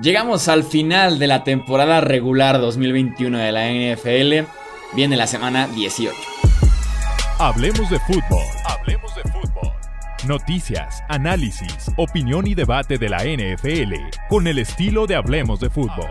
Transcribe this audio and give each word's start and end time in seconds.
Llegamos 0.00 0.46
al 0.46 0.62
final 0.62 1.18
de 1.18 1.26
la 1.26 1.42
temporada 1.42 2.00
regular 2.00 2.60
2021 2.60 3.36
de 3.36 3.50
la 3.50 3.68
NFL. 3.68 4.48
Viene 4.94 5.16
la 5.16 5.26
semana 5.26 5.66
18. 5.66 6.14
Hablemos 7.40 7.90
de 7.90 7.98
fútbol. 8.00 8.44
Hablemos 8.64 9.12
de 9.16 9.22
fútbol. 9.22 9.72
Noticias, 10.24 11.02
análisis, 11.08 11.90
opinión 11.96 12.46
y 12.46 12.54
debate 12.54 12.98
de 12.98 13.08
la 13.08 13.24
NFL 13.24 13.94
con 14.28 14.46
el 14.46 14.58
estilo 14.58 15.08
de 15.08 15.16
Hablemos 15.16 15.58
de 15.58 15.68
fútbol. 15.68 16.10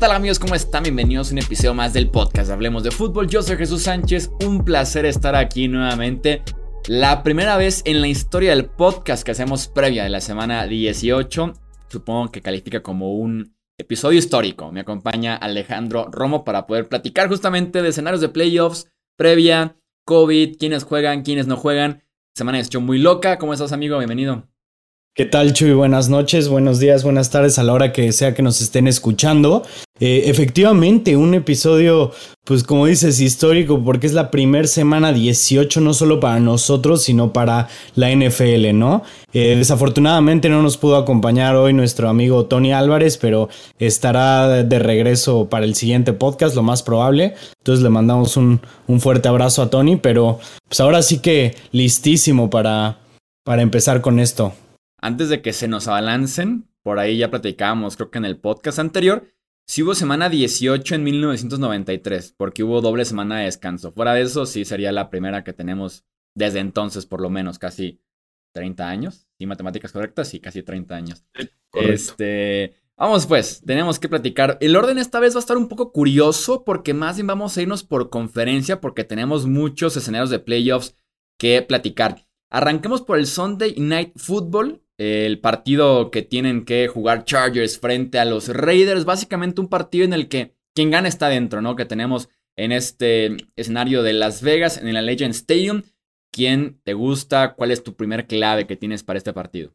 Tal 0.00 0.12
amigos? 0.12 0.38
¿Cómo 0.38 0.54
están? 0.54 0.84
Bienvenidos 0.84 1.28
a 1.28 1.32
un 1.32 1.40
episodio 1.40 1.74
más 1.74 1.92
del 1.92 2.08
podcast 2.08 2.50
Hablemos 2.50 2.82
de 2.82 2.90
Fútbol. 2.90 3.28
Yo 3.28 3.42
soy 3.42 3.58
Jesús 3.58 3.82
Sánchez, 3.82 4.30
un 4.46 4.64
placer 4.64 5.04
estar 5.04 5.36
aquí 5.36 5.68
nuevamente. 5.68 6.42
La 6.86 7.22
primera 7.22 7.58
vez 7.58 7.82
en 7.84 8.00
la 8.00 8.08
historia 8.08 8.48
del 8.48 8.64
podcast 8.64 9.22
que 9.22 9.32
hacemos 9.32 9.68
previa 9.68 10.02
de 10.02 10.08
la 10.08 10.22
semana 10.22 10.66
18. 10.66 11.52
Supongo 11.90 12.32
que 12.32 12.40
califica 12.40 12.82
como 12.82 13.12
un 13.12 13.54
episodio 13.76 14.18
histórico. 14.18 14.72
Me 14.72 14.80
acompaña 14.80 15.36
Alejandro 15.36 16.08
Romo 16.10 16.44
para 16.44 16.66
poder 16.66 16.88
platicar 16.88 17.28
justamente 17.28 17.82
de 17.82 17.90
escenarios 17.90 18.22
de 18.22 18.30
playoffs, 18.30 18.90
previa, 19.18 19.76
COVID, 20.06 20.56
quiénes 20.56 20.84
juegan, 20.84 21.20
quiénes 21.24 21.46
no 21.46 21.56
juegan. 21.56 22.02
Semana 22.34 22.62
de 22.62 22.78
muy 22.78 22.98
loca. 22.98 23.36
¿Cómo 23.36 23.52
estás 23.52 23.72
amigo? 23.72 23.98
Bienvenido. 23.98 24.49
¿Qué 25.12 25.24
tal, 25.24 25.52
Chuy? 25.52 25.72
Buenas 25.72 26.08
noches, 26.08 26.48
buenos 26.48 26.78
días, 26.78 27.02
buenas 27.02 27.30
tardes 27.30 27.58
a 27.58 27.64
la 27.64 27.72
hora 27.72 27.92
que 27.92 28.12
sea 28.12 28.32
que 28.32 28.42
nos 28.42 28.60
estén 28.60 28.86
escuchando. 28.86 29.64
Eh, 29.98 30.22
efectivamente, 30.26 31.16
un 31.16 31.34
episodio, 31.34 32.12
pues 32.44 32.62
como 32.62 32.86
dices, 32.86 33.18
histórico, 33.20 33.82
porque 33.84 34.06
es 34.06 34.12
la 34.12 34.30
primera 34.30 34.68
semana 34.68 35.12
18, 35.12 35.80
no 35.80 35.94
solo 35.94 36.20
para 36.20 36.38
nosotros, 36.38 37.02
sino 37.02 37.32
para 37.32 37.66
la 37.96 38.12
NFL, 38.12 38.72
¿no? 38.72 39.02
Eh, 39.32 39.56
desafortunadamente 39.56 40.48
no 40.48 40.62
nos 40.62 40.76
pudo 40.76 40.96
acompañar 40.96 41.56
hoy 41.56 41.72
nuestro 41.72 42.08
amigo 42.08 42.46
Tony 42.46 42.72
Álvarez, 42.72 43.18
pero 43.18 43.48
estará 43.80 44.62
de 44.62 44.78
regreso 44.78 45.48
para 45.48 45.64
el 45.64 45.74
siguiente 45.74 46.12
podcast, 46.12 46.54
lo 46.54 46.62
más 46.62 46.84
probable. 46.84 47.34
Entonces 47.58 47.82
le 47.82 47.90
mandamos 47.90 48.36
un, 48.36 48.60
un 48.86 49.00
fuerte 49.00 49.28
abrazo 49.28 49.62
a 49.62 49.70
Tony, 49.70 49.96
pero 49.96 50.38
pues 50.68 50.78
ahora 50.78 51.02
sí 51.02 51.18
que 51.18 51.56
listísimo 51.72 52.48
para, 52.48 53.00
para 53.44 53.62
empezar 53.62 54.02
con 54.02 54.20
esto 54.20 54.54
antes 55.00 55.28
de 55.28 55.42
que 55.42 55.52
se 55.52 55.68
nos 55.68 55.88
abalancen, 55.88 56.68
por 56.82 56.98
ahí 56.98 57.18
ya 57.18 57.30
platicábamos, 57.30 57.96
creo 57.96 58.10
que 58.10 58.18
en 58.18 58.24
el 58.24 58.38
podcast 58.38 58.78
anterior, 58.78 59.26
si 59.66 59.82
hubo 59.82 59.94
semana 59.94 60.28
18 60.28 60.94
en 60.94 61.04
1993, 61.04 62.34
porque 62.36 62.62
hubo 62.62 62.80
doble 62.80 63.04
semana 63.04 63.38
de 63.38 63.44
descanso. 63.44 63.92
Fuera 63.92 64.14
de 64.14 64.22
eso, 64.22 64.46
sí 64.46 64.64
sería 64.64 64.92
la 64.92 65.10
primera 65.10 65.44
que 65.44 65.52
tenemos 65.52 66.04
desde 66.34 66.60
entonces, 66.60 67.06
por 67.06 67.20
lo 67.20 67.30
menos, 67.30 67.58
casi 67.58 68.00
30 68.52 68.88
años. 68.88 69.28
¿Sí, 69.38 69.46
matemáticas 69.46 69.92
correctas? 69.92 70.28
Sí, 70.28 70.40
casi 70.40 70.62
30 70.62 70.94
años. 70.94 71.24
Este. 71.72 72.74
Vamos 72.96 73.26
pues, 73.26 73.62
tenemos 73.64 73.98
que 73.98 74.10
platicar. 74.10 74.58
El 74.60 74.76
orden 74.76 74.98
esta 74.98 75.20
vez 75.20 75.34
va 75.34 75.38
a 75.38 75.40
estar 75.40 75.56
un 75.56 75.68
poco 75.68 75.90
curioso 75.90 76.64
porque 76.64 76.92
más 76.92 77.16
bien 77.16 77.28
vamos 77.28 77.56
a 77.56 77.62
irnos 77.62 77.82
por 77.82 78.10
conferencia 78.10 78.80
porque 78.80 79.04
tenemos 79.04 79.46
muchos 79.46 79.96
escenarios 79.96 80.28
de 80.28 80.38
playoffs 80.38 80.96
que 81.38 81.62
platicar. 81.62 82.26
Arranquemos 82.50 83.00
por 83.00 83.18
el 83.18 83.26
Sunday 83.26 83.74
Night 83.78 84.12
Football 84.16 84.82
el 85.00 85.38
partido 85.38 86.10
que 86.10 86.20
tienen 86.20 86.66
que 86.66 86.86
jugar 86.86 87.24
Chargers 87.24 87.78
frente 87.78 88.18
a 88.18 88.26
los 88.26 88.48
Raiders. 88.48 89.06
Básicamente 89.06 89.62
un 89.62 89.68
partido 89.68 90.04
en 90.04 90.12
el 90.12 90.28
que 90.28 90.54
quien 90.74 90.90
gana 90.90 91.08
está 91.08 91.28
dentro, 91.28 91.62
¿no? 91.62 91.74
Que 91.74 91.86
tenemos 91.86 92.28
en 92.54 92.70
este 92.70 93.34
escenario 93.56 94.02
de 94.02 94.12
Las 94.12 94.42
Vegas, 94.42 94.76
en 94.76 94.92
la 94.92 95.00
Legend 95.00 95.34
Stadium. 95.34 95.82
¿Quién 96.30 96.80
te 96.84 96.92
gusta? 96.92 97.54
¿Cuál 97.54 97.70
es 97.70 97.82
tu 97.82 97.96
primer 97.96 98.26
clave 98.26 98.66
que 98.66 98.76
tienes 98.76 99.02
para 99.02 99.16
este 99.16 99.32
partido? 99.32 99.72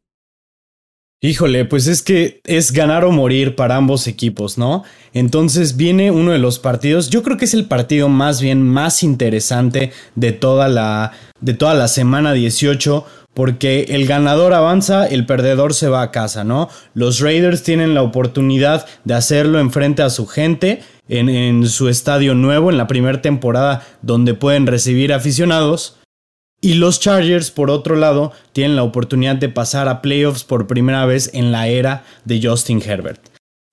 Híjole, 1.21 1.65
pues 1.65 1.87
es 1.87 2.03
que 2.03 2.41
es 2.43 2.71
ganar 2.71 3.03
o 3.03 3.11
morir 3.11 3.55
para 3.55 3.77
ambos 3.77 4.05
equipos, 4.05 4.59
¿no? 4.59 4.83
Entonces 5.11 5.75
viene 5.75 6.11
uno 6.11 6.33
de 6.33 6.39
los 6.39 6.59
partidos, 6.59 7.09
yo 7.09 7.23
creo 7.23 7.37
que 7.37 7.45
es 7.45 7.55
el 7.55 7.65
partido 7.65 8.09
más 8.09 8.41
bien 8.41 8.61
más 8.61 9.01
interesante 9.01 9.91
de 10.13 10.33
toda 10.33 10.67
la, 10.67 11.13
de 11.39 11.55
toda 11.55 11.73
la 11.73 11.87
semana 11.87 12.33
18 12.33 13.05
porque 13.35 13.85
el 13.89 14.07
ganador 14.07 14.53
avanza, 14.53 15.05
el 15.05 15.25
perdedor 15.27 15.75
se 15.75 15.89
va 15.89 16.01
a 16.01 16.09
casa, 16.09 16.43
¿no? 16.43 16.69
Los 16.95 17.19
Raiders 17.19 17.61
tienen 17.61 17.93
la 17.93 18.01
oportunidad 18.01 18.87
de 19.03 19.13
hacerlo 19.13 19.59
enfrente 19.59 20.01
a 20.01 20.09
su 20.09 20.25
gente 20.25 20.81
en, 21.09 21.29
en 21.29 21.67
su 21.67 21.89
estadio 21.89 22.33
nuevo, 22.33 22.71
en 22.71 22.77
la 22.77 22.87
primera 22.87 23.21
temporada 23.21 23.85
donde 24.01 24.33
pueden 24.33 24.65
recibir 24.65 25.13
aficionados. 25.13 25.97
Y 26.61 26.75
los 26.75 27.01
Chargers, 27.01 27.51
por 27.51 27.69
otro 27.69 27.97
lado, 27.97 28.31
tienen 28.53 28.77
la 28.77 28.83
oportunidad 28.83 29.35
de 29.35 29.49
pasar 29.49 29.89
a 29.89 30.01
playoffs 30.01 30.45
por 30.45 30.65
primera 30.65 31.05
vez 31.05 31.29
en 31.33 31.51
la 31.51 31.67
era 31.67 32.05
de 32.23 32.39
Justin 32.41 32.81
Herbert. 32.81 33.19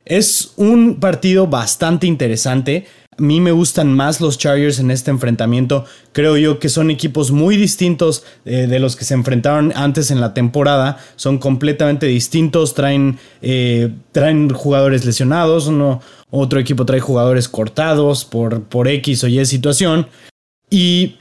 Es 0.04 0.54
un 0.56 0.98
partido 0.98 1.46
bastante 1.46 2.08
interesante. 2.08 2.86
A 3.18 3.22
mí 3.22 3.42
me 3.42 3.52
gustan 3.52 3.92
más 3.92 4.22
los 4.22 4.38
Chargers 4.38 4.78
en 4.78 4.90
este 4.90 5.10
enfrentamiento. 5.10 5.84
Creo 6.12 6.38
yo 6.38 6.58
que 6.58 6.70
son 6.70 6.90
equipos 6.90 7.30
muy 7.30 7.58
distintos 7.58 8.24
eh, 8.46 8.66
de 8.66 8.78
los 8.78 8.96
que 8.96 9.04
se 9.04 9.12
enfrentaron 9.12 9.70
antes 9.76 10.10
en 10.10 10.18
la 10.18 10.32
temporada. 10.32 10.98
Son 11.16 11.36
completamente 11.36 12.06
distintos. 12.06 12.72
Traen, 12.72 13.18
eh, 13.42 13.92
traen 14.12 14.48
jugadores 14.48 15.04
lesionados. 15.04 15.70
Otro 16.30 16.58
equipo 16.58 16.86
trae 16.86 17.00
jugadores 17.00 17.50
cortados 17.50 18.24
por, 18.24 18.62
por 18.62 18.88
X 18.88 19.24
o 19.24 19.28
Y 19.28 19.44
situación. 19.44 20.06
Y 20.70 21.16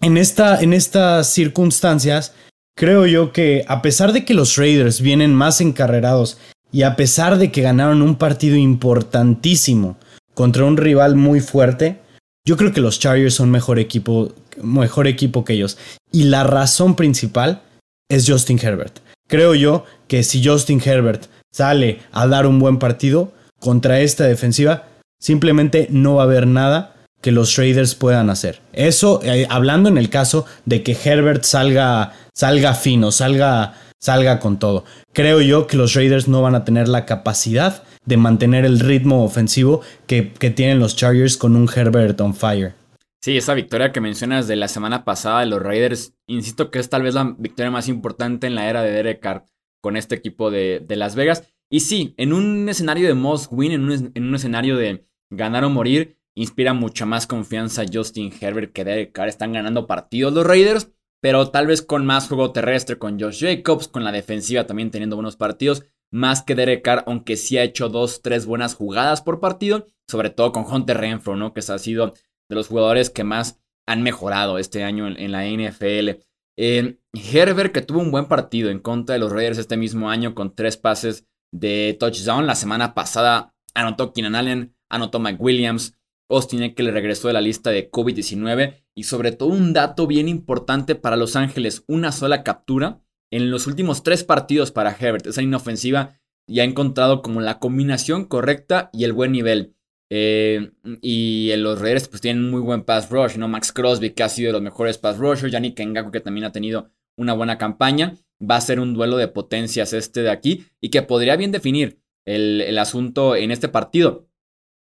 en, 0.00 0.16
esta, 0.16 0.60
en 0.60 0.72
estas 0.72 1.32
circunstancias, 1.32 2.34
creo 2.76 3.06
yo 3.06 3.32
que 3.32 3.64
a 3.66 3.82
pesar 3.82 4.12
de 4.12 4.24
que 4.24 4.34
los 4.34 4.56
Raiders 4.56 5.00
vienen 5.00 5.34
más 5.34 5.60
encarrerados 5.60 6.38
y 6.70 6.82
a 6.82 6.94
pesar 6.94 7.36
de 7.38 7.50
que 7.50 7.62
ganaron 7.62 8.00
un 8.00 8.14
partido 8.14 8.54
importantísimo 8.54 9.96
contra 10.34 10.64
un 10.64 10.76
rival 10.76 11.16
muy 11.16 11.40
fuerte, 11.40 12.00
yo 12.46 12.56
creo 12.56 12.72
que 12.72 12.80
los 12.80 12.98
Chargers 12.98 13.34
son 13.34 13.50
mejor 13.50 13.78
equipo, 13.78 14.32
mejor 14.62 15.06
equipo 15.06 15.44
que 15.44 15.54
ellos. 15.54 15.78
Y 16.10 16.24
la 16.24 16.44
razón 16.44 16.96
principal 16.96 17.62
es 18.08 18.28
Justin 18.28 18.58
Herbert. 18.60 18.98
Creo 19.28 19.54
yo 19.54 19.84
que 20.08 20.22
si 20.22 20.44
Justin 20.44 20.82
Herbert 20.84 21.26
sale 21.52 22.00
a 22.12 22.26
dar 22.26 22.46
un 22.46 22.58
buen 22.58 22.78
partido 22.78 23.32
contra 23.60 24.00
esta 24.00 24.24
defensiva, 24.24 24.88
simplemente 25.20 25.86
no 25.90 26.16
va 26.16 26.22
a 26.22 26.24
haber 26.24 26.46
nada 26.46 26.96
que 27.20 27.32
los 27.32 27.56
Raiders 27.56 27.94
puedan 27.94 28.30
hacer. 28.30 28.60
Eso 28.72 29.20
eh, 29.22 29.46
hablando 29.50 29.88
en 29.88 29.98
el 29.98 30.08
caso 30.08 30.46
de 30.64 30.82
que 30.82 30.96
Herbert 31.04 31.44
salga, 31.44 32.14
salga 32.34 32.74
fino, 32.74 33.12
salga, 33.12 33.74
salga 34.00 34.40
con 34.40 34.58
todo. 34.58 34.84
Creo 35.12 35.40
yo 35.40 35.66
que 35.66 35.76
los 35.76 35.94
Raiders 35.94 36.26
no 36.26 36.42
van 36.42 36.54
a 36.54 36.64
tener 36.64 36.88
la 36.88 37.06
capacidad 37.06 37.84
de 38.04 38.16
mantener 38.16 38.64
el 38.64 38.80
ritmo 38.80 39.24
ofensivo 39.24 39.82
que, 40.06 40.22
tienen 40.22 40.80
los 40.80 40.96
Chargers 40.96 41.36
con 41.36 41.54
un 41.54 41.68
Herbert 41.72 42.20
on 42.20 42.34
fire. 42.34 42.74
Sí, 43.22 43.36
esa 43.36 43.54
victoria 43.54 43.92
que 43.92 44.00
mencionas 44.00 44.48
de 44.48 44.56
la 44.56 44.66
semana 44.66 45.04
pasada 45.04 45.40
de 45.40 45.46
los 45.46 45.62
Raiders, 45.62 46.14
insisto 46.26 46.70
que 46.70 46.78
es 46.78 46.88
tal 46.88 47.02
vez 47.02 47.14
la 47.14 47.34
victoria 47.38 47.70
más 47.70 47.88
importante 47.88 48.46
en 48.46 48.54
la 48.54 48.68
era 48.68 48.82
de 48.82 48.90
Derek 48.90 49.20
Carr 49.20 49.44
con 49.82 49.96
este 49.96 50.14
equipo 50.14 50.50
de, 50.50 50.84
Las 50.88 51.14
Vegas. 51.14 51.52
Y 51.68 51.80
sí, 51.80 52.14
en 52.16 52.32
un 52.32 52.68
escenario 52.68 53.06
de 53.06 53.14
must 53.14 53.52
win, 53.52 53.72
en 53.72 53.84
un, 53.84 54.12
en 54.14 54.24
un 54.24 54.34
escenario 54.34 54.76
de 54.76 55.06
ganar 55.30 55.64
o 55.64 55.70
morir, 55.70 56.16
inspira 56.34 56.72
mucha 56.72 57.04
más 57.04 57.26
confianza 57.26 57.84
Justin 57.90 58.32
Herbert 58.40 58.72
que 58.72 58.84
Derek 58.84 59.12
Carr. 59.12 59.28
Están 59.28 59.52
ganando 59.52 59.86
partidos 59.86 60.32
los 60.32 60.46
Raiders, 60.46 60.90
pero 61.20 61.50
tal 61.50 61.66
vez 61.66 61.82
con 61.82 62.06
más 62.06 62.28
juego 62.28 62.52
terrestre, 62.52 62.98
con 62.98 63.20
Josh 63.20 63.40
Jacobs, 63.40 63.88
con 63.88 64.04
la 64.04 64.12
defensiva 64.12 64.66
también 64.66 64.90
teniendo 64.90 65.16
buenos 65.16 65.36
partidos 65.36 65.84
más 66.10 66.42
que 66.42 66.54
Derek 66.54 66.82
Carr, 66.82 67.04
aunque 67.06 67.36
sí 67.36 67.56
ha 67.58 67.62
hecho 67.62 67.88
dos, 67.88 68.22
tres 68.22 68.46
buenas 68.46 68.74
jugadas 68.74 69.22
por 69.22 69.40
partido, 69.40 69.86
sobre 70.08 70.30
todo 70.30 70.52
con 70.52 70.64
Hunter 70.64 70.98
Renfro, 70.98 71.36
¿no? 71.36 71.52
Que 71.54 71.60
ha 71.60 71.78
sido 71.78 72.14
de 72.48 72.56
los 72.56 72.68
jugadores 72.68 73.10
que 73.10 73.24
más 73.24 73.60
han 73.86 74.02
mejorado 74.02 74.58
este 74.58 74.82
año 74.82 75.06
en, 75.06 75.32
la 75.32 75.46
NFL. 75.46 76.20
Herbert, 76.56 77.72
que 77.72 77.82
tuvo 77.82 78.00
un 78.00 78.10
buen 78.10 78.26
partido 78.26 78.70
en 78.70 78.80
contra 78.80 79.14
de 79.14 79.18
los 79.18 79.32
Raiders 79.32 79.58
este 79.58 79.76
mismo 79.76 80.10
año 80.10 80.34
con 80.34 80.54
tres 80.54 80.76
pases 80.76 81.26
de 81.52 81.96
touchdown. 81.98 82.46
La 82.46 82.54
semana 82.54 82.94
pasada 82.94 83.54
anotó 83.74 84.12
Keenan 84.12 84.34
Allen, 84.34 84.74
anotó 84.88 85.20
Mike 85.20 85.40
Williams, 85.40 85.96
Austin 86.30 86.74
que 86.74 86.82
le 86.82 86.90
regresó 86.90 87.28
de 87.28 87.34
la 87.34 87.40
lista 87.40 87.70
de 87.70 87.90
COVID-19 87.90 88.84
y 88.94 89.04
sobre 89.04 89.32
todo 89.32 89.50
un 89.50 89.72
dato 89.72 90.06
bien 90.06 90.28
importante 90.28 90.94
para 90.94 91.16
Los 91.16 91.36
Ángeles, 91.36 91.84
una 91.86 92.12
sola 92.12 92.42
captura 92.42 93.00
en 93.30 93.50
los 93.50 93.66
últimos 93.66 94.02
tres 94.02 94.24
partidos 94.24 94.72
para 94.72 94.96
Herbert. 94.98 95.26
Esa 95.26 95.42
inofensiva 95.42 96.20
ya 96.46 96.62
ha 96.62 96.66
encontrado 96.66 97.22
como 97.22 97.40
la 97.40 97.58
combinación 97.58 98.24
correcta 98.24 98.90
y 98.92 99.04
el 99.04 99.12
buen 99.12 99.32
nivel. 99.32 99.74
Eh, 100.12 100.72
y 101.00 101.54
los 101.56 101.80
Raiders 101.80 102.08
pues 102.08 102.20
tienen 102.20 102.50
muy 102.50 102.60
buen 102.60 102.82
pass 102.82 103.10
rush, 103.10 103.36
¿no? 103.36 103.46
Max 103.46 103.72
Crosby 103.72 104.10
que 104.10 104.24
ha 104.24 104.28
sido 104.28 104.48
de 104.48 104.54
los 104.54 104.62
mejores 104.62 104.98
pass 104.98 105.18
rushers, 105.18 105.52
Yannick 105.52 105.80
Ngaku 105.80 106.10
que 106.10 106.20
también 106.20 106.44
ha 106.44 106.52
tenido 106.52 106.90
una 107.16 107.32
buena 107.32 107.58
campaña. 107.58 108.16
Va 108.42 108.56
a 108.56 108.60
ser 108.60 108.80
un 108.80 108.94
duelo 108.94 109.16
de 109.18 109.28
potencias 109.28 109.92
este 109.92 110.22
de 110.22 110.30
aquí 110.30 110.66
y 110.80 110.88
que 110.88 111.02
podría 111.02 111.36
bien 111.36 111.52
definir 111.52 112.00
el, 112.24 112.60
el 112.62 112.78
asunto 112.78 113.36
en 113.36 113.50
este 113.50 113.68
partido. 113.68 114.26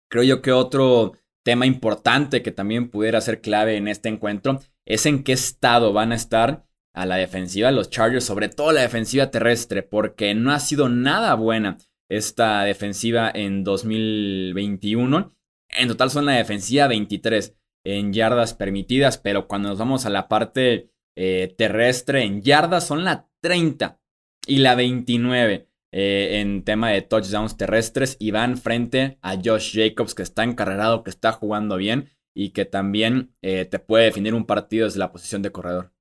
Creo 0.10 0.24
yo 0.24 0.42
que 0.42 0.52
otro 0.52 1.14
tema 1.48 1.66
importante 1.66 2.42
que 2.42 2.52
también 2.52 2.90
pudiera 2.90 3.22
ser 3.22 3.40
clave 3.40 3.78
en 3.78 3.88
este 3.88 4.10
encuentro 4.10 4.60
es 4.86 5.06
en 5.06 5.24
qué 5.24 5.32
estado 5.32 5.94
van 5.94 6.12
a 6.12 6.16
estar 6.16 6.66
a 6.94 7.06
la 7.06 7.16
defensiva 7.16 7.72
los 7.72 7.90
Chargers, 7.90 8.26
sobre 8.26 8.50
todo 8.50 8.74
la 8.74 8.82
defensiva 8.82 9.32
terrestre, 9.32 9.82
porque 9.82 10.36
no 10.36 10.52
ha 10.52 10.60
sido 10.60 10.90
nada 10.90 11.36
buena 11.36 11.78
esta 12.10 12.66
defensiva 12.66 13.32
en 13.34 13.64
2021. 13.64 15.38
En 15.70 15.88
total 15.88 16.10
son 16.10 16.26
la 16.26 16.34
defensiva 16.34 16.88
23 16.88 17.56
en 17.86 18.12
yardas 18.12 18.54
permitidas, 18.54 19.18
pero 19.18 19.48
cuando 19.48 19.70
nos 19.70 19.78
vamos 19.78 20.06
a 20.06 20.10
la 20.10 20.28
parte 20.28 20.92
eh, 21.16 21.56
terrestre 21.58 22.24
en 22.24 22.42
yardas 22.42 22.86
son 22.86 23.06
la 23.06 23.30
30 23.40 24.02
y 24.48 24.58
la 24.58 24.76
29 24.76 25.70
eh, 25.92 26.40
en 26.42 26.64
tema 26.64 26.90
de 26.90 27.02
touchdowns 27.02 27.58
terrestres 27.58 28.18
y 28.20 28.32
van 28.32 28.58
frente 28.58 29.18
a 29.22 29.36
Josh 29.36 29.74
Jacobs 29.74 30.16
que 30.16 30.24
está 30.24 30.44
encarrerado, 30.44 31.04
que 31.04 31.10
está 31.10 31.32
jugando 31.32 31.78
bien 31.78 32.10
y 32.34 32.50
que 32.50 32.66
también 32.66 33.34
eh, 33.42 33.66
te 33.66 33.80
puede 33.80 34.06
definir 34.06 34.34
un 34.34 34.46
partido 34.46 34.86
desde 34.86 35.00
la 35.00 35.12
posición 35.12 35.42
de 35.42 35.52
corredor. 35.52 35.92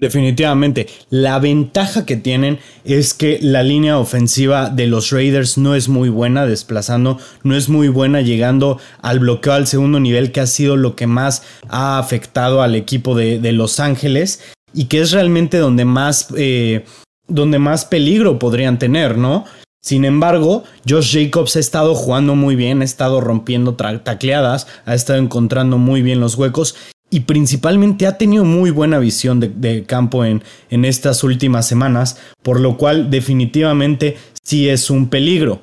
Definitivamente. 0.00 0.86
La 1.10 1.38
ventaja 1.38 2.06
que 2.06 2.16
tienen 2.16 2.58
es 2.84 3.12
que 3.12 3.38
la 3.42 3.62
línea 3.62 3.98
ofensiva 3.98 4.70
de 4.70 4.86
los 4.86 5.10
Raiders 5.10 5.58
no 5.58 5.74
es 5.74 5.90
muy 5.90 6.08
buena 6.08 6.46
desplazando, 6.46 7.18
no 7.42 7.54
es 7.54 7.68
muy 7.68 7.88
buena 7.88 8.22
llegando 8.22 8.80
al 9.02 9.18
bloqueo 9.18 9.52
al 9.52 9.66
segundo 9.66 10.00
nivel, 10.00 10.32
que 10.32 10.40
ha 10.40 10.46
sido 10.46 10.78
lo 10.78 10.96
que 10.96 11.06
más 11.06 11.42
ha 11.68 11.98
afectado 11.98 12.62
al 12.62 12.74
equipo 12.74 13.14
de, 13.14 13.52
Los 13.52 13.78
Ángeles 13.78 14.40
y 14.72 14.86
que 14.86 15.02
es 15.02 15.12
realmente 15.12 15.58
donde 15.58 15.84
más, 15.84 16.28
eh, 16.34 16.86
donde 17.30 17.58
más 17.58 17.84
peligro 17.84 18.38
podrían 18.38 18.78
tener, 18.78 19.16
¿no? 19.16 19.44
Sin 19.82 20.04
embargo, 20.04 20.64
Josh 20.86 21.14
Jacobs 21.14 21.56
ha 21.56 21.60
estado 21.60 21.94
jugando 21.94 22.34
muy 22.34 22.54
bien, 22.54 22.82
ha 22.82 22.84
estado 22.84 23.20
rompiendo 23.20 23.74
tacleadas, 23.74 24.66
ha 24.84 24.94
estado 24.94 25.18
encontrando 25.18 25.78
muy 25.78 26.02
bien 26.02 26.20
los 26.20 26.34
huecos 26.34 26.76
y 27.08 27.20
principalmente 27.20 28.06
ha 28.06 28.18
tenido 28.18 28.44
muy 28.44 28.70
buena 28.70 28.98
visión 28.98 29.40
de, 29.40 29.84
campo 29.84 30.24
en, 30.24 30.44
en, 30.68 30.84
estas 30.84 31.24
últimas 31.24 31.66
semanas, 31.66 32.18
por 32.42 32.60
lo 32.60 32.76
cual 32.76 33.10
definitivamente 33.10 34.18
sí 34.42 34.68
es 34.68 34.90
un 34.90 35.08
peligro. 35.08 35.62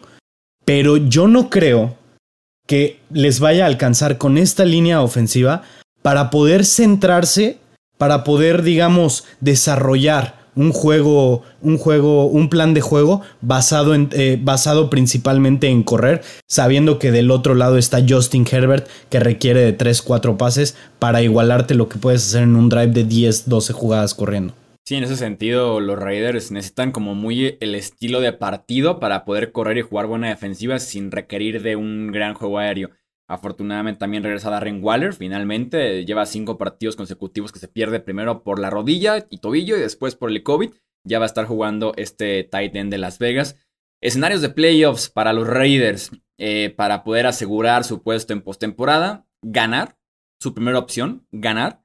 Pero 0.65 0.97
yo 0.97 1.27
no 1.27 1.49
creo 1.49 1.95
que 2.67 2.99
les 3.11 3.39
vaya 3.39 3.63
a 3.63 3.67
alcanzar 3.67 4.17
con 4.17 4.37
esta 4.37 4.65
línea 4.65 5.01
ofensiva 5.01 5.61
para 6.01 6.29
poder 6.29 6.65
centrarse, 6.65 7.59
para 7.97 8.23
poder, 8.23 8.63
digamos, 8.63 9.25
desarrollar 9.39 10.36
un 10.57 10.73
juego, 10.73 11.43
un 11.61 11.77
juego, 11.77 12.25
un 12.25 12.49
plan 12.49 12.73
de 12.73 12.81
juego 12.81 13.21
basado, 13.41 13.95
en, 13.95 14.09
eh, 14.11 14.37
basado 14.41 14.89
principalmente 14.89 15.67
en 15.67 15.83
correr, 15.83 16.21
sabiendo 16.47 16.99
que 16.99 17.11
del 17.11 17.31
otro 17.31 17.55
lado 17.55 17.77
está 17.77 17.99
Justin 18.07 18.45
Herbert, 18.49 18.87
que 19.09 19.19
requiere 19.19 19.61
de 19.61 19.77
3-4 19.77 20.35
pases 20.35 20.75
para 20.99 21.21
igualarte 21.21 21.75
lo 21.75 21.87
que 21.87 21.99
puedes 21.99 22.27
hacer 22.27 22.43
en 22.43 22.55
un 22.55 22.69
drive 22.69 22.87
de 22.87 23.07
10-12 23.07 23.71
jugadas 23.71 24.13
corriendo. 24.13 24.53
Sí, 24.83 24.95
en 24.95 25.03
ese 25.03 25.17
sentido, 25.17 25.79
los 25.79 25.99
Raiders 25.99 26.49
necesitan 26.49 26.91
como 26.91 27.13
muy 27.13 27.57
el 27.59 27.75
estilo 27.75 28.21
de 28.21 28.31
partido 28.31 28.99
para 28.99 29.25
poder 29.25 29.51
correr 29.51 29.77
y 29.77 29.81
jugar 29.81 30.07
buena 30.07 30.29
defensiva 30.29 30.79
sin 30.79 31.11
requerir 31.11 31.61
de 31.61 31.75
un 31.75 32.11
gran 32.11 32.33
juego 32.33 32.57
aéreo. 32.57 32.91
Afortunadamente 33.29 33.99
también 33.99 34.23
regresa 34.23 34.49
Darren 34.49 34.81
Waller, 34.81 35.13
finalmente 35.13 36.05
lleva 36.05 36.25
cinco 36.25 36.57
partidos 36.57 36.95
consecutivos 36.95 37.51
que 37.51 37.59
se 37.59 37.67
pierde 37.67 37.99
primero 37.99 38.41
por 38.43 38.57
la 38.57 38.69
rodilla 38.69 39.27
y 39.29 39.39
tobillo 39.39 39.75
y 39.75 39.81
después 39.81 40.15
por 40.15 40.29
el 40.29 40.43
COVID. 40.43 40.71
Ya 41.05 41.19
va 41.19 41.25
a 41.25 41.27
estar 41.27 41.45
jugando 41.45 41.93
este 41.97 42.43
tight 42.45 42.75
end 42.75 42.91
de 42.91 42.97
Las 42.97 43.19
Vegas. 43.19 43.57
Escenarios 44.01 44.41
de 44.41 44.49
playoffs 44.49 45.09
para 45.09 45.33
los 45.33 45.47
Raiders 45.47 46.11
eh, 46.37 46.73
para 46.75 47.03
poder 47.03 47.25
asegurar 47.25 47.83
su 47.83 48.01
puesto 48.01 48.31
en 48.31 48.41
postemporada, 48.41 49.27
ganar. 49.41 49.97
Su 50.39 50.53
primera 50.53 50.79
opción, 50.79 51.27
ganar. 51.31 51.83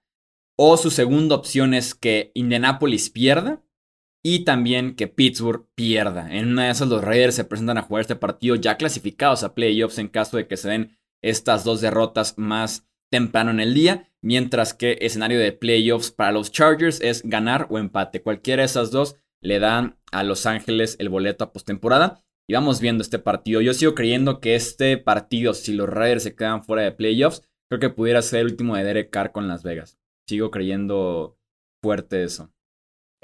O 0.56 0.76
su 0.76 0.90
segunda 0.90 1.34
opción 1.34 1.74
es 1.74 1.94
que 1.94 2.30
Indianapolis 2.34 3.10
pierda 3.10 3.62
y 4.22 4.44
también 4.44 4.94
que 4.94 5.08
Pittsburgh 5.08 5.66
pierda. 5.74 6.32
En 6.32 6.50
una 6.50 6.66
de 6.66 6.70
esas 6.70 6.88
los 6.88 7.02
Raiders 7.02 7.34
se 7.34 7.44
presentan 7.44 7.78
a 7.78 7.82
jugar 7.82 8.02
este 8.02 8.14
partido 8.14 8.54
ya 8.54 8.76
clasificados 8.76 9.42
a 9.42 9.54
playoffs 9.54 9.98
en 9.98 10.08
caso 10.08 10.36
de 10.36 10.46
que 10.46 10.56
se 10.56 10.68
den 10.68 10.98
estas 11.22 11.64
dos 11.64 11.80
derrotas 11.80 12.36
más 12.36 12.86
temprano 13.10 13.50
en 13.50 13.60
el 13.60 13.74
día, 13.74 14.10
mientras 14.22 14.74
que 14.74 14.98
escenario 15.00 15.38
de 15.38 15.52
playoffs 15.52 16.10
para 16.10 16.32
los 16.32 16.50
Chargers 16.50 17.00
es 17.00 17.22
ganar 17.22 17.66
o 17.70 17.78
empate. 17.78 18.22
Cualquiera 18.22 18.62
de 18.62 18.66
esas 18.66 18.90
dos 18.90 19.16
le 19.40 19.58
dan 19.58 19.98
a 20.10 20.22
Los 20.22 20.46
Ángeles 20.46 20.96
el 20.98 21.08
boleto 21.08 21.44
a 21.44 21.52
postemporada. 21.52 22.24
Y 22.48 22.54
vamos 22.54 22.80
viendo 22.80 23.02
este 23.02 23.18
partido. 23.18 23.60
Yo 23.60 23.72
sigo 23.74 23.94
creyendo 23.94 24.40
que 24.40 24.54
este 24.54 24.98
partido, 24.98 25.54
si 25.54 25.74
los 25.74 25.88
Raiders 25.88 26.24
se 26.24 26.34
quedan 26.34 26.64
fuera 26.64 26.82
de 26.82 26.92
playoffs, 26.92 27.42
creo 27.68 27.80
que 27.80 27.90
pudiera 27.90 28.20
ser 28.22 28.40
el 28.40 28.46
último 28.46 28.76
de 28.76 28.84
Derek 28.84 29.10
Carr 29.10 29.32
con 29.32 29.48
Las 29.48 29.62
Vegas. 29.62 29.98
Sigo 30.28 30.50
creyendo 30.50 31.38
fuerte 31.82 32.24
eso. 32.24 32.52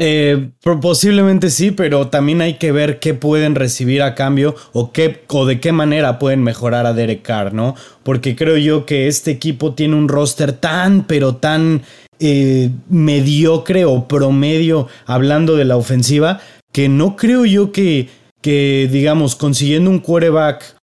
Eh, 0.00 0.50
posiblemente 0.80 1.50
sí, 1.50 1.72
pero 1.72 2.06
también 2.06 2.40
hay 2.40 2.54
que 2.54 2.70
ver 2.70 3.00
qué 3.00 3.14
pueden 3.14 3.56
recibir 3.56 4.02
a 4.02 4.14
cambio 4.14 4.54
o, 4.72 4.92
qué, 4.92 5.24
o 5.26 5.44
de 5.44 5.58
qué 5.58 5.72
manera 5.72 6.20
pueden 6.20 6.44
mejorar 6.44 6.86
a 6.86 6.92
Derek 6.92 7.22
Carr, 7.22 7.52
¿no? 7.52 7.74
Porque 8.04 8.36
creo 8.36 8.56
yo 8.56 8.86
que 8.86 9.08
este 9.08 9.32
equipo 9.32 9.74
tiene 9.74 9.96
un 9.96 10.08
roster 10.08 10.52
tan, 10.52 11.04
pero 11.04 11.36
tan 11.36 11.82
eh, 12.20 12.70
mediocre 12.88 13.84
o 13.86 14.06
promedio 14.06 14.86
hablando 15.04 15.56
de 15.56 15.64
la 15.64 15.76
ofensiva, 15.76 16.40
que 16.72 16.88
no 16.88 17.16
creo 17.16 17.44
yo 17.44 17.72
que, 17.72 18.08
que 18.40 18.88
digamos, 18.92 19.34
consiguiendo 19.34 19.90
un 19.90 19.98
quarterback 19.98 20.77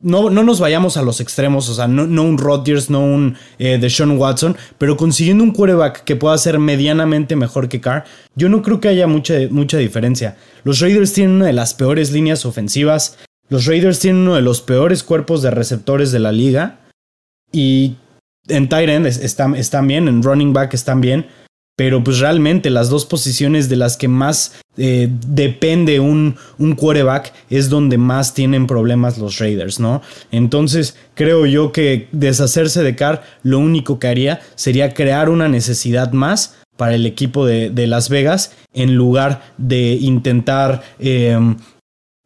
no, 0.00 0.28
no, 0.28 0.42
nos 0.42 0.60
vayamos 0.60 0.96
a 0.96 1.02
los 1.02 1.20
extremos, 1.20 1.68
o 1.68 1.74
sea, 1.74 1.88
no, 1.88 2.22
un 2.22 2.38
Rodgers, 2.38 2.90
no 2.90 3.00
un 3.00 3.36
eh, 3.58 3.78
Deshaun 3.78 4.18
Watson, 4.18 4.56
pero 4.76 4.96
consiguiendo 4.96 5.42
un 5.42 5.52
quarterback 5.52 6.04
que 6.04 6.16
pueda 6.16 6.36
ser 6.36 6.58
medianamente 6.58 7.34
mejor 7.34 7.68
que 7.68 7.80
Carr, 7.80 8.04
yo 8.34 8.48
no 8.48 8.62
creo 8.62 8.78
que 8.80 8.88
haya 8.88 9.06
mucha, 9.06 9.34
mucha 9.50 9.78
diferencia. 9.78 10.36
Los 10.64 10.80
Raiders 10.80 11.12
tienen 11.12 11.36
una 11.36 11.46
de 11.46 11.54
las 11.54 11.74
peores 11.74 12.12
líneas 12.12 12.44
ofensivas, 12.44 13.18
los 13.48 13.64
Raiders 13.64 14.00
tienen 14.00 14.22
uno 14.22 14.34
de 14.34 14.42
los 14.42 14.60
peores 14.60 15.02
cuerpos 15.02 15.40
de 15.40 15.50
receptores 15.50 16.12
de 16.12 16.18
la 16.18 16.32
liga, 16.32 16.80
y 17.50 17.96
en 18.48 18.68
tight 18.68 18.90
end 18.90 19.06
están, 19.06 19.54
están 19.54 19.88
bien, 19.88 20.08
en 20.08 20.22
running 20.22 20.52
back 20.52 20.74
están 20.74 21.00
bien, 21.00 21.26
pero 21.76 22.02
pues 22.02 22.18
realmente 22.18 22.70
las 22.70 22.88
dos 22.88 23.04
posiciones 23.04 23.68
de 23.68 23.76
las 23.76 23.96
que 23.96 24.08
más 24.08 24.54
eh, 24.78 25.08
depende 25.28 26.00
un, 26.00 26.36
un 26.58 26.74
quarterback 26.74 27.32
es 27.50 27.68
donde 27.68 27.98
más 27.98 28.34
tienen 28.34 28.66
problemas 28.66 29.18
los 29.18 29.38
Raiders, 29.38 29.78
¿no? 29.78 30.02
Entonces 30.30 30.96
creo 31.14 31.46
yo 31.46 31.72
que 31.72 32.08
deshacerse 32.12 32.82
de 32.82 32.96
Carr 32.96 33.22
lo 33.42 33.58
único 33.58 33.98
que 33.98 34.08
haría 34.08 34.40
sería 34.54 34.94
crear 34.94 35.28
una 35.28 35.48
necesidad 35.48 36.12
más 36.12 36.56
para 36.76 36.94
el 36.94 37.06
equipo 37.06 37.46
de, 37.46 37.86
Las 37.86 38.08
Vegas 38.08 38.54
en 38.74 38.96
lugar 38.96 39.54
de 39.56 39.94
intentar 39.94 40.82
em, 40.98 41.56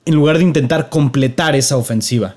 en 0.05 0.15
lugar 0.15 0.39
de 0.39 0.45
intentar 0.45 0.89
completar 0.89 1.55
esa 1.55 1.77
ofensiva. 1.77 2.37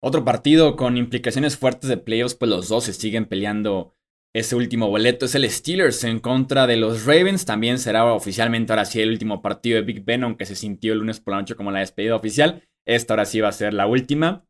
Otro 0.00 0.24
partido 0.24 0.76
con 0.76 0.96
implicaciones 0.96 1.56
fuertes 1.56 1.88
de 1.88 1.96
playoffs, 1.96 2.34
pues 2.34 2.50
los 2.50 2.68
dos 2.68 2.84
se 2.84 2.92
siguen 2.92 3.26
peleando 3.26 3.94
ese 4.34 4.56
último 4.56 4.88
boleto 4.88 5.26
es 5.26 5.36
el 5.36 5.48
Steelers 5.48 6.02
en 6.02 6.18
contra 6.18 6.66
de 6.66 6.76
los 6.76 7.06
Ravens. 7.06 7.44
También 7.44 7.78
será 7.78 8.12
oficialmente 8.12 8.72
ahora 8.72 8.84
sí 8.84 9.00
el 9.00 9.10
último 9.10 9.40
partido 9.40 9.76
de 9.76 9.82
Big 9.82 10.04
Ben, 10.04 10.24
aunque 10.24 10.44
se 10.44 10.56
sintió 10.56 10.92
el 10.92 10.98
lunes 10.98 11.20
por 11.20 11.34
la 11.34 11.40
noche 11.40 11.54
como 11.54 11.70
la 11.70 11.78
despedida 11.78 12.16
oficial. 12.16 12.64
Esta 12.84 13.14
ahora 13.14 13.26
sí 13.26 13.40
va 13.40 13.48
a 13.48 13.52
ser 13.52 13.72
la 13.72 13.86
última. 13.86 14.44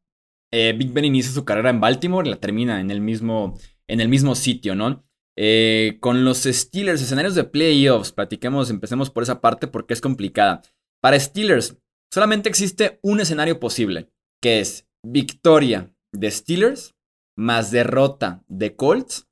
Eh, 0.50 0.72
Big 0.72 0.90
Ben 0.92 1.04
inicia 1.04 1.32
su 1.32 1.44
carrera 1.44 1.68
en 1.68 1.80
Baltimore, 1.80 2.28
la 2.28 2.36
termina 2.36 2.80
en 2.80 2.90
el 2.90 3.02
mismo, 3.02 3.58
en 3.86 4.00
el 4.00 4.08
mismo 4.08 4.34
sitio, 4.34 4.74
¿no? 4.74 5.04
Eh, 5.36 5.98
con 6.00 6.24
los 6.24 6.44
Steelers, 6.44 7.02
escenarios 7.02 7.34
de 7.34 7.44
playoffs, 7.44 8.12
platiquemos, 8.12 8.70
empecemos 8.70 9.10
por 9.10 9.22
esa 9.22 9.42
parte 9.42 9.66
porque 9.66 9.92
es 9.92 10.00
complicada. 10.00 10.62
Para 11.02 11.20
Steelers, 11.20 11.76
solamente 12.10 12.48
existe 12.48 13.00
un 13.02 13.20
escenario 13.20 13.60
posible, 13.60 14.08
que 14.40 14.60
es 14.60 14.88
victoria 15.04 15.92
de 16.12 16.30
Steelers 16.30 16.94
más 17.36 17.70
derrota 17.70 18.42
de 18.48 18.76
Colts 18.76 19.26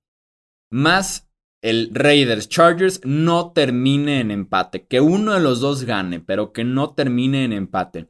más 0.73 1.29
el 1.63 1.91
Raiders 1.93 2.49
Chargers 2.49 3.01
no 3.05 3.53
termine 3.53 4.21
en 4.21 4.31
empate. 4.31 4.87
Que 4.87 5.01
uno 5.01 5.35
de 5.35 5.41
los 5.41 5.61
dos 5.61 5.85
gane, 5.85 6.21
pero 6.21 6.53
que 6.53 6.65
no 6.65 6.95
termine 6.95 7.45
en 7.45 7.53
empate. 7.53 8.09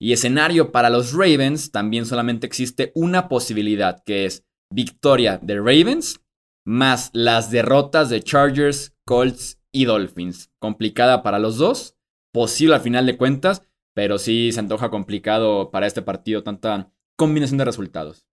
Y 0.00 0.12
escenario 0.12 0.72
para 0.72 0.90
los 0.90 1.12
Ravens 1.12 1.70
también 1.70 2.06
solamente 2.06 2.46
existe 2.46 2.92
una 2.94 3.28
posibilidad, 3.28 4.02
que 4.04 4.24
es 4.24 4.44
victoria 4.72 5.38
de 5.40 5.56
Ravens 5.56 6.20
más 6.66 7.10
las 7.12 7.50
derrotas 7.50 8.08
de 8.08 8.22
Chargers, 8.22 8.96
Colts 9.06 9.60
y 9.70 9.84
Dolphins. 9.84 10.50
Complicada 10.58 11.22
para 11.22 11.38
los 11.38 11.58
dos, 11.58 11.96
posible 12.32 12.74
al 12.76 12.80
final 12.80 13.06
de 13.06 13.16
cuentas, 13.16 13.62
pero 13.94 14.18
sí 14.18 14.50
se 14.52 14.60
antoja 14.60 14.90
complicado 14.90 15.70
para 15.70 15.86
este 15.86 16.02
partido 16.02 16.42
tanta 16.42 16.90
combinación 17.16 17.58
de 17.58 17.66
resultados. 17.66 18.26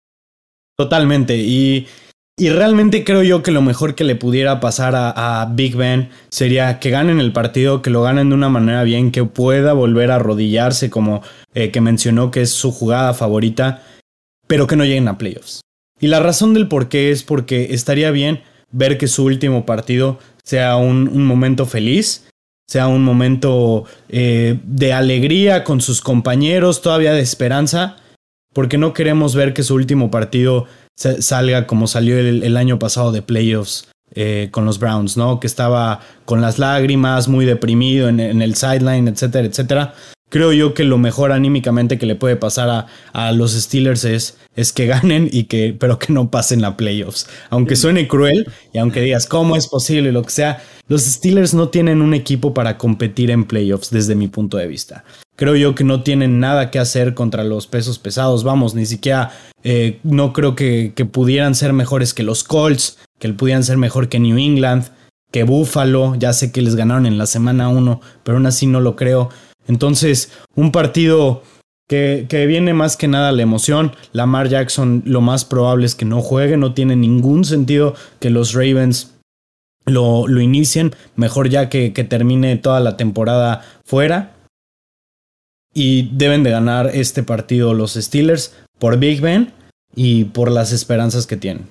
Totalmente. 0.78 1.38
Y 1.38 1.88
Y 2.41 2.50
realmente 2.50 3.03
creo 3.03 3.21
yo 3.21 3.43
que 3.43 3.51
lo 3.51 3.62
mejor 3.62 3.93
que 3.93 4.03
le 4.03 4.15
pudiera 4.15 4.60
pasar 4.60 4.95
a, 4.95 5.48
Big 5.53 5.75
Ben 5.75 6.10
sería 6.31 6.79
que 6.79 6.89
ganen 6.89 7.19
el 7.19 7.33
partido, 7.33 7.83
que 7.83 7.91
lo 7.91 8.01
ganen 8.01 8.29
de 8.29 8.33
una 8.33 8.50
manera 8.50 8.81
bien, 8.81 9.12
que 9.12 9.24
pueda 9.25 9.74
volver 9.74 10.10
a 10.10 10.15
arrodillarse 10.15 10.89
como 10.89 11.21
eh, 11.53 11.69
que 11.69 11.81
mencionó 11.81 12.31
que 12.31 12.41
es 12.41 12.50
su 12.50 12.71
jugada 12.71 13.13
favorita, 13.13 13.83
pero 14.48 14.65
que 14.65 14.75
no 14.75 14.86
lleguen 14.86 15.07
a 15.07 15.19
playoffs. 15.19 15.62
Y 16.00 16.07
la 16.07 16.19
razón 16.19 16.55
del 16.55 16.67
por 16.67 16.89
qué 16.89 17.12
es 17.12 17.21
porque 17.21 17.75
estaría 17.75 18.10
bien 18.10 18.41
ver 18.71 18.98
que 18.98 19.05
su 19.05 19.24
último 19.24 19.67
partido 19.67 20.17
sea 20.43 20.77
un, 20.77 21.24
momento 21.24 21.67
feliz, 21.67 22.27
sea 22.67 22.88
un 22.88 23.03
momento 23.03 23.86
eh, 24.10 24.57
de 24.63 24.93
alegría 24.93 25.63
con 25.63 25.79
sus 25.79 26.01
compañeros, 26.01 26.81
todavía 26.81 27.13
de 27.13 27.21
esperanza, 27.21 27.98
porque 28.51 28.79
no 28.79 28.93
queremos 28.93 29.36
ver 29.36 29.53
que 29.53 29.62
su 29.62 29.75
último 29.75 30.10
partido 30.10 30.65
salga 30.95 31.67
como 31.67 31.88
salió 31.88 32.17
el, 32.17 32.57
año 32.57 32.79
pasado 32.79 33.12
de 33.12 33.21
playoffs 33.21 33.89
eh, 34.13 34.50
con 34.51 34.65
los 34.65 34.79
Browns, 34.79 35.17
¿no? 35.17 35.39
Que 35.39 35.48
estaba 35.48 36.01
con 36.25 36.41
las 36.41 36.60
lágrimas, 36.60 37.27
muy 37.27 37.45
deprimido 37.45 38.10
en, 38.10 38.19
en 38.19 38.41
el 38.41 38.55
sideline, 38.55 39.07
etcétera, 39.07 39.48
etcétera 39.48 39.93
creo 40.32 40.54
yo 40.54 40.74
que 40.74 40.86
lo 40.86 40.98
mejor 40.98 41.34
anímicamente 41.34 42.00
que 42.00 42.06
le 42.06 42.16
puede 42.16 42.38
pasar 42.38 42.88
a, 43.14 43.32
los 43.34 43.52
Steelers 43.52 44.06
es, 44.06 44.38
es, 44.56 44.72
que 44.72 44.88
ganen 44.88 45.30
y 45.32 45.44
que, 45.44 45.76
pero 45.78 46.00
que 46.00 46.12
no 46.12 46.32
pasen 46.32 46.64
a 46.64 46.78
playoffs. 46.78 47.28
Aunque 47.50 47.76
suene 47.76 48.08
cruel 48.08 48.50
y 48.74 48.80
aunque 48.80 49.02
digas 49.02 49.28
cómo 49.28 49.56
es 49.56 49.68
posible, 49.68 50.12
lo 50.12 50.24
que 50.24 50.32
sea, 50.32 50.64
los 50.88 51.04
Steelers 51.04 51.54
no 51.54 51.68
tienen 51.70 52.02
un 52.02 52.14
equipo 52.14 52.54
para 52.54 52.78
competir 52.78 53.30
en 53.30 53.44
playoffs 53.44 53.92
desde 53.92 54.16
mi 54.16 54.30
punto 54.30 54.58
de 54.58 54.68
vista. 54.68 55.04
Creo 55.36 55.56
yo 55.56 55.76
que 55.76 55.84
no 55.84 56.02
tienen 56.02 56.40
nada 56.40 56.72
que 56.72 56.80
hacer 56.80 57.14
contra 57.14 57.44
los 57.44 57.68
pesos 57.68 58.00
pesados. 58.00 58.44
Vamos, 58.46 58.74
ni 58.74 58.86
siquiera 58.86 59.32
eh, 59.64 60.00
no 60.04 60.32
creo 60.32 60.56
que, 60.56 60.94
que 60.96 61.04
pudieran 61.06 61.56
ser 61.56 61.74
mejores 61.74 62.14
que 62.14 62.24
los 62.24 62.46
Colts, 62.46 63.00
que 63.20 63.28
pudieran 63.34 63.66
ser 63.66 63.78
mejor 63.78 64.08
que 64.08 64.20
New 64.20 64.38
England, 64.38 64.86
que 65.32 65.44
Buffalo. 65.44 66.16
Ya 66.16 66.32
sé 66.32 66.54
que 66.54 66.62
les 66.62 66.76
ganaron 66.76 67.06
en 67.06 67.18
la 67.18 67.26
semana 67.26 67.68
1, 67.68 68.00
pero 68.24 68.38
aún 68.38 68.46
así 68.46 68.66
no 68.66 68.80
lo 68.80 68.96
creo. 68.96 69.30
Entonces, 69.72 70.34
un 70.54 70.74
partido 70.74 71.44
que, 71.88 72.46
viene 72.46 72.74
más 72.74 72.98
que 72.98 73.08
nada 73.08 73.32
la 73.32 73.42
emoción. 73.42 73.94
Lamar 74.12 74.50
Jackson 74.50 75.01
lo 75.06 75.22
más 75.22 75.46
probable 75.46 75.86
es 75.86 75.96
que 75.96 76.04
no 76.04 76.22
juegue, 76.22 76.58
no 76.58 76.74
tiene 76.74 76.98
ningún 76.98 77.46
sentido 77.46 77.96
que 78.20 78.30
los 78.30 78.54
Ravens 78.54 79.16
lo, 79.86 80.28
lo 80.28 80.42
inicien, 80.42 80.94
mejor 81.16 81.50
ya 81.50 81.70
que, 81.70 81.94
que 81.94 82.04
termine 82.04 82.58
toda 82.58 82.82
la 82.82 82.98
temporada 82.98 83.62
fuera. 83.86 84.36
Y 85.74 86.10
deben 86.13 86.44
de 86.44 86.51
ganar 86.51 86.92
este 86.94 87.24
partido 87.24 87.74
los 87.74 87.94
Steelers 87.94 88.54
por 88.78 88.98
Big 88.98 89.22
Ben 89.22 89.54
y 89.96 90.25
por 90.25 90.51
las 90.51 90.74
esperanzas 90.74 91.25
que 91.28 91.38
tienen. 91.38 91.66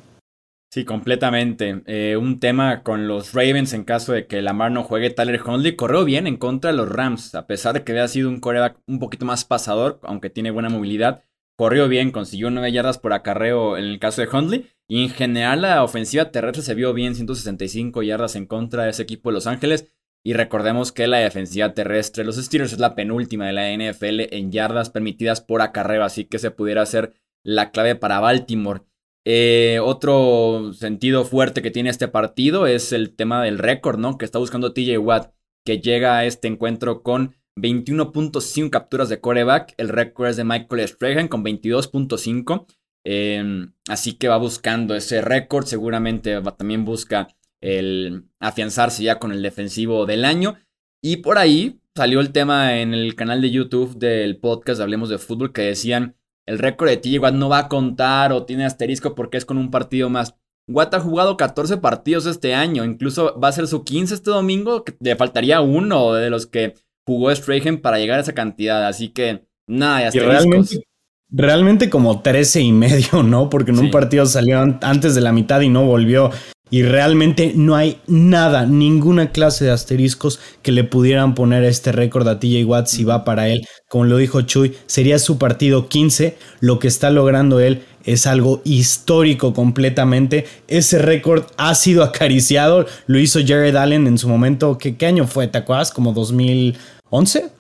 Sí, 0.73 0.85
completamente. 0.85 1.83
Eh, 1.87 2.17
un 2.17 2.39
tema 2.39 2.85
con 2.85 3.09
los 3.09 3.33
Ravens 3.33 3.73
en 3.73 3.83
caso 3.83 4.13
de 4.13 4.29
que 4.29 4.41
Lamar 4.41 4.71
no 4.71 4.85
juegue. 4.85 5.11
Tyler 5.11 5.41
Huntley 5.45 5.75
corrió 5.75 6.05
bien 6.05 6.29
en 6.29 6.37
contra 6.37 6.71
de 6.71 6.77
los 6.77 6.89
Rams, 6.89 7.35
a 7.35 7.49
pesar 7.49 7.75
de 7.75 7.83
que 7.83 7.91
había 7.91 8.07
sido 8.07 8.29
un 8.29 8.39
coreback 8.39 8.79
un 8.87 9.01
poquito 9.01 9.27
más 9.27 9.45
pasador, 9.45 9.99
aunque 10.05 10.31
tiene 10.31 10.53
buena 10.53 10.69
movilidad. 10.69 11.25
Corrió 11.57 11.89
bien, 11.89 12.13
consiguió 12.13 12.51
9 12.51 12.71
yardas 12.71 12.99
por 12.99 13.13
acarreo 13.13 13.77
en 13.77 13.85
el 13.85 13.99
caso 13.99 14.23
de 14.23 14.29
Huntley. 14.29 14.71
Y 14.87 15.03
en 15.03 15.11
general 15.11 15.63
la 15.63 15.83
ofensiva 15.83 16.31
terrestre 16.31 16.63
se 16.63 16.75
vio 16.75 16.95
bien, 16.95 17.17
165 17.17 18.05
yardas 18.05 18.37
en 18.37 18.47
contra 18.47 18.85
de 18.85 18.91
ese 18.91 19.03
equipo 19.03 19.31
de 19.31 19.35
Los 19.35 19.49
Ángeles. 19.49 19.93
Y 20.23 20.35
recordemos 20.35 20.93
que 20.93 21.09
la 21.09 21.19
defensiva 21.19 21.75
terrestre 21.75 22.25
los 22.25 22.37
Steelers 22.37 22.73
es 22.73 22.79
la 22.79 22.95
penúltima 22.95 23.47
de 23.47 23.53
la 23.55 23.73
NFL 23.73 24.33
en 24.35 24.53
yardas 24.53 24.91
permitidas 24.91 25.41
por 25.41 25.63
acarreo, 25.63 26.05
así 26.05 26.27
que 26.27 26.39
se 26.39 26.53
pudiera 26.53 26.87
ser 26.87 27.15
la 27.43 27.73
clave 27.73 27.97
para 27.97 28.21
Baltimore. 28.21 28.83
Eh, 29.25 29.79
otro 29.83 30.73
sentido 30.73 31.25
fuerte 31.25 31.63
que 31.63 31.71
tiene 31.71 31.91
este 31.91 32.09
partido 32.09 32.67
es 32.67 32.93
el 32.93 33.15
tema 33.15 33.43
del 33.43 33.59
récord, 33.59 33.99
¿no? 33.99 34.17
Que 34.17 34.25
está 34.25 34.39
buscando 34.39 34.73
TJ 34.73 34.99
Watt, 34.99 35.33
que 35.65 35.81
llega 35.81 36.17
a 36.17 36.25
este 36.25 36.49
encuentro 36.49 37.03
con 37.03 37.35
21.5 37.57 38.71
capturas 38.71 39.09
de 39.09 39.21
coreback. 39.21 39.75
El 39.77 39.89
récord 39.89 40.29
es 40.29 40.37
de 40.37 40.45
Michael 40.45 40.89
Strahan 40.89 41.29
con 41.29 41.45
22.5. 41.45 42.67
Em, 43.05 43.73
así 43.89 44.15
que 44.15 44.29
va 44.29 44.39
buscando 44.39 44.95
ese 44.95 45.21
récord. 45.21 45.67
Seguramente 45.67 46.41
también 46.57 46.85
busca 46.85 47.29
el 47.61 48.25
afianzarse 48.39 49.03
ya 49.03 49.19
con 49.19 49.33
el 49.33 49.43
defensivo 49.43 50.07
del 50.07 50.25
año. 50.25 50.57
Y 51.03 51.19
por 51.19 51.39
ahí 51.39 51.81
salió 51.95 52.21
el 52.21 52.33
tema 52.33 52.79
en 52.79 52.95
el 52.95 53.15
canal 53.15 53.41
de 53.41 53.51
YouTube 53.51 53.97
del 53.97 54.39
podcast 54.39 54.81
Hablemos 54.81 55.09
de 55.09 55.19
Fútbol 55.19 55.53
que 55.53 55.63
decían 55.63 56.17
el 56.51 56.59
récord 56.59 56.89
de 56.89 56.97
TJ 56.97 57.21
Watt 57.21 57.35
no 57.35 57.49
va 57.49 57.59
a 57.59 57.69
contar 57.69 58.33
o 58.33 58.45
tiene 58.45 58.65
asterisco 58.65 59.15
porque 59.15 59.39
es 59.39 59.45
con 59.45 59.57
un 59.57 59.71
partido 59.71 60.11
más. 60.11 60.35
Watt 60.69 60.95
ha 60.95 61.01
jugado 61.01 61.37
14 61.37 61.77
partidos 61.77 62.27
este 62.27 62.55
año, 62.55 62.85
incluso 62.85 63.39
va 63.39 63.49
a 63.49 63.53
ser 63.53 63.69
su 63.69 63.85
15 63.85 64.15
este 64.15 64.31
domingo, 64.31 64.83
que 64.83 64.97
le 64.99 65.15
faltaría 65.15 65.61
uno 65.61 66.13
de 66.13 66.29
los 66.29 66.47
que 66.47 66.75
jugó 67.07 67.35
Strahan 67.35 67.79
para 67.79 67.99
llegar 67.99 68.19
a 68.19 68.23
esa 68.23 68.35
cantidad, 68.35 68.85
así 68.87 69.11
que 69.11 69.45
nada, 69.69 70.11
y 70.13 70.19
realmente, 70.19 70.83
realmente 71.29 71.89
como 71.89 72.21
13 72.21 72.63
y 72.63 72.73
medio, 72.73 73.23
¿no? 73.23 73.49
Porque 73.49 73.71
en 73.71 73.79
un 73.79 73.91
partido 73.93 74.27
salió 74.27 74.61
antes 74.61 75.15
de 75.15 75.21
la 75.21 75.33
mitad 75.33 75.61
y 75.61 75.69
no 75.69 75.85
volvió. 75.85 76.31
Y 76.71 76.85
realmente 76.85 77.53
no 77.57 77.75
hay 77.75 77.99
nada, 78.07 78.65
ninguna 78.65 79.33
clase 79.33 79.65
de 79.65 79.73
asteriscos 79.73 80.39
que 80.63 80.71
le 80.71 80.85
pudieran 80.85 81.35
poner 81.35 81.65
este 81.65 81.91
récord 81.91 82.29
a 82.29 82.39
TJ 82.39 82.65
Watt 82.65 82.87
si 82.87 83.05
va 83.05 83.25
para 83.25 83.49
él. 83.49 83.67
Como 83.89 84.05
lo 84.05 84.17
dijo 84.17 84.43
Chuy, 84.43 84.77
sería 84.87 85.19
su 85.19 85.37
partido 85.37 85.89
15. 85.89 86.37
Lo 86.61 86.79
que 86.79 86.87
está 86.89 87.11
logrando 87.11 87.59
él 87.59 87.83
es 88.05 88.27
algo 88.27 88.63
histórico 88.65 89.53
completamente. 89.53 90.47
Ese 90.69 90.99
récord 90.99 91.45
ha 91.57 91.75
sido 91.75 92.05
acariciado. 92.05 92.87
Lo 93.07 93.19
hizo 93.19 93.41
Jared 93.45 93.75
Allen 93.75 94.07
en 94.07 94.19
su 94.19 94.29
momento. 94.29 94.79
¿Qué, 94.79 94.97
qué 94.97 95.07
año 95.07 95.27
fue? 95.27 95.49
¿Te 95.49 95.59
acuerdas? 95.59 95.91
¿Como 95.91 96.13
2011? 96.13 97.51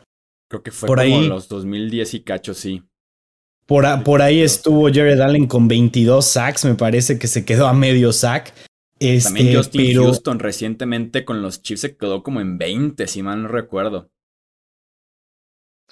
Creo 0.48 0.62
que 0.62 0.70
fue 0.70 0.86
por 0.86 0.98
como 0.98 1.18
ahí. 1.18 1.28
los 1.28 1.48
2010 1.48 2.14
y 2.14 2.20
cacho, 2.20 2.54
sí. 2.54 2.82
Por, 3.66 3.84
por, 4.02 4.20
ahí 4.20 4.40
estuvo 4.40 4.88
Jared 4.88 5.20
Allen 5.20 5.46
con 5.46 5.68
22 5.68 6.24
sacks, 6.24 6.64
me 6.64 6.74
parece 6.74 7.20
que 7.20 7.28
se 7.28 7.44
quedó 7.44 7.68
a 7.68 7.72
medio 7.72 8.12
sack. 8.12 8.52
También 9.00 9.48
este, 9.48 9.56
Justin 9.56 9.94
Houston 9.94 10.38
recientemente 10.38 11.24
con 11.24 11.40
los 11.40 11.62
Chiefs 11.62 11.80
se 11.80 11.96
quedó 11.96 12.22
como 12.22 12.40
en 12.40 12.58
20, 12.58 13.06
si 13.06 13.22
mal 13.22 13.42
no 13.42 13.48
recuerdo. 13.48 14.10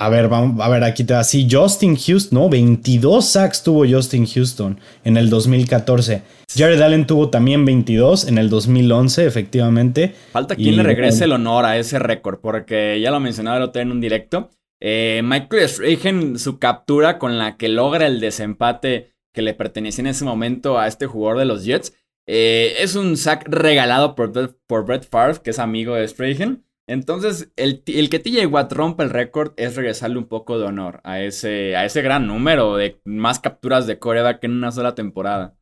A 0.01 0.11
ver, 0.11 0.29
vamos, 0.29 0.61
a 0.61 0.69
ver, 0.69 0.85
aquí 0.85 1.03
te 1.03 1.15
así. 1.15 1.49
Justin 1.51 1.97
Houston, 1.97 2.39
no, 2.39 2.49
22 2.49 3.25
sacks 3.25 3.65
tuvo 3.65 3.85
Justin 3.89 4.27
Houston 4.27 4.79
en 5.05 5.17
el 5.17 5.29
2014. 5.29 6.23
Jared 6.55 6.81
Allen 6.81 7.07
tuvo 7.07 7.31
también 7.31 7.65
22 7.65 8.29
en 8.29 8.39
el 8.39 8.49
2011, 8.49 9.27
efectivamente. 9.27 10.15
Falta 10.31 10.55
quien 10.55 10.77
le 10.77 10.85
regrese 10.85 11.25
el 11.25 11.33
honor 11.33 11.65
a 11.65 11.79
ese 11.79 11.99
récord, 11.99 12.39
porque 12.41 13.01
ya 13.01 13.11
lo 13.11 13.19
mencionaba 13.19 13.57
el 13.57 13.65
otro 13.65 13.83
en 13.83 13.91
un 13.91 14.01
directo. 14.01 14.51
Eh, 14.81 15.23
Michael 15.25 15.69
Strahan, 15.69 16.39
su 16.39 16.61
captura 16.61 17.19
con 17.19 17.37
la 17.39 17.57
que 17.57 17.69
logra 17.69 18.07
el 18.07 18.21
desempate 18.21 19.15
que 19.35 19.43
le 19.43 19.55
pertenecía 19.55 20.03
en 20.03 20.09
ese 20.09 20.25
momento 20.25 20.79
a 20.79 20.87
este 20.87 21.07
jugador 21.07 21.41
de 21.41 21.45
los 21.45 21.65
Jets, 21.65 21.93
eh, 22.31 22.83
es 22.83 22.95
un 22.95 23.17
sack 23.17 23.49
regalado 23.49 24.15
por, 24.15 24.55
por 24.67 24.85
Brett 24.85 25.09
Favre, 25.09 25.41
que 25.43 25.49
es 25.49 25.59
amigo 25.59 25.95
de 25.95 26.07
Strahan. 26.07 26.63
Entonces, 26.87 27.51
el, 27.57 27.83
el 27.87 28.11
que 28.11 28.19
TJ 28.19 28.47
Watt 28.47 28.73
rompa 28.73 29.03
el 29.03 29.09
récord 29.09 29.53
es 29.57 29.77
regresarle 29.77 30.19
un 30.19 30.27
poco 30.27 30.59
de 30.59 30.67
honor 30.67 31.01
a 31.05 31.23
ese, 31.23 31.75
a 31.75 31.87
ese 31.87 32.03
gran 32.03 32.27
número 32.27 32.77
de 32.77 33.01
más 33.05 33.41
capturas 33.41 33.87
de 33.87 33.99
coreback 33.99 34.45
en 34.45 34.53
una 34.53 34.73
sola 34.73 34.95
temporada. 34.95 35.57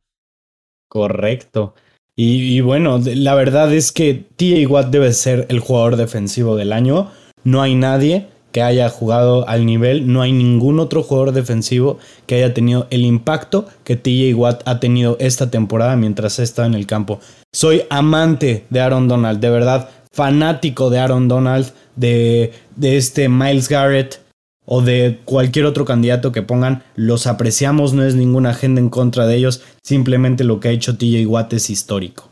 Correcto. 0.89 1.73
Y, 2.17 2.57
y, 2.57 2.59
bueno, 2.59 2.99
la 3.01 3.35
verdad 3.35 3.73
es 3.73 3.93
que 3.93 4.25
TJ 4.35 4.67
Watt 4.67 4.87
debe 4.87 5.13
ser 5.13 5.45
el 5.49 5.59
jugador 5.59 5.95
defensivo 5.95 6.57
del 6.57 6.73
año. 6.73 7.11
No 7.45 7.61
hay 7.61 7.75
nadie 7.75 8.27
que 8.57 8.63
haya 8.63 8.89
jugado 8.89 9.47
al 9.47 9.67
nivel. 9.67 10.11
No 10.11 10.23
hay 10.23 10.31
ningún 10.31 10.79
otro 10.79 11.03
jugador 11.03 11.31
defensivo 11.31 11.99
que 12.25 12.37
haya 12.37 12.55
tenido 12.55 12.87
el 12.89 13.05
impacto 13.05 13.67
que 13.83 13.95
TJ 13.95 14.33
Watt 14.33 14.63
ha 14.65 14.79
tenido 14.79 15.15
esta 15.19 15.51
temporada 15.51 15.95
mientras 15.95 16.39
ha 16.39 16.43
estado 16.43 16.67
en 16.67 16.73
el 16.73 16.87
campo. 16.87 17.19
Soy 17.53 17.83
amante 17.91 18.65
de 18.71 18.79
Aaron 18.79 19.07
Donald, 19.07 19.39
de 19.41 19.51
verdad, 19.51 19.89
fanático 20.11 20.89
de 20.89 20.97
Aaron 20.97 21.27
Donald, 21.27 21.71
de, 21.95 22.51
de 22.75 22.97
este 22.97 23.29
Miles 23.29 23.69
Garrett 23.69 24.21
o 24.65 24.81
de 24.81 25.19
cualquier 25.23 25.65
otro 25.65 25.85
candidato 25.85 26.31
que 26.31 26.41
pongan. 26.41 26.81
Los 26.95 27.27
apreciamos, 27.27 27.93
no 27.93 28.03
es 28.03 28.15
ninguna 28.15 28.49
agenda 28.49 28.81
en 28.81 28.89
contra 28.89 29.27
de 29.27 29.35
ellos, 29.35 29.61
simplemente 29.83 30.43
lo 30.43 30.59
que 30.59 30.69
ha 30.69 30.71
hecho 30.71 30.97
TJ 30.97 31.27
Watt 31.27 31.53
es 31.53 31.69
histórico. 31.69 32.31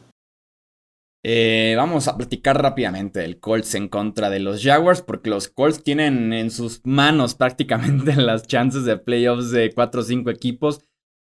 Eh, 1.28 1.74
vamos 1.76 2.08
a 2.08 2.18
platicar 2.18 2.62
rápidamente 2.62 3.20
del 3.20 3.40
Colts 3.40 3.74
en 3.74 3.88
contra 3.88 4.30
de 4.30 4.40
los 4.40 4.62
Jaguars, 4.62 5.02
porque 5.02 5.32
los 5.32 5.48
Colts 5.48 5.82
tienen 5.82 6.34
en 6.34 6.52
sus 6.52 6.82
manos 6.84 7.34
prácticamente 7.36 8.16
las 8.16 8.46
chances 8.46 8.86
de 8.86 8.98
playoffs 8.98 9.50
de 9.50 9.74
4 9.74 10.02
o 10.02 10.04
5 10.04 10.30
equipos. 10.30 10.82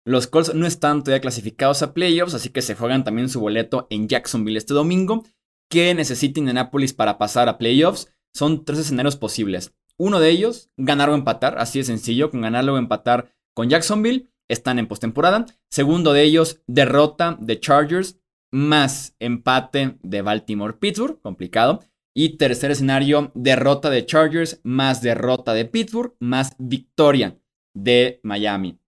Los 0.04 0.26
Colts 0.26 0.52
no 0.52 0.66
están 0.66 1.04
todavía 1.04 1.20
clasificados 1.20 1.82
a 1.82 1.94
playoffs, 1.94 2.34
así 2.34 2.48
que 2.48 2.60
se 2.60 2.74
juegan 2.74 3.04
también 3.04 3.28
su 3.28 3.38
boleto 3.38 3.86
en 3.88 4.08
Jacksonville 4.08 4.58
este 4.58 4.74
domingo. 4.74 5.22
¿Qué 5.70 5.94
necesita 5.94 6.40
Indianapolis 6.40 6.92
para 6.92 7.16
pasar 7.16 7.48
a 7.48 7.56
playoffs? 7.56 8.12
Son 8.34 8.64
tres 8.64 8.80
escenarios 8.80 9.14
posibles. 9.14 9.74
Uno 9.96 10.18
de 10.18 10.30
ellos, 10.30 10.70
ganar 10.76 11.08
o 11.08 11.14
empatar, 11.14 11.56
así 11.58 11.78
de 11.78 11.84
sencillo, 11.84 12.32
con 12.32 12.40
ganar 12.40 12.68
o 12.68 12.78
empatar 12.78 13.32
con 13.54 13.70
Jacksonville. 13.70 14.28
están 14.48 14.80
en 14.80 14.88
postemporada. 14.88 15.46
Segundo 15.70 16.12
de 16.12 16.22
ellos, 16.22 16.60
derrota 16.66 17.38
de 17.40 17.60
Chargers 17.60 18.18
más 18.54 19.16
empate 19.18 19.98
de 20.04 20.22
Baltimore-Pittsburgh, 20.22 21.20
complicado. 21.20 21.82
Y 22.14 22.36
tercer 22.36 22.70
escenario, 22.70 23.32
derrota 23.34 23.90
de 23.90 24.06
Chargers 24.06 24.60
más 24.62 25.02
derrota 25.02 25.52
de 25.54 25.64
Pittsburgh 25.64 26.14
más 26.20 26.54
victoria 26.58 27.36
de 27.74 28.20
Miami. 28.22 28.78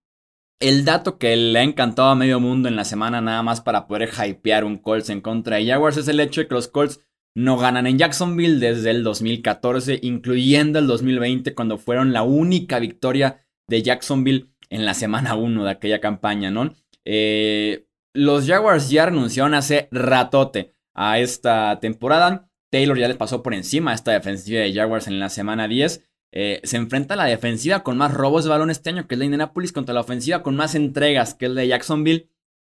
El 0.60 0.84
dato 0.84 1.18
que 1.18 1.34
le 1.36 1.58
ha 1.58 1.64
encantado 1.64 2.10
a 2.10 2.14
medio 2.14 2.38
mundo 2.38 2.68
en 2.68 2.76
la 2.76 2.84
semana 2.84 3.20
nada 3.20 3.42
más 3.42 3.60
para 3.60 3.88
poder 3.88 4.08
hypear 4.08 4.64
un 4.64 4.78
Colts 4.78 5.10
en 5.10 5.20
contra 5.20 5.56
de 5.56 5.66
Jaguars 5.66 5.96
es 5.96 6.06
el 6.06 6.20
hecho 6.20 6.40
de 6.40 6.46
que 6.46 6.54
los 6.54 6.68
Colts 6.68 7.00
no 7.34 7.58
ganan 7.58 7.88
en 7.88 7.98
Jacksonville 7.98 8.60
desde 8.60 8.90
el 8.92 9.02
2014, 9.02 9.98
incluyendo 10.02 10.78
el 10.78 10.86
2020 10.86 11.54
cuando 11.56 11.76
fueron 11.76 12.12
la 12.12 12.22
única 12.22 12.78
victoria 12.78 13.44
de 13.66 13.82
Jacksonville 13.82 14.50
en 14.70 14.84
la 14.84 14.94
semana 14.94 15.34
1 15.34 15.64
de 15.64 15.70
aquella 15.70 16.00
campaña, 16.00 16.52
¿no? 16.52 16.72
Eh, 17.04 17.85
los 18.16 18.46
Jaguars 18.46 18.90
ya 18.90 19.06
renunciaron 19.06 19.54
hace 19.54 19.88
ratote 19.90 20.72
a 20.94 21.18
esta 21.18 21.78
temporada. 21.80 22.50
Taylor 22.70 22.98
ya 22.98 23.08
les 23.08 23.16
pasó 23.16 23.42
por 23.42 23.54
encima 23.54 23.92
a 23.92 23.94
esta 23.94 24.12
defensiva 24.12 24.60
de 24.60 24.72
Jaguars 24.72 25.06
en 25.06 25.18
la 25.18 25.28
semana 25.28 25.68
10. 25.68 26.04
Eh, 26.32 26.60
se 26.64 26.76
enfrenta 26.76 27.14
a 27.14 27.16
la 27.16 27.24
defensiva 27.24 27.82
con 27.82 27.96
más 27.96 28.12
robos 28.12 28.44
de 28.44 28.50
balón 28.50 28.70
este 28.70 28.90
año, 28.90 29.06
que 29.06 29.14
es 29.14 29.18
la 29.18 29.22
de 29.22 29.26
Indianapolis, 29.26 29.72
contra 29.72 29.94
la 29.94 30.00
ofensiva 30.00 30.42
con 30.42 30.56
más 30.56 30.74
entregas, 30.74 31.34
que 31.34 31.46
es 31.46 31.52
la 31.52 31.60
de 31.60 31.68
Jacksonville. 31.68 32.30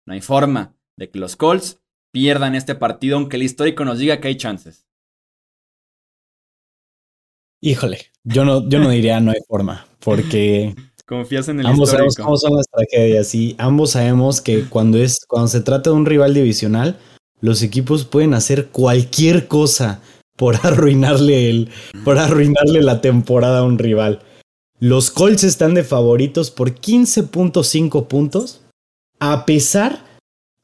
No 0.06 0.14
hay 0.14 0.20
forma 0.20 0.76
de 0.96 1.10
que 1.10 1.18
los 1.18 1.36
Colts 1.36 1.80
pierdan 2.12 2.54
este 2.54 2.74
partido, 2.74 3.16
aunque 3.16 3.36
el 3.36 3.42
histórico 3.42 3.84
nos 3.84 3.98
diga 3.98 4.20
que 4.20 4.28
hay 4.28 4.36
chances. 4.36 4.86
Híjole, 7.60 7.98
yo 8.22 8.44
no, 8.44 8.68
yo 8.68 8.78
no 8.78 8.90
diría 8.90 9.20
no 9.20 9.32
hay 9.32 9.40
forma, 9.48 9.86
porque 9.98 10.74
Confías 11.08 11.48
en 11.48 11.60
el 11.60 11.66
ambos 11.66 11.88
histórico. 11.88 12.10
sabemos 12.10 12.16
cómo 12.16 12.36
son 12.36 12.56
las 12.58 12.66
tragedias 12.66 13.34
y 13.34 13.54
ambos 13.56 13.92
sabemos 13.92 14.42
que 14.42 14.64
cuando 14.68 14.98
es 14.98 15.24
cuando 15.26 15.48
se 15.48 15.62
trata 15.62 15.88
de 15.88 15.96
un 15.96 16.04
rival 16.04 16.34
divisional, 16.34 16.98
los 17.40 17.62
equipos 17.62 18.04
pueden 18.04 18.34
hacer 18.34 18.68
cualquier 18.68 19.48
cosa 19.48 20.02
por 20.36 20.56
arruinarle 20.66 21.48
el 21.48 21.70
por 22.04 22.18
arruinarle 22.18 22.82
la 22.82 23.00
temporada 23.00 23.60
a 23.60 23.64
un 23.64 23.78
rival. 23.78 24.20
Los 24.80 25.10
Colts 25.10 25.44
están 25.44 25.72
de 25.72 25.82
favoritos 25.82 26.50
por 26.50 26.74
15.5 26.74 28.06
puntos 28.06 28.60
a 29.18 29.46
pesar 29.46 30.04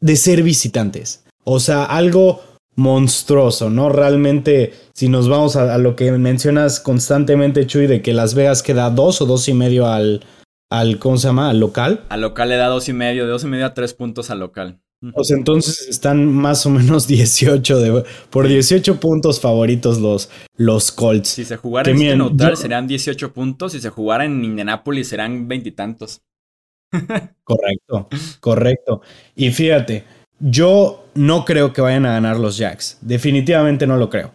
de 0.00 0.16
ser 0.16 0.42
visitantes. 0.42 1.24
O 1.44 1.58
sea, 1.58 1.84
algo 1.86 2.42
monstruoso, 2.76 3.70
¿no? 3.70 3.88
Realmente, 3.88 4.72
si 4.94 5.08
nos 5.08 5.28
vamos 5.28 5.56
a, 5.56 5.74
a, 5.74 5.78
lo 5.78 5.96
que 5.96 6.10
mencionas 6.12 6.80
constantemente, 6.80 7.66
Chuy, 7.66 7.86
de 7.86 8.02
que 8.02 8.12
Las 8.12 8.34
Vegas 8.34 8.62
queda 8.62 8.90
dos 8.90 9.20
o 9.20 9.26
dos 9.26 9.48
y 9.48 9.54
medio 9.54 9.86
al, 9.86 10.24
al 10.70 10.98
¿cómo 10.98 11.16
se 11.16 11.28
llama? 11.28 11.50
Al 11.50 11.60
local. 11.60 12.04
Al 12.08 12.20
local 12.22 12.48
le 12.48 12.56
da 12.56 12.66
dos 12.66 12.88
y 12.88 12.92
medio, 12.92 13.24
de 13.24 13.30
dos 13.30 13.44
y 13.44 13.46
medio 13.46 13.66
a 13.66 13.74
tres 13.74 13.94
puntos 13.94 14.30
al 14.30 14.40
local. 14.40 14.80
Pues 15.12 15.30
entonces 15.30 15.86
están 15.88 16.26
más 16.26 16.64
o 16.66 16.70
menos 16.70 17.06
18 17.08 17.78
de, 17.78 18.04
por 18.30 18.48
18 18.48 19.00
puntos 19.00 19.40
favoritos 19.40 20.00
los, 20.00 20.30
los 20.56 20.92
Colts. 20.92 21.28
Si 21.28 21.44
se 21.44 21.56
jugara 21.56 21.90
en 21.90 21.96
este 21.96 22.16
neutral 22.16 22.56
serán 22.56 22.86
18 22.86 23.32
puntos, 23.32 23.72
si 23.72 23.80
se 23.80 23.90
jugara 23.90 24.24
en 24.24 24.44
Indianapolis 24.44 25.08
serán 25.08 25.48
veintitantos. 25.48 26.22
correcto, 27.44 28.08
correcto. 28.40 29.02
Y 29.34 29.50
fíjate, 29.50 30.04
yo 30.44 31.06
no 31.14 31.44
creo 31.44 31.72
que 31.72 31.80
vayan 31.80 32.04
a 32.04 32.12
ganar 32.12 32.38
los 32.38 32.58
Jacks. 32.58 32.98
Definitivamente 33.00 33.86
no 33.86 33.96
lo 33.96 34.10
creo. 34.10 34.32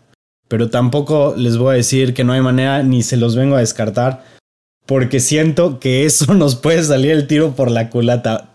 Pero 0.48 0.72
tampoco 0.72 1.36
les 1.38 1.58
voy 1.58 1.74
a 1.74 1.78
decir 1.78 2.16
que 2.16 2.24
no 2.24 2.34
hay 2.34 2.42
manera 2.42 2.82
ni 2.82 3.04
se 3.04 3.18
los 3.18 3.36
vengo 3.36 3.56
a 3.56 3.60
descartar. 3.60 4.24
Porque 4.88 5.20
siento 5.20 5.80
que 5.80 6.06
eso 6.06 6.34
nos 6.34 6.56
puede 6.56 6.84
salir 6.84 7.12
el 7.12 7.28
tiro 7.28 7.51
por 7.56 7.70
la 7.70 7.89
culata. 7.89 8.50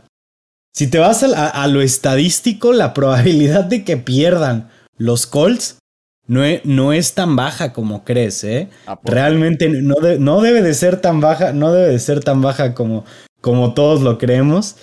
Si 0.75 0.89
te 0.89 0.99
vas 0.99 1.23
a, 1.23 1.49
a 1.49 1.69
lo 1.69 1.81
estadístico, 1.81 2.73
la 2.73 2.93
probabilidad 2.93 3.65
de 3.65 3.85
que 3.85 3.97
pierdan 3.97 4.71
los 4.97 5.29
Colts 5.29 5.79
no 6.27 6.43
es, 6.43 6.65
no 6.65 6.93
es 6.93 7.15
tan 7.15 7.37
baja 7.37 7.73
como 7.73 8.03
crees, 8.05 8.43
¿eh? 8.43 8.69
Realmente 9.05 9.69
no, 9.69 9.97
de, 9.97 10.19
no, 10.19 10.41
debe 10.41 10.63
de 10.63 10.75
ser 10.75 11.01
tan 11.01 11.21
baja, 11.21 11.53
no 11.53 11.73
debe 11.73 11.93
de 11.93 11.99
ser 11.99 12.25
tan 12.25 12.41
baja 12.41 12.75
como, 12.75 13.05
como 13.41 13.75
todos 13.75 14.01
lo 14.01 14.19
creemos. 14.19 14.77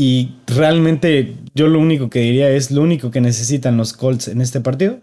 Y 0.00 0.36
realmente 0.46 1.34
yo 1.56 1.66
lo 1.66 1.80
único 1.80 2.08
que 2.08 2.20
diría 2.20 2.50
es 2.50 2.70
lo 2.70 2.82
único 2.82 3.10
que 3.10 3.20
necesitan 3.20 3.76
los 3.76 3.94
Colts 3.94 4.28
en 4.28 4.40
este 4.40 4.60
partido 4.60 5.00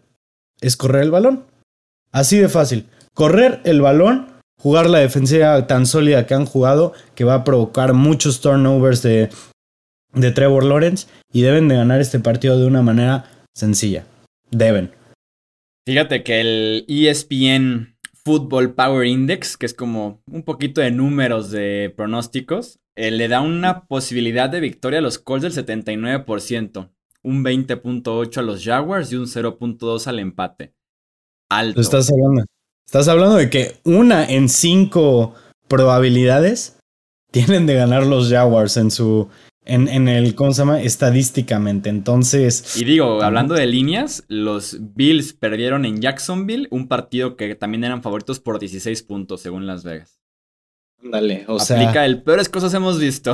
es 0.62 0.78
correr 0.78 1.04
el 1.04 1.12
balón. 1.12 1.44
Así 2.14 2.38
de 2.38 2.48
fácil. 2.48 2.86
Correr 3.14 3.60
el 3.66 3.82
balón, 3.82 4.28
jugar 4.58 4.90
la 4.90 5.00
defensiva 5.00 5.68
tan 5.68 5.86
sólida 5.86 6.26
que 6.26 6.34
han 6.34 6.46
jugado 6.46 6.94
que 7.14 7.26
va 7.26 7.34
a 7.34 7.44
provocar 7.44 7.94
muchos 7.94 8.40
turnovers 8.40 9.02
de, 9.02 9.28
de 10.14 10.32
Trevor 10.32 10.64
Lawrence 10.64 11.08
y 11.34 11.42
deben 11.42 11.68
de 11.68 11.76
ganar 11.76 12.00
este 12.00 12.22
partido 12.22 12.58
de 12.58 12.66
una 12.66 12.82
manera 12.82 13.30
sencilla. 13.54 14.06
Deben. 14.50 14.92
Fíjate 15.86 16.24
que 16.24 16.40
el 16.40 16.86
ESPN 16.88 17.98
Football 18.24 18.76
Power 18.76 19.06
Index, 19.06 19.58
que 19.58 19.66
es 19.66 19.74
como 19.74 20.22
un 20.32 20.44
poquito 20.44 20.80
de 20.80 20.92
números 20.92 21.52
de 21.52 21.94
pronósticos, 21.98 22.80
eh, 22.96 23.12
le 23.12 23.28
da 23.28 23.42
una 23.42 23.86
posibilidad 23.88 24.50
de 24.50 24.60
victoria 24.60 25.00
a 25.00 25.02
los 25.02 25.20
Colts 25.20 25.44
del 25.44 25.66
79%, 25.66 26.90
un 27.24 27.44
20.8 27.44 28.38
a 28.38 28.42
los 28.42 28.64
Jaguars 28.64 29.12
y 29.12 29.16
un 29.16 29.26
0.2 29.26 30.08
al 30.08 30.20
empate. 30.20 30.74
Alto. 31.50 31.82
Estás 31.82 32.12
hablando, 32.12 32.44
estás 32.86 33.08
hablando 33.08 33.36
de 33.36 33.50
que 33.50 33.76
una 33.84 34.26
en 34.26 34.50
cinco 34.50 35.36
probabilidades 35.68 36.78
tienen 37.32 37.66
de 37.66 37.76
ganar 37.76 38.06
los 38.06 38.30
Jaguars 38.30 38.78
en 38.78 38.92
su 38.92 39.30
en, 39.66 39.88
en, 39.88 40.08
el, 40.08 40.36
¿cómo 40.36 40.54
se 40.54 40.62
llama? 40.62 40.82
Estadísticamente. 40.82 41.90
Entonces. 41.90 42.78
Y 42.78 42.86
digo, 42.86 43.22
hablando 43.22 43.56
de 43.56 43.66
líneas, 43.66 44.24
los 44.28 44.78
Bills 44.96 45.34
perdieron 45.34 45.86
en 45.86 46.02
Jacksonville, 46.02 46.68
un 46.70 46.88
partido 46.88 47.36
que 47.36 47.56
también 47.56 47.84
eran 47.84 48.04
favoritos 48.04 48.40
por 48.40 48.60
16 48.60 49.04
puntos, 49.04 49.42
según 49.42 49.66
Las 49.66 49.84
Vegas. 49.84 50.20
Dale, 51.12 51.46
o 51.48 51.56
Aplica 51.56 51.94
sea. 51.94 52.06
El 52.06 52.24
peores 52.24 52.50
cosas 52.50 52.74
hemos 52.74 53.00
visto. 53.00 53.34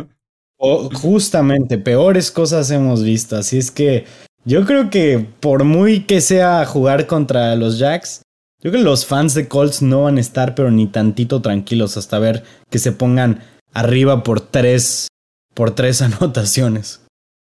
o, 0.58 0.90
justamente, 0.90 1.78
peores 1.78 2.30
cosas 2.30 2.70
hemos 2.70 3.02
visto. 3.02 3.36
Así 3.36 3.58
es 3.58 3.70
que 3.70 4.04
yo 4.44 4.64
creo 4.64 4.90
que 4.90 5.26
por 5.40 5.64
muy 5.64 6.04
que 6.04 6.20
sea 6.20 6.64
jugar 6.66 7.06
contra 7.06 7.56
los 7.56 7.78
Jacks, 7.78 8.22
yo 8.62 8.70
creo 8.70 8.82
que 8.82 8.88
los 8.88 9.06
fans 9.06 9.34
de 9.34 9.48
Colts 9.48 9.82
no 9.82 10.02
van 10.02 10.18
a 10.18 10.20
estar, 10.20 10.54
pero 10.54 10.70
ni 10.70 10.86
tantito 10.86 11.40
tranquilos 11.40 11.96
hasta 11.96 12.18
ver 12.18 12.44
que 12.70 12.78
se 12.78 12.92
pongan 12.92 13.40
arriba 13.72 14.22
por 14.22 14.40
tres 14.40 15.08
por 15.54 15.74
tres 15.74 16.02
anotaciones. 16.02 17.02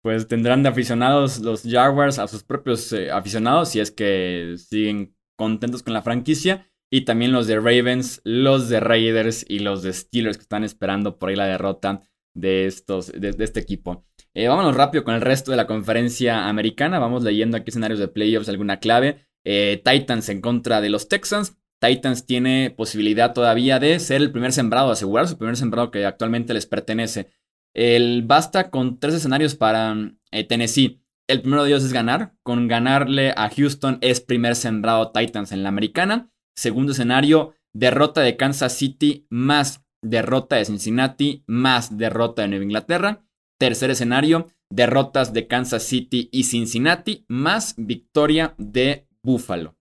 Pues 0.02 0.28
tendrán 0.28 0.64
de 0.64 0.70
aficionados 0.70 1.40
los 1.40 1.64
Jaguars 1.64 2.20
a 2.20 2.28
sus 2.28 2.44
propios 2.44 2.92
eh, 2.92 3.10
aficionados 3.10 3.70
si 3.70 3.80
es 3.80 3.90
que 3.90 4.56
siguen 4.58 5.16
contentos 5.38 5.82
con 5.82 5.94
la 5.94 6.02
franquicia. 6.02 6.68
Y 6.96 7.06
también 7.06 7.32
los 7.32 7.48
de 7.48 7.56
Ravens, 7.56 8.22
los 8.24 8.70
de 8.70 8.80
Raiders 8.80 9.48
y 9.50 9.58
los 9.58 9.82
de 9.82 9.94
Steelers 9.94 10.38
que 10.38 10.44
están 10.44 10.64
esperando 10.64 11.18
por 11.18 11.30
ahí 11.30 11.36
la 11.36 11.48
derrota 11.48 12.02
de, 12.36 12.68
estos, 12.68 13.12
de, 13.12 13.36
este 13.40 13.60
equipo. 13.60 14.06
Eh, 14.36 14.48
vámonos 14.48 14.76
rápido 14.76 15.04
con 15.04 15.16
el 15.16 15.22
resto 15.22 15.50
de 15.50 15.58
la 15.58 15.66
conferencia 15.66 16.48
americana. 16.48 17.00
Vamos 17.00 17.24
leyendo 17.24 17.58
aquí 17.58 17.72
escenarios 17.72 18.00
de 18.00 18.10
playoffs, 18.10 18.48
alguna 18.48 18.78
clave. 18.78 19.26
Eh, 19.44 19.82
Titans 19.84 20.30
en 20.30 20.40
contra 20.40 20.82
de 20.82 20.92
los 20.92 21.08
Texans. 21.08 21.58
Titans 21.82 22.28
tiene 22.28 22.70
posibilidad 22.70 23.34
todavía 23.34 23.80
de 23.80 24.00
ser 24.00 24.22
el 24.22 24.32
primer 24.32 24.54
sembrado, 24.54 24.92
asegurar 24.92 25.28
su 25.28 25.40
primer 25.40 25.58
sembrado 25.58 25.90
que 25.90 26.06
actualmente 26.06 26.54
les 26.54 26.68
pertenece. 26.68 27.32
El 27.74 28.22
basta 28.22 28.70
con 28.70 29.00
tres 29.00 29.16
escenarios 29.16 29.56
para 29.56 29.96
eh, 30.30 30.44
Tennessee. 30.44 31.02
El 31.28 31.42
primero 31.42 31.64
de 31.64 31.72
ellos 31.72 31.86
es 31.86 31.92
ganar. 31.92 32.36
Con 32.44 32.68
ganarle 32.68 33.34
a 33.36 33.50
Houston 33.50 33.98
es 34.02 34.22
primer 34.22 34.56
sembrado 34.56 35.12
Titans 35.12 35.52
en 35.52 35.64
la 35.64 35.70
americana. 35.70 36.30
Segundo 36.56 36.92
escenario, 36.92 37.54
derrota 37.74 38.22
de 38.22 38.38
Kansas 38.38 38.78
City 38.78 39.26
más 39.30 39.84
derrota 40.04 40.58
de 40.58 40.66
Cincinnati 40.66 41.44
más 41.48 41.98
derrota 41.98 42.44
de 42.44 42.50
Nueva 42.50 42.66
Inglaterra. 42.66 43.26
Tercer 43.60 43.90
escenario, 43.92 44.50
derrotas 44.70 45.34
de 45.34 45.48
Kansas 45.48 45.84
City 45.84 46.30
y 46.32 46.44
Cincinnati 46.44 47.26
más 47.28 47.76
victoria 47.78 48.54
de 48.58 49.08
Buffalo. 49.24 49.76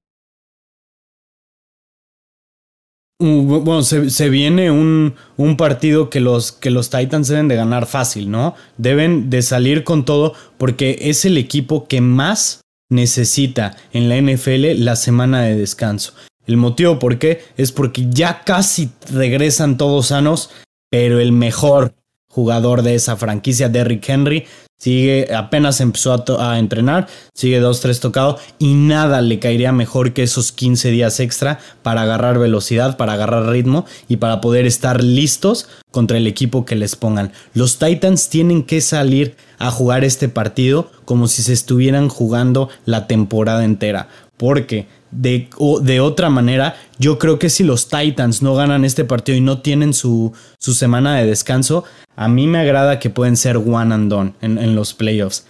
Bueno, 3.19 3.83
se, 3.83 4.11
se 4.11 4.29
viene 4.31 4.73
un, 4.73 5.15
un, 5.37 5.57
partido 5.57 6.11
que 6.11 6.19
los, 6.19 6.51
que 6.51 6.71
los 6.71 6.91
Titans 6.91 7.29
deben 7.29 7.47
de 7.47 7.55
ganar 7.55 7.87
fácil, 7.87 8.31
¿no? 8.31 8.57
Deben 8.79 9.31
de 9.31 9.43
salir 9.43 9.85
con 9.85 10.05
todo 10.05 10.35
porque 10.59 10.99
es 11.03 11.25
el 11.25 11.39
equipo 11.39 11.87
que 11.87 12.01
más 12.01 12.63
necesita 12.91 13.77
en 13.93 14.09
la 14.09 14.21
NFL 14.21 14.85
la 14.85 14.97
semana 14.97 15.43
de 15.43 15.57
descanso. 15.57 16.15
El 16.47 16.57
motivo 16.57 16.99
por 16.99 17.19
qué 17.19 17.45
es 17.57 17.73
porque 17.73 18.07
ya 18.11 18.43
casi 18.45 18.91
regresan 19.13 19.77
todos 19.77 20.09
sanos, 20.09 20.51
pero 20.91 21.21
el 21.21 21.33
mejor 21.33 21.95
jugador 22.33 22.83
de 22.83 22.95
esa 22.95 23.17
franquicia, 23.17 23.69
Derrick 23.69 24.09
Henry. 24.09 24.45
Sigue, 24.79 25.33
apenas 25.33 25.81
empezó 25.81 26.13
a, 26.13 26.55
a 26.55 26.59
entrenar, 26.59 27.07
sigue 27.35 27.63
2-3 27.63 28.01
tocado 28.01 28.41
y 28.59 28.75
nada 28.75 29.21
le 29.21 29.39
caería 29.39 29.71
mejor 29.71 30.13
que 30.13 30.25
esos 30.25 30.51
15 30.51 30.91
días 30.91 31.21
extra 31.21 31.61
para 31.85 32.03
agarrar 32.03 32.41
velocidad, 32.41 32.97
para 32.97 33.13
agarrar 33.13 33.47
ritmo 33.47 33.87
y 34.09 34.17
para 34.17 34.41
poder 34.41 34.67
estar 34.67 35.05
listos 35.05 35.69
contra 35.93 36.17
el 36.17 36.27
equipo 36.27 36.65
que 36.65 36.75
les 36.75 36.97
pongan. 36.97 37.31
Los 37.55 37.79
Titans 37.79 38.29
tienen 38.29 38.65
que 38.65 38.81
salir 38.81 39.37
a 39.61 39.71
jugar 39.71 40.03
este 40.03 40.29
partido 40.29 40.91
como 41.05 41.29
si 41.29 41.45
se 41.45 41.53
estuvieran 41.53 42.09
jugando 42.09 42.69
la 42.85 43.07
temporada 43.07 43.65
entera, 43.65 44.09
porque 44.37 44.89
de, 45.12 45.48
de, 45.83 46.01
otra 46.01 46.31
manera, 46.31 46.77
yo 46.98 47.18
creo 47.18 47.38
que 47.38 47.51
si 47.51 47.62
los 47.62 47.88
Titans 47.88 48.42
no 48.42 48.55
ganan 48.55 48.85
este 48.85 49.05
partido 49.05 49.38
y 49.38 49.40
no 49.40 49.61
tienen 49.61 49.94
su, 49.94 50.33
su 50.59 50.75
semana 50.75 51.18
de 51.18 51.27
descanso, 51.27 51.85
a 52.16 52.29
mí 52.29 52.46
me 52.46 52.59
agrada 52.59 52.98
que 52.98 53.11
pueden 53.11 53.37
ser 53.37 53.59
one 53.59 53.94
and 53.94 54.11
done 54.11 54.33
en, 54.40 54.75
los 54.75 54.94
playoffs. 54.94 55.46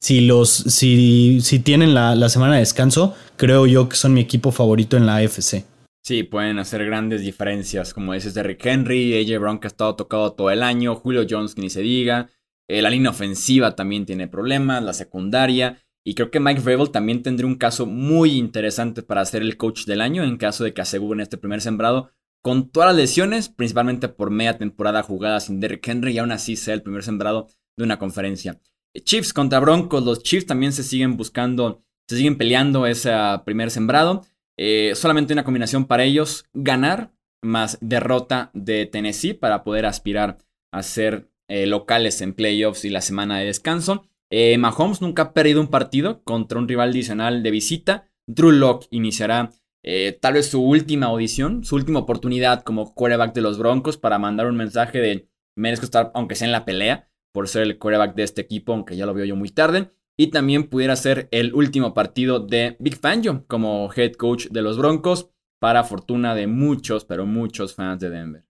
Si, 0.00 0.22
los, 0.22 0.50
si, 0.50 1.40
si 1.42 1.58
tienen 1.58 1.94
la, 1.94 2.14
la, 2.14 2.28
semana 2.28 2.54
de 2.54 2.60
descanso, 2.60 3.14
creo 3.36 3.66
yo 3.66 3.88
que 3.88 3.96
son 3.96 4.14
mi 4.14 4.20
equipo 4.20 4.50
favorito 4.50 4.96
en 4.96 5.06
la 5.06 5.16
AFC. 5.16 5.64
Sí, 6.04 6.24
pueden 6.24 6.58
hacer 6.58 6.84
grandes 6.84 7.20
diferencias, 7.20 7.94
como 7.94 8.12
dices 8.12 8.34
de 8.34 8.42
Rick 8.42 8.66
Henry, 8.66 9.20
AJ 9.20 9.38
Brown 9.38 9.58
que 9.60 9.66
ha 9.66 9.68
estado 9.68 9.94
tocado 9.94 10.32
todo 10.32 10.50
el 10.50 10.62
año, 10.62 10.96
Julio 10.96 11.24
Jones 11.28 11.54
que 11.54 11.60
ni 11.60 11.70
se 11.70 11.80
diga, 11.80 12.28
eh, 12.68 12.82
la 12.82 12.90
línea 12.90 13.10
ofensiva 13.10 13.76
también 13.76 14.06
tiene 14.06 14.26
problemas, 14.26 14.82
la 14.82 14.94
secundaria, 14.94 15.78
y 16.04 16.14
creo 16.14 16.30
que 16.30 16.40
Mike 16.40 16.60
Vrabel 16.60 16.90
también 16.90 17.22
tendría 17.22 17.46
un 17.46 17.54
caso 17.54 17.86
muy 17.86 18.32
interesante 18.32 19.02
para 19.02 19.24
ser 19.24 19.42
el 19.42 19.56
coach 19.56 19.84
del 19.84 20.00
año 20.00 20.24
en 20.24 20.36
caso 20.36 20.64
de 20.64 20.74
que 20.74 20.80
aseguren 20.80 21.20
este 21.20 21.38
primer 21.38 21.60
sembrado 21.60 22.10
con 22.42 22.70
todas 22.70 22.88
las 22.88 22.96
lesiones, 22.96 23.48
principalmente 23.48 24.08
por 24.08 24.30
media 24.30 24.58
temporada 24.58 25.02
jugada 25.02 25.38
sin 25.38 25.60
Derrick 25.60 25.86
Henry 25.86 26.12
y 26.12 26.18
aún 26.18 26.32
así 26.32 26.56
sea 26.56 26.74
el 26.74 26.82
primer 26.82 27.04
sembrado 27.04 27.46
de 27.76 27.84
una 27.84 27.98
conferencia. 27.98 28.60
Chiefs 29.04 29.32
contra 29.32 29.60
Broncos, 29.60 30.04
los 30.04 30.22
Chiefs 30.22 30.46
también 30.46 30.72
se 30.72 30.82
siguen 30.82 31.16
buscando, 31.16 31.84
se 32.08 32.16
siguen 32.16 32.36
peleando 32.36 32.86
ese 32.86 33.12
primer 33.44 33.70
sembrado. 33.70 34.26
Eh, 34.58 34.92
solamente 34.96 35.32
una 35.32 35.44
combinación 35.44 35.86
para 35.86 36.04
ellos, 36.04 36.46
ganar 36.52 37.12
más 37.42 37.78
derrota 37.80 38.50
de 38.54 38.86
Tennessee 38.86 39.34
para 39.34 39.64
poder 39.64 39.86
aspirar 39.86 40.38
a 40.72 40.82
ser 40.82 41.30
eh, 41.48 41.66
locales 41.66 42.20
en 42.20 42.34
playoffs 42.34 42.84
y 42.84 42.90
la 42.90 43.00
semana 43.00 43.38
de 43.38 43.46
descanso. 43.46 44.08
Eh, 44.34 44.56
Mahomes 44.56 45.02
nunca 45.02 45.22
ha 45.22 45.32
perdido 45.34 45.60
un 45.60 45.68
partido 45.68 46.22
contra 46.24 46.58
un 46.58 46.66
rival 46.66 46.88
adicional 46.88 47.42
de 47.42 47.50
visita. 47.50 48.08
Drew 48.26 48.50
Locke 48.50 48.86
iniciará 48.90 49.50
eh, 49.84 50.18
tal 50.18 50.34
vez 50.34 50.48
su 50.48 50.62
última 50.62 51.06
audición, 51.06 51.64
su 51.64 51.74
última 51.74 51.98
oportunidad 51.98 52.62
como 52.62 52.94
quarterback 52.94 53.34
de 53.34 53.42
los 53.42 53.58
Broncos 53.58 53.98
para 53.98 54.18
mandar 54.18 54.46
un 54.46 54.56
mensaje 54.56 55.00
de 55.00 55.28
merezco 55.54 55.84
estar, 55.84 56.10
aunque 56.14 56.34
sea 56.34 56.46
en 56.46 56.52
la 56.52 56.64
pelea, 56.64 57.10
por 57.34 57.46
ser 57.46 57.62
el 57.64 57.78
quarterback 57.78 58.14
de 58.14 58.22
este 58.22 58.40
equipo, 58.40 58.72
aunque 58.72 58.96
ya 58.96 59.04
lo 59.04 59.12
vio 59.12 59.26
yo 59.26 59.36
muy 59.36 59.50
tarde. 59.50 59.90
Y 60.16 60.28
también 60.28 60.68
pudiera 60.68 60.96
ser 60.96 61.28
el 61.30 61.52
último 61.52 61.92
partido 61.92 62.40
de 62.40 62.76
Big 62.80 62.96
Fangio 62.96 63.44
como 63.48 63.90
head 63.94 64.12
coach 64.12 64.46
de 64.48 64.62
los 64.62 64.78
Broncos, 64.78 65.28
para 65.60 65.84
fortuna 65.84 66.34
de 66.34 66.46
muchos, 66.46 67.04
pero 67.04 67.26
muchos 67.26 67.74
fans 67.74 68.00
de 68.00 68.08
Denver. 68.08 68.46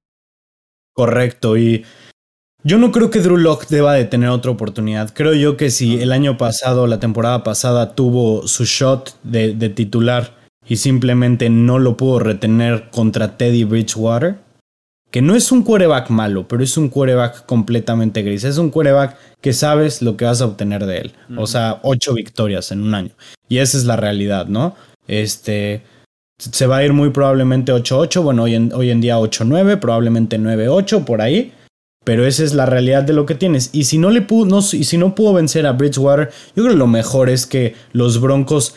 Correcto, 0.94 1.56
y 1.56 1.84
yo 2.64 2.78
no 2.78 2.92
creo 2.92 3.10
que 3.10 3.20
Drew 3.20 3.36
Locke 3.36 3.66
deba 3.68 3.94
de 3.94 4.04
tener 4.04 4.28
otra 4.28 4.52
oportunidad. 4.52 5.12
Creo 5.12 5.34
yo 5.34 5.56
que 5.56 5.70
si 5.70 6.00
el 6.00 6.12
año 6.12 6.36
pasado, 6.36 6.86
la 6.86 7.00
temporada 7.00 7.42
pasada, 7.42 7.94
tuvo 7.94 8.46
su 8.46 8.64
shot 8.64 9.16
de, 9.24 9.52
titular 9.70 10.34
y 10.66 10.76
simplemente 10.76 11.50
no 11.50 11.78
lo 11.80 11.96
pudo 11.96 12.20
retener 12.20 12.88
contra 12.90 13.36
Teddy 13.36 13.64
Bridgewater, 13.64 14.36
que 15.10 15.22
no 15.22 15.34
es 15.34 15.50
un 15.50 15.64
quarterback 15.64 16.10
malo, 16.10 16.46
pero 16.46 16.62
es 16.62 16.76
un 16.76 16.88
quarterback 16.88 17.44
completamente 17.46 18.22
gris. 18.22 18.44
Es 18.44 18.58
un 18.58 18.70
quarterback 18.70 19.16
que 19.40 19.52
sabes 19.52 20.00
lo 20.00 20.16
que 20.16 20.24
vas 20.24 20.40
a 20.40 20.46
obtener 20.46 20.86
de 20.86 20.98
él. 20.98 21.12
O 21.36 21.46
sea, 21.46 21.80
ocho 21.82 22.14
victorias 22.14 22.70
en 22.70 22.82
un 22.82 22.94
año. 22.94 23.10
Y 23.48 23.58
esa 23.58 23.76
es 23.76 23.84
la 23.84 23.96
realidad, 23.96 24.46
¿no? 24.46 24.74
Este. 25.06 25.82
Se 26.38 26.66
va 26.66 26.78
a 26.78 26.84
ir 26.84 26.92
muy 26.92 27.10
probablemente 27.10 27.72
8-8. 27.72 28.20
Bueno, 28.22 28.44
hoy 28.44 28.56
en, 28.56 28.72
hoy 28.72 28.90
en 28.90 29.00
día 29.00 29.18
8-9, 29.18 29.78
probablemente 29.78 30.40
9-8 30.40 31.04
por 31.04 31.20
ahí. 31.20 31.52
Pero 32.04 32.26
esa 32.26 32.42
es 32.42 32.54
la 32.54 32.66
realidad 32.66 33.04
de 33.04 33.12
lo 33.12 33.26
que 33.26 33.34
tienes. 33.34 33.70
Y 33.72 33.84
si 33.84 33.98
no 33.98 34.10
le 34.10 34.22
pudo, 34.22 34.46
no, 34.46 34.58
y 34.58 34.84
si 34.84 34.98
no 34.98 35.14
pudo 35.14 35.34
vencer 35.34 35.66
a 35.66 35.72
Bridgewater, 35.72 36.30
yo 36.56 36.62
creo 36.64 36.74
que 36.74 36.78
lo 36.78 36.86
mejor 36.86 37.30
es 37.30 37.46
que 37.46 37.74
los 37.92 38.20
Broncos, 38.20 38.74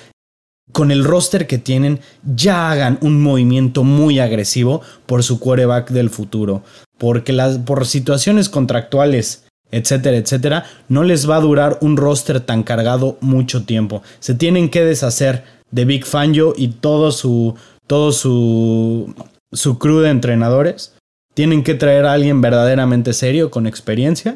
con 0.72 0.92
el 0.92 1.04
roster 1.04 1.48
que 1.48 1.58
tienen, 1.58 2.00
ya 2.24 2.72
hagan 2.72 3.00
un 3.02 3.22
movimiento 3.22 3.84
muy 3.84 4.20
agresivo 4.20 4.82
por 5.06 5.24
su 5.24 5.40
quarterback 5.40 5.90
del 5.90 6.10
futuro. 6.10 6.64
Porque 6.98 7.34
las, 7.34 7.58
por 7.58 7.88
situaciones 7.88 8.48
contractuales, 8.48 9.46
etcétera, 9.72 10.18
etcétera, 10.18 10.66
no 10.88 11.04
les 11.04 11.28
va 11.28 11.38
a 11.38 11.42
durar 11.42 11.80
un 11.82 11.98
roster 11.98 12.42
tan 12.42 12.62
cargado 12.62 13.18
mucho 13.22 13.66
tiempo. 13.66 14.04
Se 14.20 14.36
tienen 14.36 14.70
que 14.70 14.86
deshacer 14.86 15.44
de 15.72 15.86
Big 15.86 16.06
Fangio 16.06 16.54
y 16.56 16.68
todo 16.68 17.12
su, 17.12 17.56
todo 17.88 18.12
su, 18.12 19.14
su 19.52 19.80
crew 19.80 20.00
de 20.00 20.10
entrenadores 20.10 20.95
tienen 21.36 21.64
que 21.64 21.76
traer 21.76 22.06
a 22.06 22.14
alguien 22.14 22.42
verdaderamente 22.42 23.14
serio, 23.14 23.52
con 23.52 23.68
experiencia, 23.68 24.36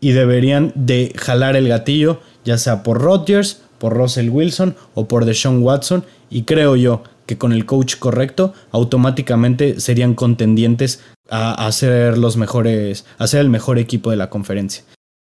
y 0.00 0.12
deberían 0.12 0.72
de 0.74 1.14
jalar 1.16 1.56
el 1.56 1.68
gatillo, 1.68 2.20
ya 2.44 2.58
sea 2.58 2.82
por 2.82 3.00
Rodgers, 3.00 3.62
por 3.78 3.94
Russell 3.94 4.28
Wilson 4.28 4.76
o 4.94 5.08
por 5.08 5.24
Deshaun 5.24 5.62
Watson, 5.62 6.04
y 6.28 6.42
creo 6.42 6.76
yo 6.76 7.02
que 7.26 7.38
con 7.38 7.52
el 7.52 7.64
coach 7.64 7.96
correcto 7.96 8.52
automáticamente 8.70 9.80
serían 9.80 10.14
contendientes 10.14 11.00
a, 11.30 11.66
hacer 11.66 12.18
los 12.18 12.36
mejores, 12.36 13.06
a 13.18 13.26
ser 13.26 13.40
el 13.40 13.48
mejor 13.48 13.78
equipo 13.78 14.10
de 14.10 14.16
la 14.16 14.28
conferencia. 14.28 14.84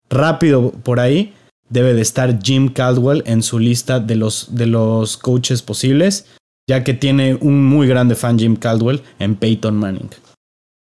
Rápido 0.08 0.70
por 0.70 0.98
ahí 0.98 1.34
debe 1.68 1.94
de 1.94 2.02
estar 2.02 2.42
Jim 2.42 2.72
Caldwell 2.72 3.22
en 3.26 3.42
su 3.42 3.58
lista 3.58 4.00
de 4.00 4.16
los, 4.16 4.54
de 4.54 4.66
los 4.66 5.16
coaches 5.18 5.62
posibles, 5.62 6.26
ya 6.66 6.82
que 6.82 6.94
tiene 6.94 7.34
un 7.34 7.64
muy 7.64 7.86
grande 7.86 8.14
fan 8.14 8.38
Jim 8.38 8.56
Caldwell 8.56 9.02
en 9.18 9.36
Peyton 9.36 9.76
Manning. 9.76 10.10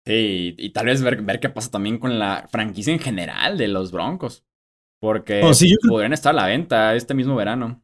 Sí, 0.10 0.56
y, 0.58 0.72
tal 0.72 0.88
vez 0.88 1.04
ver, 1.04 1.22
ver, 1.22 1.40
qué 1.40 1.50
pasa 1.50 1.70
también 1.70 2.00
con 2.00 2.18
la 2.18 2.48
franquicia 2.50 2.92
en 2.92 2.98
general 2.98 3.60
de 3.60 3.68
los 3.68 3.92
Broncos. 3.92 4.44
Porque 5.00 5.40
podrían 5.88 6.14
estar 6.14 6.32
a 6.32 6.42
la 6.42 6.48
venta 6.48 6.96
este 6.96 7.14
mismo 7.14 7.36
verano. 7.36 7.84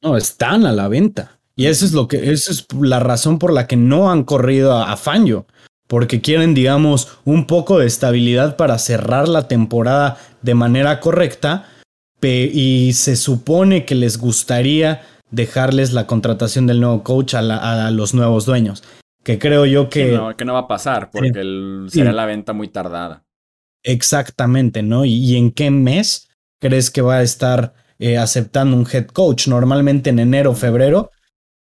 No, 0.00 0.16
están 0.16 0.66
a 0.66 0.72
la 0.72 0.86
venta. 0.86 1.40
Y 1.56 1.66
eso 1.66 1.84
es 1.84 1.92
lo 1.92 2.06
que, 2.06 2.30
esa 2.30 2.52
es 2.52 2.68
la 2.80 3.00
razón 3.00 3.40
por 3.40 3.52
la 3.52 3.66
que 3.66 3.74
no 3.74 4.08
han 4.08 4.22
corrido 4.22 4.72
a, 4.72 4.92
a 4.92 4.96
Fangio. 4.96 5.48
Porque 5.88 6.20
quieren, 6.20 6.54
digamos, 6.54 7.18
un 7.24 7.44
poco 7.44 7.80
de 7.80 7.88
estabilidad 7.88 8.56
para 8.56 8.78
cerrar 8.78 9.26
la 9.26 9.48
temporada 9.48 10.16
de 10.42 10.54
manera 10.54 11.00
correcta. 11.00 11.68
Y 12.22 12.92
se 12.92 13.16
supone 13.16 13.84
que 13.84 13.96
les 13.96 14.16
gustaría 14.16 15.02
dejarles 15.32 15.92
la 15.92 16.06
contratación 16.06 16.68
del 16.68 16.80
nuevo 16.80 17.02
coach 17.02 17.34
a, 17.34 17.86
a 17.86 17.90
los 17.90 18.14
nuevos 18.14 18.46
dueños 18.46 18.84
que 19.24 19.38
creo 19.38 19.66
yo 19.66 19.88
que... 19.88 20.12
no, 20.12 20.36
que 20.36 20.44
no 20.44 20.52
va 20.52 20.60
a 20.60 20.68
pasar, 20.68 21.10
porque 21.10 21.32
será 21.88 22.12
la 22.12 22.26
venta 22.26 22.52
muy 22.52 22.68
tardada. 22.68 23.24
Exactamente, 23.82 24.82
¿no? 24.82 25.04
¿Y, 25.04 25.36
en 25.36 25.50
qué 25.50 25.70
mes 25.70 26.30
crees 26.60 26.90
que 26.90 27.02
va 27.02 27.16
a 27.16 27.22
estar 27.22 27.74
eh, 27.98 28.16
aceptando 28.16 28.76
un 28.76 28.86
head 28.90 29.06
coach? 29.06 29.48
Normalmente 29.48 30.10
en 30.10 30.18
enero 30.18 30.52
o 30.52 30.54
febrero 30.54 31.10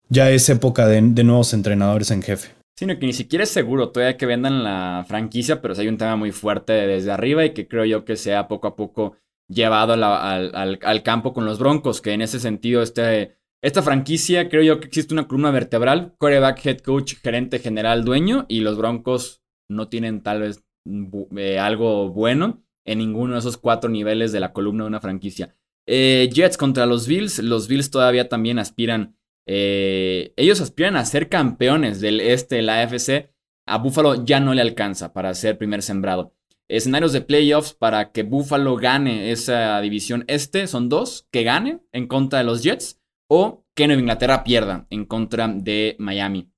ya 0.08 0.30
es 0.30 0.48
época 0.48 0.86
de, 0.86 1.00
nuevos 1.02 1.52
entrenadores 1.54 2.10
en 2.10 2.22
jefe. 2.22 2.52
Sino 2.76 2.98
que 2.98 3.06
ni 3.06 3.12
siquiera 3.12 3.44
es 3.44 3.50
seguro 3.50 3.90
todavía 3.90 4.16
que 4.16 4.26
vendan 4.26 4.64
la 4.64 5.04
franquicia, 5.06 5.60
pero 5.60 5.74
sí 5.74 5.82
hay 5.82 5.88
un 5.88 5.98
tema 5.98 6.16
muy 6.16 6.32
fuerte 6.32 6.72
desde 6.72 7.12
arriba 7.12 7.44
y 7.44 7.50
que 7.50 7.68
creo 7.68 7.84
yo 7.84 8.04
que 8.04 8.16
sea 8.16 8.48
poco 8.48 8.68
a 8.68 8.76
poco 8.76 9.16
llevado 9.48 9.92
al, 9.92 10.80
al, 10.82 11.02
campo 11.02 11.32
con 11.32 11.44
los 11.44 11.58
Broncos, 11.58 12.00
que 12.00 12.12
en 12.12 12.22
ese 12.22 12.40
sentido 12.40 12.82
este 12.82 13.36
esta 13.64 13.80
franquicia 13.80 14.50
creo 14.50 14.62
yo 14.62 14.78
que 14.78 14.88
existe 14.88 15.14
una 15.14 15.26
columna 15.26 15.50
vertebral, 15.50 16.14
quarterback, 16.18 16.66
head 16.66 16.78
coach, 16.80 17.14
gerente 17.22 17.60
general, 17.60 18.04
dueño, 18.04 18.44
y 18.46 18.60
los 18.60 18.76
Broncos 18.76 19.42
no 19.70 19.88
tienen 19.88 20.22
tal 20.22 20.42
vez 20.42 20.62
eh, 21.34 21.58
algo 21.58 22.10
bueno 22.10 22.62
en 22.84 22.98
ninguno 22.98 23.32
de 23.32 23.38
esos 23.38 23.56
cuatro 23.56 23.88
niveles 23.88 24.32
de 24.32 24.40
la 24.40 24.52
columna 24.52 24.84
de 24.84 24.88
una 24.88 25.00
franquicia. 25.00 25.56
Eh, 25.86 26.28
Jets 26.30 26.58
contra 26.58 26.84
los 26.84 27.06
Bills, 27.06 27.38
los 27.38 27.66
Bills 27.66 27.90
todavía 27.90 28.28
también 28.28 28.58
aspiran, 28.58 29.16
eh, 29.46 30.34
ellos 30.36 30.60
aspiran 30.60 30.96
a 30.96 31.06
ser 31.06 31.30
campeones 31.30 32.02
del 32.02 32.20
este 32.20 32.60
la 32.60 32.82
AFC, 32.82 33.30
a 33.66 33.78
Buffalo 33.78 34.26
ya 34.26 34.40
no 34.40 34.52
le 34.52 34.60
alcanza 34.60 35.14
para 35.14 35.32
ser 35.32 35.56
primer 35.56 35.80
sembrado. 35.80 36.34
Escenarios 36.68 37.14
de 37.14 37.22
playoffs 37.22 37.72
para 37.72 38.12
que 38.12 38.24
Buffalo 38.24 38.76
gane 38.76 39.30
esa 39.30 39.80
división 39.80 40.24
este 40.28 40.66
son 40.66 40.90
dos, 40.90 41.26
que 41.30 41.44
gane 41.44 41.80
en 41.92 42.06
contra 42.08 42.40
de 42.40 42.44
los 42.44 42.62
Jets 42.62 43.00
o 43.28 43.64
que 43.74 43.86
Nueva 43.86 44.00
Inglaterra 44.00 44.44
pierda 44.44 44.86
en 44.90 45.04
contra 45.04 45.48
de 45.48 45.96
Miami. 45.98 46.50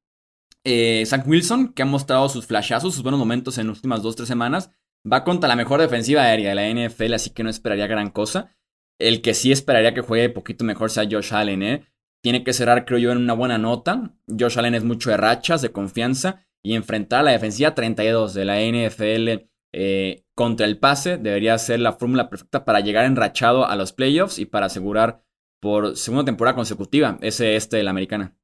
Eh, 0.65 1.05
Zach 1.07 1.27
Wilson, 1.27 1.73
que 1.73 1.83
ha 1.83 1.87
mostrado 1.87 2.29
sus 2.29 2.47
flashazos, 2.47 2.95
sus 2.95 3.03
buenos 3.03 3.21
momentos 3.21 3.57
en 3.59 3.69
las 3.69 3.77
últimas 3.77 4.03
dos 4.03 4.17
tres 4.17 4.29
semanas, 4.29 4.71
va 5.11 5.25
contra 5.25 5.49
la 5.49 5.57
mejor 5.57 5.81
defensiva 5.81 6.23
aérea 6.23 6.51
de 6.51 6.55
la 6.57 6.69
NFL, 6.69 7.15
así 7.15 7.31
que 7.31 7.45
no 7.45 7.51
esperaría 7.51 7.87
gran 7.87 8.11
cosa. 8.11 8.57
El 8.99 9.23
que 9.23 9.35
sí 9.35 9.53
esperaría 9.53 9.95
que 9.95 10.01
juegue 10.01 10.29
poquito 10.31 10.65
mejor 10.65 10.91
sea 10.91 11.09
Josh 11.09 11.33
Allen, 11.35 11.63
¿eh? 11.63 11.85
Tiene 12.23 12.43
que 12.43 12.53
cerrar, 12.53 12.85
creo 12.85 12.99
yo, 12.99 13.13
en 13.13 13.19
una 13.19 13.35
buena 13.35 13.59
nota. 13.59 14.15
Josh 14.27 14.59
Allen 14.59 14.75
es 14.75 14.85
mucho 14.85 15.11
de 15.11 15.17
rachas, 15.17 15.63
de 15.63 15.71
confianza, 15.71 16.47
y 16.65 16.75
enfrentar 16.75 17.21
a 17.21 17.23
la 17.23 17.31
defensiva 17.31 17.75
32 17.75 18.35
de 18.35 18.45
la 18.45 18.61
NFL 18.61 19.47
eh, 19.73 20.25
contra 20.35 20.67
el 20.67 20.79
pase 20.79 21.19
debería 21.19 21.59
ser 21.59 21.81
la 21.81 21.93
fórmula 21.93 22.31
perfecta 22.31 22.65
para 22.65 22.81
llegar 22.81 23.05
enrachado 23.05 23.67
a 23.67 23.77
los 23.77 23.93
playoffs 23.93 24.39
y 24.39 24.47
para 24.47 24.67
asegurar 24.67 25.23
por 25.67 25.97
segunda 25.97 26.25
temporada 26.25 26.55
consecutiva 26.55 27.19
ese 27.23 27.57
este 27.57 27.79
de 27.79 27.83
la 27.83 27.91
americana. 27.91 28.37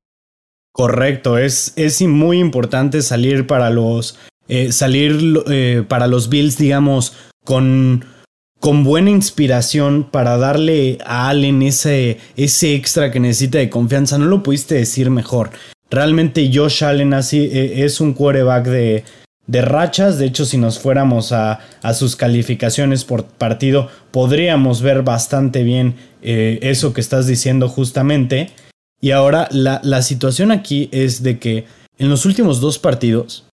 Correcto, 0.72 1.38
es, 1.38 1.72
es 1.76 2.02
muy 2.02 2.40
importante 2.40 3.00
salir 3.00 3.46
para 3.46 3.70
los 3.70 4.18
eh, 4.48 4.72
salir 4.72 5.44
eh, 5.48 5.85
para 5.87 6.08
los 6.08 6.28
Bills, 6.28 6.58
digamos, 6.58 7.14
con, 7.44 8.04
con 8.58 8.82
buena 8.82 9.11
inspiración 9.11 10.08
para 10.11 10.37
darle 10.37 10.98
a 11.06 11.28
Allen 11.28 11.62
ese, 11.62 12.18
ese 12.37 12.74
extra 12.74 13.12
que 13.12 13.20
necesita 13.20 13.58
de 13.58 13.70
confianza. 13.70 14.18
No 14.18 14.26
lo 14.26 14.42
pudiste 14.42 14.74
decir 14.74 15.08
mejor. 15.11 15.50
Realmente 15.90 16.50
Josh 16.52 16.82
Allen 16.82 17.14
así, 17.14 17.48
eh, 17.52 17.85
es 17.85 18.00
un 18.00 18.14
quarterback 18.14 18.66
de, 18.66 19.04
de 19.46 19.62
rachas. 19.62 20.18
De 20.18 20.26
hecho, 20.26 20.44
si 20.44 20.59
nos 20.59 20.78
fuéramos 20.78 21.33
a, 21.33 21.61
a, 21.83 21.94
sus 21.94 22.16
calificaciones 22.16 23.05
por 23.05 23.24
partido, 23.24 23.88
podríamos 24.11 24.83
ver 24.83 25.02
bastante 25.02 25.62
bien 25.62 25.96
eso 26.22 26.92
que 26.92 27.00
estás 27.00 27.26
diciendo 27.26 27.68
justamente. 27.68 28.50
Y 29.00 29.11
ahora 29.11 29.48
la, 29.50 29.81
la 29.83 30.02
situación 30.02 30.52
aquí 30.52 30.88
es 30.92 31.22
de 31.22 31.38
que 31.38 31.66
en 31.98 32.09
los 32.09 32.24
últimos 32.24 32.61
dos 32.61 32.78
partidos, 32.78 33.44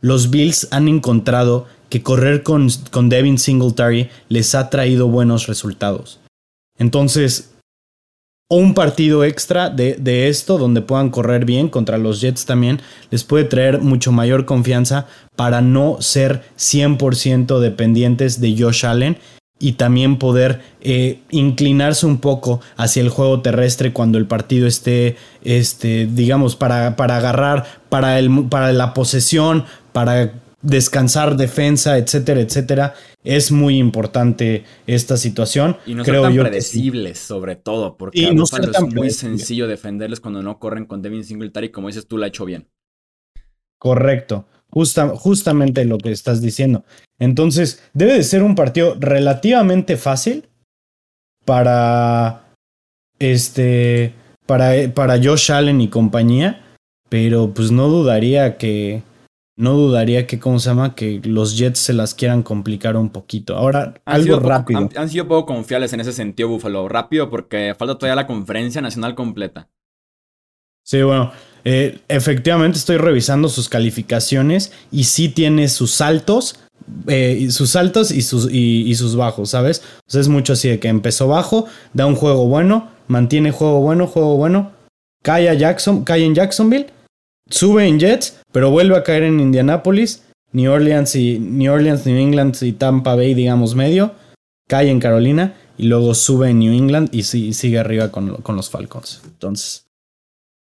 los 0.00 0.30
Bills 0.30 0.68
han 0.70 0.88
encontrado 0.88 1.66
que 1.88 2.02
correr 2.02 2.42
con, 2.42 2.68
con 2.90 3.08
Devin 3.08 3.38
Singletary 3.38 4.10
les 4.28 4.54
ha 4.54 4.68
traído 4.68 5.08
buenos 5.08 5.46
resultados. 5.46 6.20
Entonces, 6.76 7.53
un 8.48 8.74
partido 8.74 9.24
extra 9.24 9.70
de, 9.70 9.94
de, 9.94 10.28
esto 10.28 10.58
donde 10.58 10.82
puedan 10.82 11.10
correr 11.10 11.44
bien 11.44 11.68
contra 11.68 11.98
los 11.98 12.20
Jets 12.20 12.44
también 12.44 12.80
les 13.10 13.24
puede 13.24 13.44
traer 13.44 13.80
mucho 13.80 14.12
mayor 14.12 14.44
confianza 14.44 15.06
para 15.34 15.60
no 15.62 15.96
ser 16.00 16.42
100% 16.58 17.58
dependientes 17.58 18.40
de 18.40 18.54
Josh 18.56 18.84
Allen 18.84 19.18
y 19.58 19.72
también 19.72 20.18
poder 20.18 20.60
eh, 20.82 21.20
inclinarse 21.30 22.06
un 22.06 22.18
poco 22.18 22.60
hacia 22.76 23.02
el 23.02 23.08
juego 23.08 23.40
terrestre 23.40 23.92
cuando 23.92 24.18
el 24.18 24.26
partido 24.26 24.66
esté, 24.66 25.16
este, 25.42 26.06
digamos, 26.06 26.56
para, 26.56 26.96
para 26.96 27.16
agarrar, 27.16 27.64
para, 27.88 28.18
el, 28.18 28.46
para 28.50 28.72
la 28.72 28.92
posesión, 28.94 29.64
para 29.92 30.32
descansar 30.64 31.36
defensa, 31.36 31.96
etcétera, 31.96 32.40
etcétera. 32.40 32.94
Es 33.22 33.52
muy 33.52 33.78
importante 33.78 34.64
esta 34.86 35.16
situación. 35.16 35.76
Y 35.86 35.94
no 35.94 36.02
Creo 36.02 36.24
ser 36.24 36.34
tan 36.34 36.42
predecibles, 36.42 37.20
sobre 37.20 37.54
todo, 37.54 37.96
porque 37.96 38.34
no 38.34 38.42
es 38.42 38.94
muy 38.94 39.10
sencillo 39.10 39.68
defenderles 39.68 40.18
cuando 40.18 40.42
no 40.42 40.58
corren 40.58 40.86
con 40.86 41.00
Devin 41.02 41.24
Singletary, 41.24 41.70
como 41.70 41.86
dices 41.86 42.08
tú, 42.08 42.18
la 42.18 42.26
ha 42.26 42.28
hecho 42.28 42.44
bien. 42.44 42.68
Correcto 43.78 44.46
justamente 44.74 45.84
lo 45.84 45.98
que 45.98 46.10
estás 46.10 46.40
diciendo. 46.42 46.84
Entonces, 47.18 47.82
debe 47.92 48.14
de 48.14 48.22
ser 48.24 48.42
un 48.42 48.54
partido 48.54 48.96
relativamente 48.98 49.96
fácil 49.96 50.48
para 51.44 52.44
este 53.18 54.14
para, 54.46 54.72
para 54.92 55.22
Josh 55.22 55.52
Allen 55.52 55.80
y 55.80 55.88
compañía, 55.88 56.76
pero 57.08 57.52
pues 57.54 57.70
no 57.70 57.88
dudaría 57.88 58.58
que 58.58 59.02
no 59.56 59.74
dudaría 59.74 60.26
que, 60.26 60.38
¿cómo 60.38 60.58
se 60.58 60.70
llama? 60.70 60.94
Que 60.94 61.20
los 61.24 61.56
Jets 61.56 61.78
se 61.78 61.92
las 61.92 62.14
quieran 62.14 62.42
complicar 62.42 62.96
un 62.96 63.10
poquito. 63.10 63.56
Ahora, 63.56 63.94
algo 64.04 64.40
rápido. 64.40 64.88
han, 64.96 65.08
sido 65.08 65.28
poco 65.28 65.46
confiables 65.46 65.92
en 65.92 66.00
ese 66.00 66.12
sentido, 66.12 66.48
Buffalo. 66.48 66.88
Rápido, 66.88 67.30
porque 67.30 67.74
falta 67.78 67.96
todavía 67.96 68.16
la 68.16 68.26
conferencia 68.26 68.80
nacional 68.80 69.14
completa. 69.14 69.68
Sí, 70.84 71.02
bueno, 71.02 71.32
eh, 71.64 72.00
efectivamente 72.08 72.78
estoy 72.78 72.98
revisando 72.98 73.48
sus 73.48 73.68
calificaciones 73.68 74.72
y 74.90 75.04
sí 75.04 75.30
tiene 75.30 75.68
sus 75.68 76.00
altos, 76.02 76.60
eh, 77.06 77.46
sus 77.50 77.74
altos 77.74 78.10
y 78.10 78.20
sus, 78.20 78.52
y, 78.52 78.94
sus 78.96 79.16
bajos, 79.16 79.50
¿sabes? 79.50 79.82
O 80.06 80.10
sea, 80.10 80.20
es 80.20 80.28
mucho 80.28 80.52
así 80.52 80.68
de 80.68 80.78
que 80.78 80.88
empezó 80.88 81.28
bajo, 81.28 81.66
da 81.94 82.04
un 82.04 82.16
juego 82.16 82.46
bueno, 82.48 82.90
mantiene 83.06 83.50
juego 83.50 83.80
bueno, 83.80 84.06
juego 84.06 84.36
bueno, 84.36 84.72
cae, 85.22 85.48
a 85.48 85.54
Jackson, 85.54 86.04
cae 86.04 86.24
en 86.24 86.34
Jacksonville, 86.34 86.88
sube 87.48 87.86
en 87.86 87.98
Jets, 87.98 88.40
pero 88.52 88.70
vuelve 88.70 88.96
a 88.96 89.02
caer 89.02 89.24
en 89.24 89.40
Indianapolis, 89.40 90.24
New 90.52 90.70
Orleans 90.72 91.16
y 91.16 91.38
New 91.38 91.74
England 91.74 92.56
y 92.62 92.72
Tampa 92.72 93.14
Bay, 93.14 93.34
digamos 93.34 93.74
medio, 93.74 94.14
cae 94.68 94.90
en 94.90 95.00
Carolina 95.00 95.56
y 95.76 95.86
luego 95.86 96.14
sube 96.14 96.50
en 96.50 96.60
New 96.60 96.72
England 96.72 97.08
y, 97.12 97.22
sigue 97.22 97.78
arriba 97.78 98.10
con, 98.10 98.36
con 98.42 98.56
los 98.56 98.70
Falcons. 98.70 99.22
Entonces, 99.24 99.84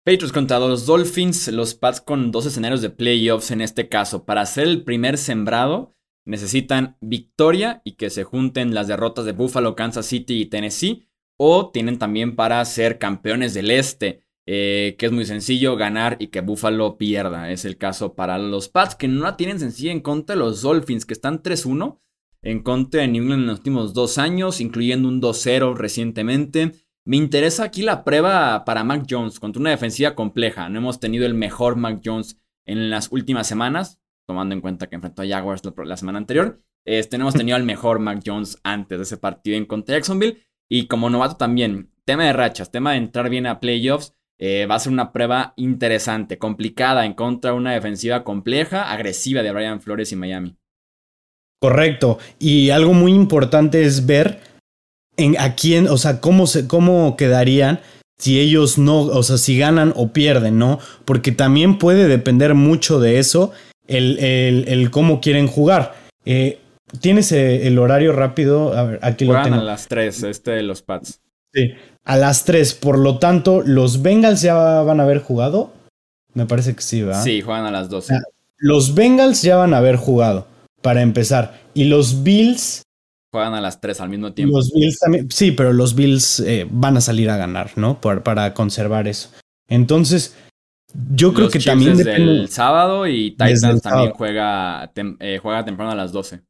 Patriots 0.05 0.33
contra 0.33 0.59
los 0.59 0.85
Dolphins, 0.85 1.47
los 1.47 1.73
Pats 1.73 1.99
con 1.99 2.31
dos 2.31 2.45
escenarios 2.45 2.83
de 2.83 2.91
playoffs 2.91 3.49
en 3.49 3.61
este 3.61 3.89
caso. 3.89 4.23
Para 4.23 4.45
ser 4.45 4.67
el 4.67 4.83
primer 4.83 5.17
sembrado, 5.17 5.95
necesitan 6.25 6.95
victoria 7.01 7.81
y 7.83 7.93
que 7.93 8.11
se 8.11 8.23
junten 8.23 8.75
las 8.75 8.87
derrotas 8.87 9.25
de 9.25 9.31
Buffalo, 9.31 9.75
Kansas 9.75 10.05
City 10.05 10.41
y 10.41 10.45
Tennessee. 10.45 11.07
O 11.37 11.71
tienen 11.71 11.97
también 11.97 12.35
para 12.35 12.63
ser 12.65 12.99
campeones 12.99 13.55
del 13.55 13.71
este, 13.71 14.21
eh, 14.47 14.95
que 14.99 15.07
es 15.07 15.11
muy 15.11 15.25
sencillo, 15.25 15.75
ganar 15.75 16.17
y 16.19 16.27
que 16.27 16.41
Buffalo 16.41 16.97
pierda. 16.97 17.51
Es 17.51 17.65
el 17.65 17.77
caso 17.77 18.13
para 18.13 18.37
los 18.37 18.69
Pats, 18.69 18.95
que 18.95 19.07
no 19.07 19.23
la 19.23 19.37
tienen 19.37 19.59
sencilla 19.59 19.91
en 19.91 20.01
contra 20.01 20.35
de 20.35 20.39
los 20.39 20.61
Dolphins, 20.61 21.05
que 21.05 21.13
están 21.13 21.41
3-1 21.41 21.99
en 22.43 22.61
contra 22.61 23.01
de 23.01 23.07
New 23.07 23.23
England 23.23 23.41
en 23.41 23.47
los 23.47 23.57
últimos 23.59 23.93
dos 23.93 24.19
años, 24.19 24.61
incluyendo 24.61 25.07
un 25.09 25.19
2-0 25.19 25.75
recientemente. 25.75 26.73
Me 27.03 27.17
interesa 27.17 27.63
aquí 27.63 27.81
la 27.81 28.03
prueba 28.03 28.65
para 28.65 28.83
Mac 28.83 29.05
Jones 29.09 29.39
contra 29.39 29.59
una 29.59 29.71
defensiva 29.71 30.15
compleja. 30.15 30.69
No 30.69 30.79
hemos 30.79 30.99
tenido 30.99 31.25
el 31.25 31.33
mejor 31.33 31.75
Mac 31.75 32.01
Jones 32.03 32.39
en 32.65 32.89
las 32.89 33.11
últimas 33.11 33.47
semanas, 33.47 33.99
tomando 34.27 34.55
en 34.55 34.61
cuenta 34.61 34.87
que 34.87 34.95
enfrentó 34.95 35.21
a 35.21 35.27
Jaguars 35.27 35.61
la, 35.85 35.97
semana 35.97 36.17
anterior. 36.17 36.61
Este, 36.83 37.17
no 37.17 37.25
hemos 37.25 37.35
tenido 37.35 37.55
al 37.55 37.63
mejor 37.63 37.99
Mac 37.99 38.21
Jones 38.25 38.59
antes 38.63 38.97
de 38.97 39.03
ese 39.03 39.17
partido 39.17 39.57
en 39.57 39.65
contra 39.65 39.95
Jacksonville. 39.95 40.39
Y 40.67 40.87
como 40.87 41.11
novato 41.11 41.37
también, 41.37 41.91
tema 42.05 42.25
de 42.25 42.33
rachas, 42.33 42.71
tema 42.71 42.91
de 42.91 42.97
entrar 42.97 43.29
bien 43.29 43.45
a 43.45 43.59
playoffs. 43.59 44.14
Eh, 44.37 44.65
va 44.65 44.75
a 44.75 44.79
ser 44.79 44.91
una 44.91 45.11
prueba 45.11 45.53
interesante, 45.55 46.37
complicada 46.37 47.05
en 47.05 47.13
contra 47.13 47.51
de 47.51 47.57
una 47.57 47.73
defensiva 47.73 48.23
compleja, 48.23 48.91
agresiva 48.91 49.43
de 49.43 49.51
Brian 49.51 49.81
Flores 49.81 50.11
y 50.11 50.15
Miami. 50.15 50.57
Correcto. 51.61 52.19
Y 52.37 52.69
algo 52.69 52.93
muy 52.93 53.13
importante 53.13 53.83
es 53.83 54.05
ver 54.05 54.39
en 55.17 55.39
a 55.39 55.55
quién, 55.55 55.87
o 55.87 55.97
sea, 55.97 56.19
cómo, 56.19 56.47
se, 56.47 56.67
cómo 56.67 57.15
quedarían 57.15 57.79
si 58.17 58.39
ellos 58.39 58.77
no, 58.77 59.01
o 59.01 59.23
sea, 59.23 59.37
si 59.37 59.57
ganan 59.57 59.93
o 59.95 60.13
pierden, 60.13 60.57
¿no? 60.57 60.79
Porque 61.05 61.31
también 61.31 61.77
puede 61.77 62.07
depender 62.07 62.53
mucho 62.53 62.99
de 62.99 63.19
eso 63.19 63.51
el, 63.87 64.19
el, 64.19 64.67
el 64.67 64.91
cómo 64.91 65.21
quieren 65.21 65.47
jugar. 65.47 65.95
Eh, 66.25 66.59
¿Tienes 67.01 67.31
eh, 67.31 67.67
el 67.67 67.77
horario 67.77 68.13
rápido? 68.13 68.73
A 68.73 68.83
ver, 68.83 68.99
aquí 69.01 69.25
lo 69.25 69.41
tengo. 69.41 69.57
a 69.57 69.63
las 69.63 69.87
3, 69.87 70.23
este 70.23 70.51
de 70.51 70.63
los 70.63 70.81
Pats. 70.81 71.21
Sí, 71.53 71.73
a 72.05 72.17
las 72.17 72.45
3. 72.45 72.73
Por 72.75 72.97
lo 72.97 73.19
tanto, 73.19 73.61
¿los 73.61 74.01
Bengals 74.01 74.41
ya 74.41 74.55
van 74.55 74.99
a 74.99 75.03
haber 75.03 75.19
jugado? 75.19 75.73
Me 76.33 76.45
parece 76.45 76.75
que 76.75 76.81
sí, 76.81 77.01
¿verdad? 77.01 77.23
Sí, 77.23 77.41
juegan 77.41 77.65
a 77.65 77.71
las 77.71 77.89
12. 77.89 78.13
Ah, 78.13 78.21
los 78.57 78.93
Bengals 78.95 79.41
ya 79.41 79.57
van 79.57 79.73
a 79.73 79.77
haber 79.77 79.97
jugado, 79.97 80.47
para 80.81 81.01
empezar. 81.01 81.59
Y 81.73 81.85
los 81.85 82.23
Bills 82.23 82.83
Juegan 83.35 83.53
a 83.53 83.59
las 83.59 83.81
3 83.81 83.99
al 83.99 84.07
mismo 84.07 84.31
tiempo. 84.31 84.55
Los 84.55 84.71
Bills 84.71 84.97
también, 84.97 85.29
sí, 85.29 85.51
pero 85.51 85.73
los 85.73 85.93
Bills 85.93 86.39
eh, 86.39 86.65
van 86.71 86.95
a 86.95 87.01
salir 87.01 87.29
a 87.29 87.35
ganar, 87.35 87.71
¿no? 87.75 87.99
para 87.99 88.53
conservar 88.53 89.09
eso. 89.09 89.29
Entonces, 89.67 90.37
yo 91.13 91.33
creo 91.33 91.49
que 91.49 91.59
también 91.59 91.97
desde 91.97 92.15
el 92.15 92.47
sábado 92.47 93.07
y 93.07 93.31
Titans 93.31 93.81
también 93.81 94.11
juega, 94.11 94.89
eh, 95.19 95.39
juega 95.41 95.65
temprano 95.65 95.91
a 95.91 95.95
las 95.95 96.13
12. 96.13 96.43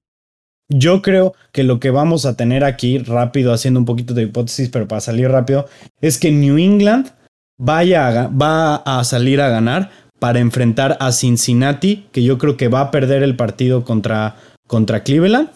Yo 0.69 1.01
creo 1.01 1.33
que 1.51 1.63
lo 1.63 1.79
que 1.79 1.91
vamos 1.91 2.25
a 2.25 2.35
tener 2.35 2.63
aquí, 2.63 2.97
rápido, 2.97 3.53
haciendo 3.53 3.79
un 3.79 3.85
poquito 3.85 4.13
de 4.13 4.23
hipótesis, 4.23 4.69
pero 4.69 4.87
para 4.87 5.01
salir 5.01 5.29
rápido, 5.29 5.67
es 6.01 6.17
que 6.17 6.31
New 6.31 6.57
England 6.57 7.09
vaya 7.57 8.27
va 8.27 8.75
a 8.77 9.03
salir 9.03 9.41
a 9.41 9.49
ganar 9.49 9.91
para 10.19 10.39
enfrentar 10.39 10.97
a 10.99 11.11
Cincinnati, 11.11 12.07
que 12.11 12.23
yo 12.23 12.37
creo 12.37 12.57
que 12.57 12.67
va 12.67 12.81
a 12.81 12.91
perder 12.91 13.21
el 13.21 13.35
partido 13.35 13.83
contra, 13.83 14.37
contra 14.67 15.03
Cleveland 15.03 15.49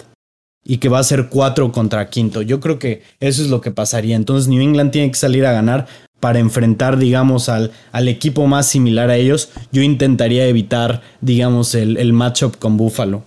y 0.64 0.78
que 0.78 0.90
va 0.90 1.00
a 1.00 1.04
ser 1.04 1.30
cuatro 1.30 1.72
contra 1.72 2.10
quinto. 2.10 2.42
Yo 2.42 2.60
creo 2.60 2.78
que 2.78 3.02
eso 3.20 3.42
es 3.42 3.50
lo 3.50 3.62
que 3.62 3.72
pasaría. 3.72 4.16
Entonces 4.16 4.48
New 4.48 4.62
England 4.62 4.92
tiene 4.92 5.10
que 5.10 5.18
salir 5.18 5.46
a 5.46 5.54
ganar 5.54 5.88
para 6.20 6.40
enfrentar, 6.40 6.98
digamos, 6.98 7.50
al, 7.50 7.72
al 7.92 8.08
equipo 8.08 8.46
más 8.46 8.68
similar 8.68 9.10
a 9.10 9.16
ellos. 9.16 9.50
Yo 9.72 9.82
intentaría 9.82 10.46
evitar, 10.46 11.02
digamos, 11.22 11.74
el, 11.74 11.98
el 11.98 12.14
matchup 12.14 12.58
con 12.58 12.78
Buffalo. 12.78 13.24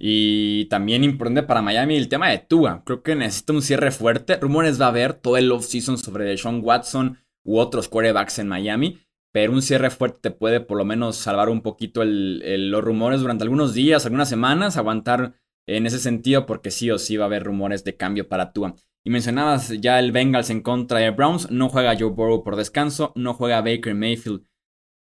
Y 0.00 0.66
también 0.66 1.02
importante 1.02 1.42
para 1.42 1.62
Miami 1.62 1.96
el 1.96 2.08
tema 2.08 2.28
de 2.28 2.38
Tua. 2.38 2.82
Creo 2.84 3.02
que 3.02 3.16
necesita 3.16 3.52
un 3.52 3.62
cierre 3.62 3.90
fuerte. 3.90 4.36
Rumores 4.36 4.80
va 4.80 4.86
a 4.86 4.90
haber 4.90 5.14
todo 5.14 5.36
el 5.36 5.50
offseason 5.50 5.98
sobre 5.98 6.24
Deshaun 6.24 6.60
Watson 6.62 7.18
u 7.44 7.58
otros 7.58 7.88
quarterbacks 7.88 8.38
en 8.38 8.48
Miami. 8.48 9.00
Pero 9.32 9.52
un 9.52 9.62
cierre 9.62 9.90
fuerte 9.90 10.18
te 10.22 10.30
puede 10.30 10.60
por 10.60 10.78
lo 10.78 10.84
menos 10.84 11.16
salvar 11.16 11.48
un 11.48 11.60
poquito 11.60 12.02
los 12.04 12.84
rumores 12.84 13.20
durante 13.20 13.44
algunos 13.44 13.74
días, 13.74 14.04
algunas 14.04 14.28
semanas, 14.28 14.76
aguantar 14.76 15.34
en 15.66 15.86
ese 15.86 15.98
sentido, 15.98 16.46
porque 16.46 16.70
sí 16.70 16.90
o 16.90 16.98
sí 16.98 17.16
va 17.16 17.24
a 17.24 17.26
haber 17.26 17.44
rumores 17.44 17.84
de 17.84 17.96
cambio 17.96 18.26
para 18.28 18.52
Tua. 18.52 18.74
Y 19.04 19.10
mencionabas 19.10 19.68
ya 19.80 19.98
el 19.98 20.12
Bengals 20.12 20.50
en 20.50 20.62
contra 20.62 20.98
de 20.98 21.10
Browns, 21.10 21.50
no 21.50 21.68
juega 21.68 21.96
Joe 21.98 22.10
Burrow 22.10 22.42
por 22.42 22.56
descanso, 22.56 23.12
no 23.16 23.34
juega 23.34 23.60
Baker 23.60 23.94
Mayfield 23.94 24.44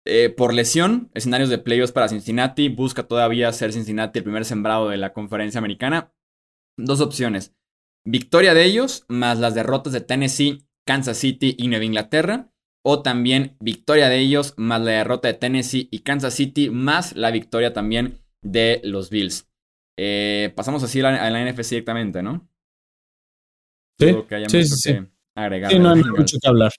Eh, 0.07 0.29
por 0.29 0.53
lesión, 0.53 1.09
escenarios 1.15 1.49
de 1.49 1.57
playoffs 1.57 1.91
para 1.91 2.07
Cincinnati. 2.07 2.69
Busca 2.69 3.03
todavía 3.03 3.51
ser 3.51 3.73
Cincinnati 3.73 4.19
el 4.19 4.23
primer 4.23 4.45
sembrado 4.45 4.89
de 4.89 4.97
la 4.97 5.13
conferencia 5.13 5.57
americana. 5.57 6.13
Dos 6.77 7.01
opciones. 7.01 7.55
Victoria 8.05 8.53
de 8.53 8.63
ellos, 8.65 9.05
más 9.07 9.39
las 9.39 9.55
derrotas 9.55 9.93
de 9.93 10.01
Tennessee, 10.01 10.67
Kansas 10.85 11.17
City 11.17 11.55
y 11.57 11.67
Nueva 11.67 11.85
Inglaterra. 11.85 12.51
O 12.83 13.01
también 13.01 13.57
victoria 13.59 14.09
de 14.09 14.19
ellos, 14.19 14.53
más 14.57 14.79
la 14.79 14.91
derrota 14.91 15.27
de 15.27 15.33
Tennessee 15.33 15.89
y 15.91 15.99
Kansas 15.99 16.35
City, 16.35 16.69
más 16.69 17.15
la 17.15 17.31
victoria 17.31 17.73
también 17.73 18.19
de 18.43 18.79
los 18.83 19.09
Bills. 19.09 19.49
Eh, 19.97 20.53
pasamos 20.55 20.83
así 20.83 21.01
a 21.01 21.11
la, 21.11 21.51
NFC 21.51 21.71
directamente, 21.71 22.21
¿no? 22.21 22.47
Sí, 23.97 24.13
sí, 24.47 24.63
sí, 24.65 24.93
que 24.93 25.07
agregar. 25.33 25.71
Sí, 25.71 25.79
no 25.79 25.93
hay 25.93 26.03
mucho 26.03 26.37
que 26.39 26.47
hablar. 26.47 26.71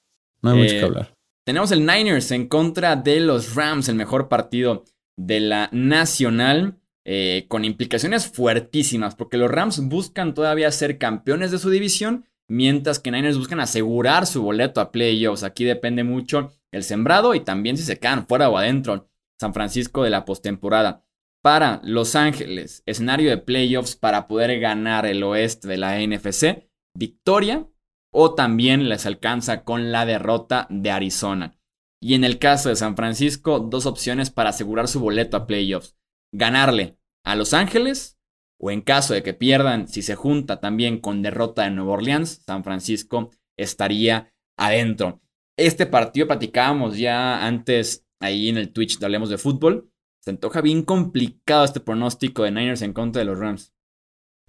No 0.43 0.51
hay 0.51 0.59
mucho 0.59 0.71
que 0.71 0.79
eh, 0.79 0.85
hablar. 0.85 1.16
Tenemos 1.47 1.71
el 1.71 1.87
Niners 1.87 2.33
en 2.33 2.49
contra 2.49 2.97
de 2.97 3.21
los 3.21 3.55
Rams, 3.55 3.89
el 3.89 3.95
mejor 3.95 4.29
partido 4.29 4.83
de 5.17 5.39
la 5.39 5.69
Nacional, 5.71 6.81
eh, 7.05 7.45
con 7.47 7.65
implicaciones 7.65 8.27
fuertísimas, 8.27 9.15
porque 9.15 9.37
los 9.37 9.49
Rams 9.49 9.79
buscan 9.87 10.35
todavía 10.35 10.73
ser 10.73 10.99
campeones 10.99 11.53
de 11.53 11.59
su 11.59 11.71
división, 11.71 12.25
mientras 12.49 12.99
que 12.99 13.13
Niners 13.13 13.39
buscan 13.39 13.61
asegurar 13.61 14.27
su 14.27 14.43
boleto 14.43 14.81
a 14.81 14.91
playoffs. 14.91 15.45
Aquí 15.45 15.63
depende 15.63 16.03
mucho 16.03 16.53
el 16.73 16.83
sembrado 16.83 17.33
y 17.37 17.39
también 17.39 17.77
si 17.77 17.85
se 17.85 18.01
quedan 18.01 18.27
fuera 18.27 18.51
o 18.51 18.59
adentro 18.59 19.09
San 19.39 19.55
Francisco 19.55 20.03
de 20.03 20.11
la 20.11 20.25
postemporada. 20.25 21.05
Para 21.43 21.81
Los 21.85 22.17
Ángeles, 22.17 22.83
escenario 22.87 23.31
de 23.31 23.39
playoffs 23.39 23.95
para 23.95 24.27
poder 24.27 24.59
ganar 24.59 25.07
el 25.07 25.23
oeste 25.23 25.69
de 25.69 25.77
la 25.77 26.01
NFC, 26.05 26.67
victoria 26.93 27.69
o 28.19 28.35
también 28.35 28.89
les 28.89 29.05
alcanza 29.05 29.63
con 29.63 29.93
la 29.93 30.07
derrota 30.07 30.67
de 30.71 30.91
Arizona. 30.91 31.59
Y 32.01 32.15
en 32.15 32.25
el 32.25 32.39
caso 32.39 32.71
de 32.71 32.77
San 32.77 32.97
Francisco, 32.97 33.61
dos 33.61 33.85
opciones 33.85 34.31
para 34.31 34.49
asegurar 34.51 34.89
su 34.89 35.01
boleto 35.01 35.37
a 35.37 35.47
playoffs. 35.47 35.99
Ganarle 36.33 36.97
a 37.27 37.37
Los 37.37 37.53
Ángeles 37.53 38.19
o 38.59 38.71
en 38.71 38.81
caso 38.81 39.13
de 39.13 39.23
que 39.23 39.35
pierdan, 39.35 39.87
si 39.87 40.01
se 40.01 40.15
junta 40.15 40.61
también 40.61 40.99
con 40.99 41.21
derrota 41.21 41.65
de 41.65 41.73
Nueva 41.73 41.93
Orleans, 41.93 42.41
San 42.47 42.65
Francisco 42.65 43.33
estaría 43.59 44.33
adentro. 44.57 45.21
Este 45.59 45.85
partido 45.85 46.27
platicábamos 46.27 46.97
ya 46.97 47.47
antes 47.47 48.07
ahí 48.19 48.49
en 48.49 48.57
el 48.57 48.73
Twitch 48.73 49.03
Hablemos 49.03 49.29
de 49.29 49.37
Fútbol. 49.37 49.91
Se 50.25 50.31
antoja 50.31 50.63
bien 50.63 50.85
complicado 50.85 51.67
este 51.67 51.81
pronóstico 51.81 52.45
de 52.45 52.51
Niners 52.51 52.81
en 52.81 52.95
contra 52.95 53.21
de 53.21 53.27
los 53.27 53.39
Rams. 53.39 53.75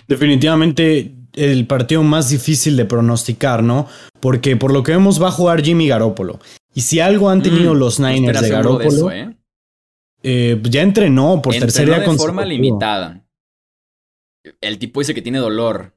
Definitivamente 0.07 1.13
el 1.33 1.67
partido 1.67 2.03
más 2.03 2.29
difícil 2.29 2.75
de 2.75 2.85
pronosticar, 2.85 3.63
¿no? 3.63 3.87
Porque 4.19 4.57
por 4.57 4.73
lo 4.73 4.83
que 4.83 4.91
vemos 4.91 5.21
va 5.21 5.27
a 5.27 5.31
jugar 5.31 5.63
Jimmy 5.63 5.87
Garoppolo. 5.87 6.39
Y 6.73 6.81
si 6.81 6.99
algo 6.99 7.29
han 7.29 7.41
tenido 7.41 7.73
mm, 7.73 7.77
los 7.77 7.99
Niners 7.99 8.41
de 8.41 8.49
Garoppolo, 8.49 9.11
¿eh? 9.11 9.37
Eh, 10.23 10.61
ya 10.63 10.81
entrenó 10.81 11.41
por 11.41 11.53
tercera 11.53 11.99
de 11.99 12.17
forma 12.17 12.43
limitada. 12.43 13.23
El 14.61 14.79
tipo 14.79 14.99
dice 14.99 15.13
que 15.13 15.21
tiene 15.21 15.39
dolor. 15.39 15.95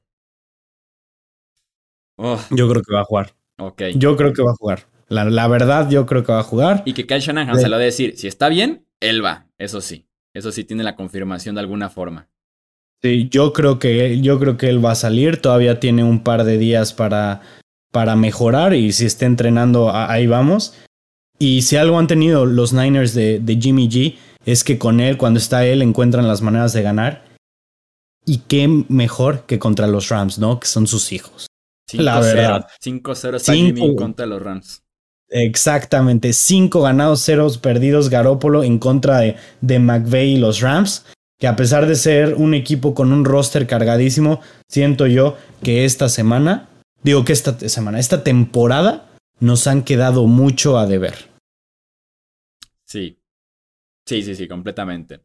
Yo 2.17 2.69
creo 2.69 2.81
que 2.81 2.93
va 2.93 3.01
a 3.01 3.05
jugar. 3.05 3.33
Okay. 3.57 3.93
Yo 3.97 4.15
creo 4.15 4.33
que 4.33 4.43
va 4.43 4.51
a 4.51 4.55
jugar. 4.55 4.87
La, 5.07 5.47
verdad, 5.47 5.89
yo 5.89 6.05
creo 6.05 6.23
que 6.23 6.31
va 6.31 6.39
a 6.39 6.43
jugar. 6.43 6.83
Y 6.85 6.93
que 6.93 7.05
Kyle 7.05 7.19
Shanahan 7.19 7.59
se 7.59 7.67
lo 7.67 7.75
va 7.75 7.81
a 7.81 7.85
decir. 7.85 8.17
Si 8.17 8.27
está 8.27 8.47
bien, 8.47 8.87
él 8.99 9.23
va. 9.23 9.47
Eso 9.57 9.81
sí. 9.81 10.07
Eso 10.33 10.51
sí 10.51 10.63
tiene 10.63 10.83
la 10.83 10.95
confirmación 10.95 11.55
de 11.55 11.61
alguna 11.61 11.89
forma. 11.89 12.29
Sí, 13.01 13.29
yo 13.29 13.51
creo 13.51 13.79
que, 13.79 14.21
yo 14.21 14.39
creo 14.39 14.57
que 14.57 14.69
él 14.69 14.83
va 14.83 14.91
a 14.91 14.95
salir. 14.95 15.41
Todavía 15.41 15.79
tiene 15.79 16.03
un 16.03 16.23
par 16.23 16.43
de 16.43 16.57
días 16.57 16.93
para, 16.93 17.41
para 17.91 18.15
mejorar 18.15 18.73
y 18.75 18.91
si 18.93 19.05
está 19.05 19.25
entrenando, 19.25 19.91
ahí 19.93 20.27
vamos. 20.27 20.75
Y 21.39 21.63
si 21.63 21.77
algo 21.77 21.97
han 21.97 22.05
tenido 22.05 22.45
los 22.45 22.73
Niners 22.73 23.15
de, 23.15 23.39
de 23.39 23.55
Jimmy 23.55 23.89
G 23.89 24.15
es 24.45 24.63
que 24.63 24.77
con 24.77 24.99
él, 24.99 25.17
cuando 25.17 25.39
está 25.39 25.65
él, 25.65 25.81
encuentran 25.81 26.27
las 26.27 26.41
maneras 26.41 26.73
de 26.73 26.83
ganar. 26.83 27.25
Y 28.25 28.39
qué 28.47 28.67
mejor 28.67 29.45
que 29.47 29.57
contra 29.57 29.87
los 29.87 30.09
Rams, 30.09 30.37
¿no? 30.37 30.59
Que 30.59 30.67
son 30.67 30.85
sus 30.85 31.11
hijos. 31.11 31.47
la 31.93 32.19
verdad. 32.19 32.67
5-0 32.83 33.35
está 33.35 33.53
Jimmy 33.53 33.95
contra 33.95 34.27
los 34.27 34.41
Rams. 34.41 34.83
Exactamente. 35.29 36.33
Cinco 36.33 36.81
ganados, 36.81 37.23
ceros 37.23 37.57
perdidos 37.57 38.09
Garópolo 38.09 38.63
en 38.63 38.77
contra 38.77 39.19
de, 39.19 39.37
de 39.61 39.79
McVeigh 39.79 40.35
y 40.35 40.37
los 40.37 40.61
Rams 40.61 41.05
que 41.41 41.47
a 41.47 41.55
pesar 41.55 41.87
de 41.87 41.95
ser 41.95 42.35
un 42.35 42.53
equipo 42.53 42.93
con 42.93 43.11
un 43.11 43.25
roster 43.25 43.65
cargadísimo, 43.65 44.41
siento 44.69 45.07
yo 45.07 45.37
que 45.63 45.85
esta 45.85 46.07
semana, 46.07 46.69
digo 47.01 47.25
que 47.25 47.33
esta 47.33 47.57
semana, 47.67 47.97
esta 47.97 48.23
temporada 48.23 49.09
nos 49.39 49.65
han 49.65 49.81
quedado 49.81 50.27
mucho 50.27 50.77
a 50.77 50.85
deber. 50.85 51.31
Sí, 52.85 53.17
sí, 54.05 54.21
sí, 54.21 54.35
sí, 54.35 54.47
completamente. 54.47 55.21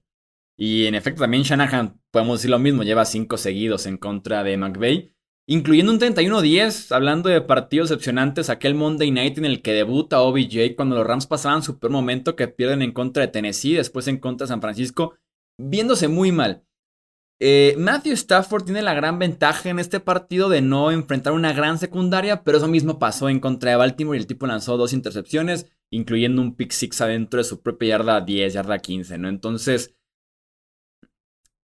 Y 0.56 0.86
en 0.86 0.94
efecto 0.94 1.20
también 1.20 1.42
Shanahan, 1.42 2.00
podemos 2.10 2.38
decir 2.38 2.50
lo 2.50 2.58
mismo, 2.58 2.82
lleva 2.82 3.04
cinco 3.04 3.36
seguidos 3.36 3.84
en 3.84 3.98
contra 3.98 4.42
de 4.42 4.56
McVeigh, 4.56 5.14
incluyendo 5.46 5.92
un 5.92 6.00
31-10, 6.00 6.92
hablando 6.92 7.28
de 7.28 7.42
partidos 7.42 7.90
decepcionantes, 7.90 8.48
aquel 8.48 8.74
Monday 8.74 9.10
Night 9.10 9.36
en 9.36 9.44
el 9.44 9.60
que 9.60 9.74
debuta 9.74 10.22
OBJ 10.22 10.76
cuando 10.76 10.96
los 10.96 11.06
Rams 11.06 11.26
pasaban 11.26 11.62
su 11.62 11.78
peor 11.78 11.92
momento 11.92 12.36
que 12.36 12.48
pierden 12.48 12.80
en 12.80 12.92
contra 12.92 13.20
de 13.20 13.28
Tennessee, 13.28 13.74
después 13.74 14.08
en 14.08 14.16
contra 14.16 14.46
de 14.46 14.48
San 14.48 14.62
Francisco 14.62 15.18
viéndose 15.58 16.08
muy 16.08 16.32
mal. 16.32 16.66
Eh, 17.38 17.74
Matthew 17.76 18.14
Stafford 18.14 18.64
tiene 18.64 18.80
la 18.80 18.94
gran 18.94 19.18
ventaja 19.18 19.68
en 19.68 19.78
este 19.78 20.00
partido 20.00 20.48
de 20.48 20.62
no 20.62 20.90
enfrentar 20.90 21.34
una 21.34 21.52
gran 21.52 21.78
secundaria, 21.78 22.42
pero 22.44 22.58
eso 22.58 22.68
mismo 22.68 22.98
pasó 22.98 23.28
en 23.28 23.40
contra 23.40 23.70
de 23.70 23.76
Baltimore 23.76 24.16
y 24.16 24.20
el 24.20 24.26
tipo 24.26 24.46
lanzó 24.46 24.78
dos 24.78 24.94
intercepciones, 24.94 25.70
incluyendo 25.90 26.40
un 26.40 26.56
pick 26.56 26.70
six 26.72 27.00
adentro 27.02 27.38
de 27.38 27.44
su 27.44 27.60
propia 27.60 27.98
yarda 27.98 28.20
10, 28.22 28.54
yarda 28.54 28.78
15, 28.78 29.18
¿no? 29.18 29.28
Entonces, 29.28 29.94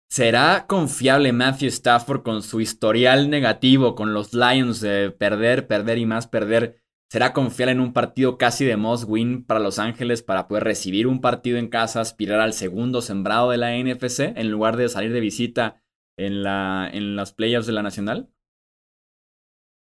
¿será 0.08 0.66
confiable 0.66 1.32
Matthew 1.32 1.68
Stafford 1.68 2.22
con 2.22 2.42
su 2.42 2.60
historial 2.60 3.28
negativo 3.28 3.94
con 3.94 4.14
los 4.14 4.32
Lions 4.32 4.80
de 4.80 5.10
perder, 5.10 5.66
perder 5.66 5.98
y 5.98 6.06
más 6.06 6.26
perder? 6.26 6.82
¿Será 7.10 7.32
confiar 7.32 7.70
en 7.70 7.80
un 7.80 7.92
partido 7.92 8.38
casi 8.38 8.64
de 8.64 8.76
must 8.76 9.04
win 9.08 9.44
para 9.44 9.58
Los 9.58 9.80
Ángeles 9.80 10.22
para 10.22 10.46
poder 10.46 10.62
recibir 10.62 11.08
un 11.08 11.20
partido 11.20 11.58
en 11.58 11.66
casa, 11.66 12.00
aspirar 12.00 12.40
al 12.40 12.52
segundo 12.52 13.02
sembrado 13.02 13.50
de 13.50 13.56
la 13.56 13.76
NFC 13.76 14.32
en 14.36 14.48
lugar 14.48 14.76
de 14.76 14.88
salir 14.88 15.12
de 15.12 15.18
visita 15.18 15.82
en, 16.16 16.44
la, 16.44 16.88
en 16.92 17.16
las 17.16 17.32
playoffs 17.32 17.66
de 17.66 17.72
la 17.72 17.82
Nacional? 17.82 18.30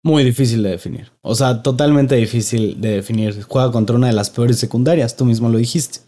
Muy 0.03 0.23
difícil 0.23 0.63
de 0.63 0.69
definir. 0.69 1.11
O 1.21 1.35
sea, 1.35 1.61
totalmente 1.61 2.15
difícil 2.15 2.81
de 2.81 2.95
definir. 2.95 3.43
Juega 3.43 3.71
contra 3.71 3.95
una 3.95 4.07
de 4.07 4.13
las 4.13 4.31
peores 4.31 4.57
secundarias, 4.57 5.15
tú 5.15 5.25
mismo 5.25 5.49
lo 5.49 5.59
dijiste. 5.59 5.99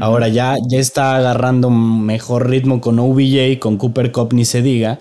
Ahora 0.00 0.28
ya, 0.28 0.56
ya 0.68 0.78
está 0.78 1.16
agarrando 1.16 1.70
mejor 1.70 2.48
ritmo 2.48 2.80
con 2.80 2.98
OBJ, 3.00 3.58
con 3.58 3.78
Cooper 3.78 4.12
Cup 4.12 4.32
ni 4.32 4.44
se 4.44 4.62
diga. 4.62 5.00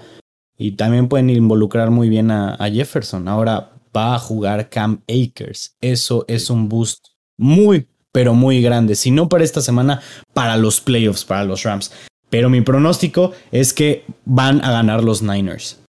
Y 0.57 0.71
también 0.71 1.07
pueden 1.07 1.29
involucrar 1.29 1.91
muy 1.91 2.09
bien 2.09 2.31
a 2.31 2.57
Jefferson. 2.71 3.27
Ahora, 3.27 3.74
va 3.95 4.15
a 4.15 4.19
jugar 4.19 4.69
Cam 4.69 5.03
Akers. 5.07 5.77
Eso 5.81 6.25
es 6.27 6.49
un 6.49 6.69
boost 6.69 7.07
muy, 7.37 7.87
pero 8.11 8.33
muy 8.33 8.61
grande. 8.61 8.95
Si 8.95 9.11
no 9.11 9.29
para 9.29 9.43
esta 9.43 9.61
semana, 9.61 10.01
para 10.33 10.57
los 10.57 10.81
playoffs, 10.81 11.25
para 11.25 11.43
los 11.43 11.63
Rams. 11.63 11.91
Pero 12.29 12.49
mi 12.49 12.61
pronóstico 12.61 13.31
es 13.51 13.73
que 13.73 14.03
van 14.25 14.63
a 14.63 14.71
ganar 14.71 15.03
los 15.03 15.21
Niners. 15.21 15.81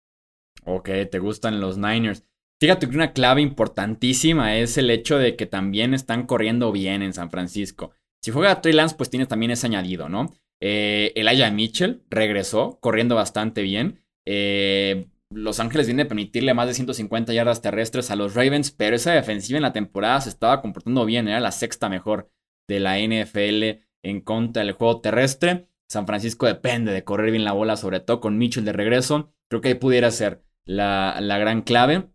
Ok, 0.65 0.91
te 1.11 1.19
gustan 1.19 1.61
los 1.61 1.79
Niners. 1.79 2.25
Fíjate 2.61 2.89
que 2.89 2.95
una 2.95 3.13
clave 3.13 3.43
importantísima 3.43 4.57
es 4.57 4.79
el 4.79 4.91
hecho 4.91 5.19
de 5.19 5.37
que 5.37 5.47
también 5.47 5.93
están 5.93 6.27
corriendo 6.27 6.73
bien 6.73 7.03
en 7.03 7.13
San 7.13 7.31
Francisco. 7.31 7.93
Si 8.23 8.31
juega 8.31 8.61
Trey 8.61 8.75
Lance, 8.75 8.97
pues 8.97 9.11
tienes 9.11 9.29
también 9.29 9.51
ese 9.51 9.67
añadido, 9.67 10.09
¿no? 10.09 10.33
Eh, 10.61 11.13
Elijah 11.15 11.51
Mitchell 11.51 12.03
regresó 12.09 12.79
corriendo 12.81 13.15
bastante 13.15 13.61
bien. 13.61 14.01
Eh, 14.25 15.07
los 15.35 15.61
Ángeles 15.61 15.87
viene 15.87 16.03
a 16.03 16.09
permitirle 16.09 16.55
más 16.55 16.69
de 16.69 16.75
150 16.75 17.33
yardas 17.33 17.61
terrestres 17.61 18.11
a 18.11 18.17
los 18.17 18.35
Ravens, 18.35 18.71
pero 18.71 18.97
esa 18.97 19.13
defensiva 19.13 19.57
en 19.57 19.63
la 19.63 19.73
temporada 19.73 20.21
se 20.21 20.29
estaba 20.29 20.63
comportando 20.63 21.05
bien, 21.05 21.29
era 21.29 21.41
la 21.41 21.53
sexta 21.53 21.89
mejor 21.89 22.31
de 22.69 22.81
la 22.81 22.99
NFL 22.99 23.85
en 24.03 24.21
contra 24.21 24.65
del 24.65 24.73
juego 24.73 25.01
terrestre. 25.01 25.69
San 25.89 26.07
Francisco 26.07 26.47
depende 26.47 26.93
de 26.93 27.05
correr 27.05 27.31
bien 27.31 27.45
la 27.45 27.53
bola, 27.53 27.77
sobre 27.77 28.01
todo 28.01 28.21
con 28.21 28.39
Mitchell 28.39 28.65
de 28.65 28.73
regreso. 28.73 29.35
Creo 29.49 29.61
que 29.61 29.69
ahí 29.69 29.75
pudiera 29.75 30.11
ser 30.11 30.45
la, 30.65 31.19
la 31.21 31.39
gran 31.39 31.63
clave 31.63 32.09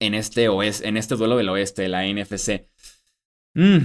en 0.00 0.14
este, 0.14 0.44
en 0.46 0.96
este 0.96 1.16
duelo 1.16 1.36
del 1.36 1.48
oeste 1.48 1.82
de 1.82 1.88
la 1.88 2.06
NFC. 2.06 2.68
Mm. 3.54 3.78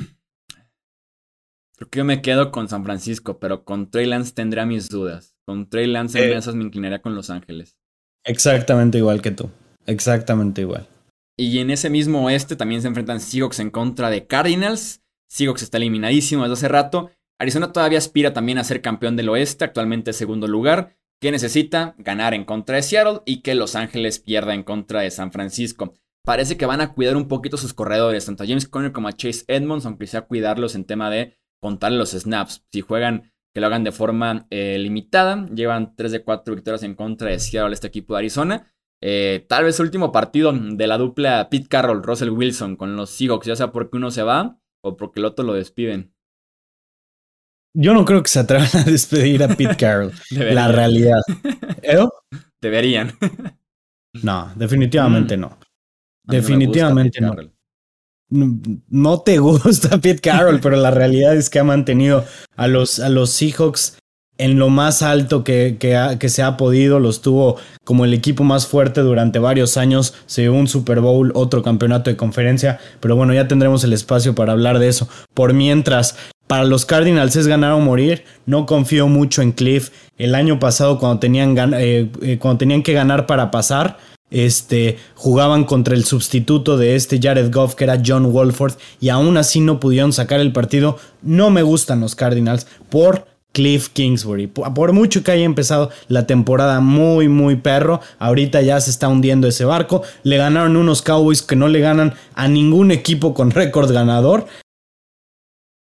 Creo 1.75 1.89
que 1.89 1.97
yo 1.99 2.05
me 2.05 2.21
quedo 2.21 2.51
con 2.51 2.67
San 2.67 2.84
Francisco, 2.84 3.39
pero 3.39 3.63
con 3.63 3.89
Trey 3.89 4.05
Lance 4.05 4.34
tendría 4.34 4.65
mis 4.65 4.89
dudas. 4.89 5.38
Con 5.45 5.69
Trey 5.69 5.88
Lance 5.88 6.23
en 6.23 6.34
eh. 6.34 6.38
esas 6.38 6.55
me 6.55 6.63
inclinaría 6.63 7.01
con 7.01 7.15
Los 7.15 7.29
Ángeles. 7.29 7.79
Exactamente 8.30 9.00
igual 9.00 9.24
que 9.24 9.32
tú. 9.32 9.50
Exactamente 9.88 10.62
igual. 10.62 10.88
Y 11.36 11.58
en 11.58 11.72
ese 11.72 11.89
mismo 11.89 12.26
oeste 12.26 12.56
también 12.56 12.84
se 12.84 12.88
enfrentan 12.88 13.20
Seahawks 13.20 13.60
en 13.60 13.72
contra 13.72 14.12
de 14.12 14.28
Cardinals. 14.28 15.02
Seahawks 15.30 15.63
está 15.63 15.77
eliminadísimo 15.77 16.44
desde 16.44 16.54
hace 16.54 16.67
rato. 16.67 17.10
Arizona 17.40 17.71
todavía 17.71 17.98
aspira 17.98 18.32
también 18.32 18.60
a 18.60 18.63
ser 18.63 18.84
campeón 18.84 19.15
del 19.15 19.30
oeste, 19.30 19.65
actualmente 19.65 20.13
segundo 20.13 20.48
lugar, 20.48 20.96
que 21.19 21.32
necesita 21.32 21.96
ganar 21.98 22.36
en 22.36 22.46
contra 22.46 22.75
de 22.75 22.84
Seattle 22.84 23.21
y 23.25 23.42
que 23.42 23.56
Los 23.56 23.75
Ángeles 23.75 24.19
pierda 24.19 24.54
en 24.54 24.62
contra 24.62 25.02
de 25.02 25.10
San 25.10 25.32
Francisco. 25.32 25.96
Parece 26.23 26.56
que 26.56 26.67
van 26.67 26.82
a 26.82 26.94
cuidar 26.94 27.17
un 27.17 27.27
poquito 27.27 27.58
sus 27.58 27.73
corredores, 27.73 28.27
tanto 28.27 28.44
a 28.44 28.48
James 28.48 28.67
Conner 28.67 28.92
como 28.92 29.08
a 29.08 29.13
Chase 29.13 29.44
Edmonds, 29.48 29.88
aunque 29.88 30.06
sea 30.06 30.21
cuidarlos 30.21 30.75
en 30.75 30.86
tema 30.86 31.10
de 31.10 31.36
contarle 31.60 31.98
los 31.98 32.12
snaps. 32.12 32.63
Si 32.71 32.82
juegan, 32.82 33.32
que 33.54 33.62
lo 33.62 33.67
hagan 33.67 33.83
de 33.83 33.91
forma 33.91 34.47
eh, 34.50 34.77
limitada. 34.79 35.45
Llevan 35.47 35.95
3 35.95 36.12
de 36.12 36.23
4 36.23 36.56
victorias 36.56 36.83
en 36.83 36.95
contra 36.95 37.29
de 37.29 37.39
Seattle, 37.39 37.73
este 37.73 37.87
equipo 37.87 38.13
de 38.13 38.19
Arizona. 38.19 38.73
Eh, 39.02 39.45
tal 39.47 39.63
vez 39.63 39.79
el 39.79 39.85
último 39.85 40.12
partido 40.12 40.52
de 40.52 40.87
la 40.87 40.97
dupla 40.97 41.50
Pete 41.50 41.67
Carroll, 41.67 42.04
Russell 42.04 42.31
Wilson 42.31 42.75
con 42.75 42.95
los 42.95 43.10
Seahawks, 43.12 43.47
ya 43.47 43.56
sea 43.56 43.71
porque 43.71 43.97
uno 43.97 44.12
se 44.12 44.23
va 44.23 44.60
o 44.83 44.97
porque 44.97 45.19
el 45.19 45.25
otro 45.25 45.45
lo 45.45 45.54
despiden. 45.54 46.13
Yo 47.73 47.93
no 47.93 48.04
creo 48.04 48.23
que 48.23 48.29
se 48.29 48.39
atrevan 48.39 48.67
a 48.73 48.83
despedir 48.83 49.43
a 49.43 49.47
Pete 49.47 49.77
Carroll. 49.77 50.12
la 50.31 50.67
realidad. 50.69 51.21
¿Eh? 51.81 52.06
Deberían. 52.62 53.13
no, 54.23 54.52
definitivamente 54.56 55.37
mm. 55.37 55.41
no. 55.41 55.58
Definitivamente 56.25 57.21
no. 57.21 57.35
No 58.30 59.21
te 59.21 59.40
gusta 59.40 59.98
Pete 60.00 60.21
Carroll, 60.21 60.60
pero 60.60 60.75
la 60.75 60.92
realidad 60.92 61.36
es 61.36 61.50
que 61.50 61.60
ha 61.60 61.63
mantenido 61.63 62.25
a 62.56 62.67
los, 62.67 63.00
a 63.00 63.10
los 63.10 63.32
Seahawks 63.32 63.98
en 64.40 64.58
lo 64.58 64.69
más 64.69 65.02
alto 65.02 65.44
que, 65.44 65.77
que, 65.80 66.30
se 66.30 66.42
ha 66.42 66.58
podido. 66.58 67.00
Los 67.00 67.21
tuvo 67.21 67.58
como 67.84 68.06
el 68.06 68.13
equipo 68.13 68.44
más 68.44 68.65
fuerte 68.65 69.02
durante 69.02 69.38
varios 69.38 69.77
años. 69.77 70.15
Se 70.25 70.50
un 70.50 70.67
Super 70.67 71.02
Bowl, 71.02 71.32
otro 71.36 71.62
campeonato 71.62 72.10
de 72.10 72.17
conferencia. 72.17 72.80
Pero 73.02 73.15
bueno, 73.15 73.34
ya 73.34 73.48
tendremos 73.48 73.84
el 73.84 73.94
espacio 73.94 74.34
para 74.34 74.54
hablar 74.54 74.80
de 74.80 74.88
eso. 74.88 75.08
Por 75.34 75.54
mientras, 75.54 76.15
para 76.48 76.63
los 76.63 76.86
Cardinals 76.86 77.36
es 77.36 77.48
ganar 77.48 77.73
o 77.73 77.80
morir. 77.80 78.23
No 78.46 78.65
confío 78.65 79.08
mucho 79.08 79.42
en 79.42 79.52
Cliff. 79.52 79.90
El 80.17 80.34
año 80.34 80.58
pasado, 80.58 81.00
cuando 81.00 81.19
tenían, 81.19 81.56
eh, 81.73 82.10
eh, 82.21 82.38
cuando 82.40 82.60
tenían 82.60 82.82
que 82.82 82.94
ganar 82.94 83.27
para 83.27 83.52
pasar, 83.52 83.98
este, 84.32 84.98
jugaban 85.15 85.63
contra 85.63 85.96
el 85.96 86.06
sustituto 86.06 86.77
de 86.77 86.96
este 86.96 87.19
Jared 87.21 87.54
Goff, 87.54 87.75
que 87.75 87.84
era 87.86 88.02
John 88.06 88.32
Wolford, 88.32 88.73
y 89.00 89.10
aún 89.10 89.38
así 89.38 89.60
no 89.60 89.80
pudieron 89.80 90.13
sacar 90.13 90.40
el 90.40 90.52
partido. 90.52 90.98
No 91.21 91.50
me 91.50 91.63
gustan 91.63 92.00
los 92.02 92.15
Cardinals 92.15 92.67
por 92.90 93.25
Cliff 93.52 93.90
Kingsbury. 93.90 94.48
Por 94.48 94.94
mucho 94.94 95.23
que 95.23 95.32
haya 95.32 95.44
empezado 95.44 95.90
la 96.08 96.27
temporada 96.27 96.80
muy, 96.80 97.27
muy 97.27 97.56
perro, 97.56 98.02
ahorita 98.19 98.62
ya 98.62 98.80
se 98.80 98.92
está 98.92 99.08
hundiendo 99.08 99.48
ese 99.48 99.65
barco. 99.65 100.04
Le 100.23 100.38
ganaron 100.38 100.77
unos 100.77 101.02
Cowboys 101.02 101.42
que 101.42 101.56
no 101.56 101.67
le 101.67 101.80
ganan 101.80 102.13
a 102.36 102.48
ningún 102.48 102.92
equipo 102.92 103.34
con 103.34 103.52
récord 103.52 103.92
ganador. 103.92 104.46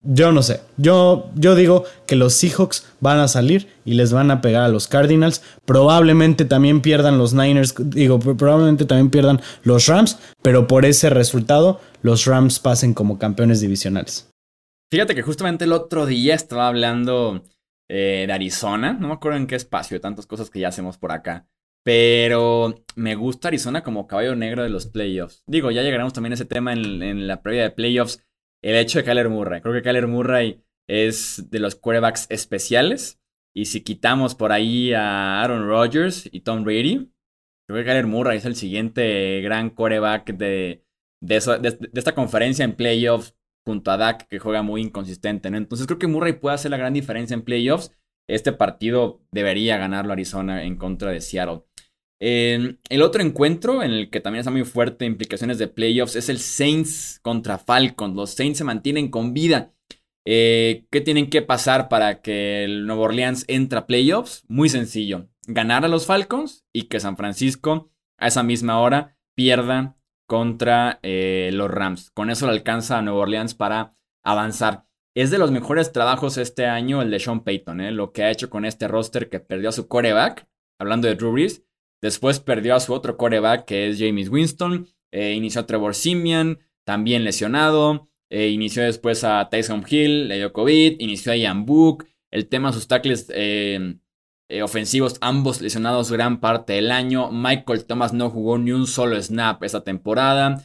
Yo 0.03 0.31
no 0.31 0.41
sé. 0.41 0.61
Yo, 0.77 1.29
yo 1.35 1.53
digo 1.53 1.85
que 2.07 2.15
los 2.15 2.33
Seahawks 2.33 2.91
van 3.01 3.19
a 3.19 3.27
salir 3.27 3.67
y 3.85 3.93
les 3.93 4.11
van 4.11 4.31
a 4.31 4.41
pegar 4.41 4.63
a 4.63 4.67
los 4.67 4.87
Cardinals. 4.87 5.43
Probablemente 5.65 6.43
también 6.45 6.81
pierdan 6.81 7.19
los 7.19 7.33
Niners. 7.33 7.75
Digo, 7.77 8.19
probablemente 8.19 8.85
también 8.85 9.11
pierdan 9.11 9.41
los 9.63 9.85
Rams. 9.85 10.17
Pero 10.41 10.67
por 10.67 10.85
ese 10.85 11.11
resultado, 11.11 11.79
los 12.01 12.25
Rams 12.25 12.59
pasen 12.59 12.95
como 12.95 13.19
campeones 13.19 13.61
divisionales. 13.61 14.27
Fíjate 14.91 15.13
que 15.13 15.21
justamente 15.21 15.65
el 15.65 15.71
otro 15.71 16.07
día 16.07 16.33
estaba 16.33 16.67
hablando 16.67 17.43
eh, 17.87 18.25
de 18.25 18.33
Arizona. 18.33 18.93
No 18.93 19.07
me 19.07 19.13
acuerdo 19.13 19.37
en 19.37 19.45
qué 19.45 19.55
espacio, 19.55 19.95
de 19.95 20.01
tantas 20.01 20.25
cosas 20.25 20.49
que 20.49 20.59
ya 20.59 20.69
hacemos 20.69 20.97
por 20.97 21.11
acá. 21.11 21.47
Pero 21.83 22.83
me 22.95 23.15
gusta 23.15 23.49
Arizona 23.49 23.83
como 23.83 24.07
caballo 24.07 24.35
negro 24.35 24.63
de 24.63 24.69
los 24.69 24.87
playoffs. 24.87 25.43
Digo, 25.47 25.69
ya 25.69 25.83
llegaremos 25.83 26.13
también 26.13 26.33
a 26.33 26.35
ese 26.35 26.45
tema 26.45 26.73
en, 26.73 27.03
en 27.03 27.27
la 27.27 27.41
previa 27.41 27.63
de 27.63 27.71
playoffs 27.71 28.19
el 28.61 28.75
hecho 28.75 28.99
de 28.99 29.05
Kyler 29.05 29.29
Murray. 29.29 29.61
Creo 29.61 29.73
que 29.73 29.81
Kyler 29.81 30.07
Murray 30.07 30.63
es 30.87 31.49
de 31.49 31.59
los 31.59 31.75
quarterbacks 31.75 32.27
especiales. 32.29 33.19
Y 33.53 33.65
si 33.65 33.81
quitamos 33.81 34.35
por 34.35 34.51
ahí 34.51 34.93
a 34.93 35.41
Aaron 35.41 35.67
Rodgers 35.67 36.29
y 36.31 36.41
Tom 36.41 36.63
Brady, 36.63 37.11
creo 37.67 37.79
que 37.79 37.85
Kyler 37.85 38.07
Murray 38.07 38.37
es 38.37 38.45
el 38.45 38.55
siguiente 38.55 39.41
gran 39.41 39.69
quarterback 39.71 40.33
de, 40.33 40.85
de, 41.21 41.35
esta 41.93 42.15
conferencia 42.15 42.63
en 42.63 42.75
playoffs 42.75 43.35
junto 43.65 43.91
a 43.91 43.97
Dak, 43.97 44.27
que 44.27 44.39
juega 44.39 44.61
muy 44.61 44.81
inconsistente. 44.81 45.49
Entonces 45.49 45.85
creo 45.85 45.99
que 45.99 46.07
Murray 46.07 46.33
puede 46.33 46.55
hacer 46.55 46.71
la 46.71 46.77
gran 46.77 46.93
diferencia 46.93 47.33
en 47.33 47.43
playoffs. 47.43 47.91
Este 48.29 48.53
partido 48.53 49.21
debería 49.31 49.77
ganarlo 49.77 50.13
Arizona 50.13 50.63
en 50.63 50.77
contra 50.77 51.11
de 51.11 51.21
Seattle 51.21 51.63
el 52.21 53.01
otro 53.01 53.23
encuentro 53.23 53.81
en 53.81 53.91
el 53.91 54.09
que 54.11 54.19
también 54.19 54.41
está 54.41 54.51
muy 54.51 54.63
fuerte 54.63 55.05
implicaciones 55.05 55.57
de 55.57 55.67
playoffs 55.67 56.15
es 56.15 56.29
el 56.29 56.37
Saints 56.37 57.19
contra 57.23 57.57
Falcons. 57.57 58.15
Los 58.15 58.31
Saints 58.31 58.59
se 58.59 58.63
mantienen 58.63 59.09
con 59.09 59.33
vida. 59.33 59.73
Eh, 60.23 60.85
¿Qué 60.91 61.01
tienen 61.01 61.31
que 61.31 61.41
pasar 61.41 61.89
para 61.89 62.21
que 62.21 62.63
el 62.63 62.85
Nuevo 62.85 63.03
Orleans 63.03 63.43
entre 63.47 63.79
a 63.79 63.87
playoffs? 63.87 64.43
Muy 64.47 64.69
sencillo. 64.69 65.29
Ganar 65.47 65.83
a 65.83 65.87
los 65.87 66.05
Falcons 66.05 66.63
y 66.71 66.83
que 66.83 66.99
San 66.99 67.17
Francisco 67.17 67.91
a 68.17 68.27
esa 68.27 68.43
misma 68.43 68.79
hora 68.79 69.17
pierda 69.35 69.97
contra 70.27 70.99
eh, 71.01 71.49
los 71.53 71.71
Rams. 71.71 72.11
Con 72.11 72.29
eso 72.29 72.45
le 72.45 72.53
alcanza 72.53 72.99
a 72.99 73.01
Nuevo 73.01 73.19
Orleans 73.19 73.55
para 73.55 73.95
avanzar. 74.23 74.85
Es 75.15 75.31
de 75.31 75.39
los 75.39 75.51
mejores 75.51 75.91
trabajos 75.91 76.37
este 76.37 76.67
año 76.67 77.01
el 77.01 77.11
de 77.11 77.19
Sean 77.19 77.43
Payton, 77.43 77.81
¿eh? 77.81 77.91
lo 77.91 78.13
que 78.13 78.23
ha 78.23 78.31
hecho 78.31 78.49
con 78.49 78.63
este 78.63 78.87
roster 78.87 79.27
que 79.27 79.39
perdió 79.39 79.69
a 79.69 79.73
su 79.73 79.87
coreback, 79.87 80.47
hablando 80.79 81.07
de 81.07 81.15
Drew 81.15 81.33
Brees, 81.33 81.65
Después 82.01 82.39
perdió 82.39 82.75
a 82.75 82.79
su 82.79 82.93
otro 82.93 83.15
coreback, 83.15 83.65
que 83.65 83.87
es 83.87 83.99
James 83.99 84.29
Winston. 84.29 84.87
Eh, 85.11 85.33
inició 85.33 85.61
a 85.61 85.67
Trevor 85.67 85.93
Simian, 85.93 86.59
también 86.83 87.23
lesionado. 87.23 88.09
Eh, 88.29 88.49
inició 88.49 88.83
después 88.83 89.23
a 89.23 89.47
Tyson 89.49 89.85
Hill, 89.87 90.27
le 90.27 90.37
dio 90.37 90.51
COVID. 90.51 90.95
Inició 90.99 91.31
a 91.31 91.35
Ian 91.35 91.65
Book. 91.65 92.07
El 92.31 92.47
tema 92.47 92.69
de 92.69 92.73
sus 92.73 92.87
tackles 92.87 93.27
eh, 93.33 93.97
ofensivos, 94.63 95.17
ambos 95.21 95.61
lesionados 95.61 96.11
gran 96.11 96.39
parte 96.39 96.73
del 96.73 96.91
año. 96.91 97.31
Michael 97.31 97.85
Thomas 97.85 98.13
no 98.13 98.29
jugó 98.29 98.57
ni 98.57 98.71
un 98.71 98.87
solo 98.87 99.21
snap 99.21 99.63
esa 99.63 99.83
temporada. 99.83 100.63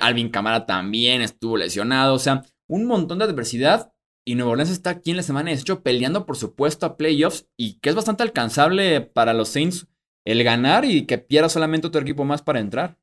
Alvin 0.00 0.28
Camara 0.30 0.66
también 0.66 1.22
estuvo 1.22 1.56
lesionado. 1.56 2.14
O 2.14 2.18
sea, 2.18 2.44
un 2.66 2.86
montón 2.86 3.18
de 3.18 3.24
adversidad. 3.26 3.92
Y 4.24 4.34
Nuevo 4.34 4.52
Orleans 4.52 4.70
está 4.70 4.90
aquí 4.90 5.10
en 5.10 5.16
la 5.16 5.22
semana 5.22 5.50
18 5.50 5.82
peleando, 5.82 6.26
por 6.26 6.36
supuesto, 6.36 6.86
a 6.86 6.96
playoffs. 6.96 7.48
Y 7.56 7.78
que 7.80 7.90
es 7.90 7.94
bastante 7.94 8.22
alcanzable 8.22 9.00
para 9.00 9.34
los 9.34 9.48
Saints 9.48 9.86
el 10.24 10.44
ganar 10.44 10.84
y 10.84 11.06
que 11.06 11.18
pierda 11.18 11.48
solamente 11.48 11.86
otro 11.86 12.00
equipo 12.00 12.24
más 12.24 12.42
para 12.42 12.60
entrar. 12.60 12.96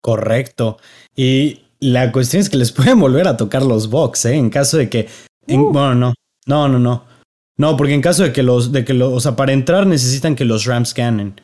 Correcto. 0.00 0.78
Y 1.14 1.62
la 1.80 2.12
cuestión 2.12 2.40
es 2.40 2.48
que 2.48 2.56
les 2.56 2.72
pueden 2.72 3.00
volver 3.00 3.28
a 3.28 3.36
tocar 3.36 3.62
los 3.62 3.90
box, 3.90 4.26
¿eh? 4.26 4.34
En 4.34 4.50
caso 4.50 4.76
de 4.76 4.88
que. 4.88 5.08
Uh. 5.48 5.72
bueno, 5.72 5.94
no. 5.94 6.14
No, 6.46 6.68
no, 6.68 6.78
no. 6.78 7.04
No, 7.58 7.76
porque 7.76 7.94
en 7.94 8.02
caso 8.02 8.22
de 8.22 8.32
que 8.32 8.42
los. 8.42 8.72
De 8.72 8.84
que 8.84 8.94
los, 8.94 9.12
o 9.12 9.20
sea, 9.20 9.36
para 9.36 9.52
entrar 9.52 9.86
necesitan 9.86 10.36
que 10.36 10.44
los 10.44 10.64
Rams 10.64 10.94
ganen. 10.94 11.40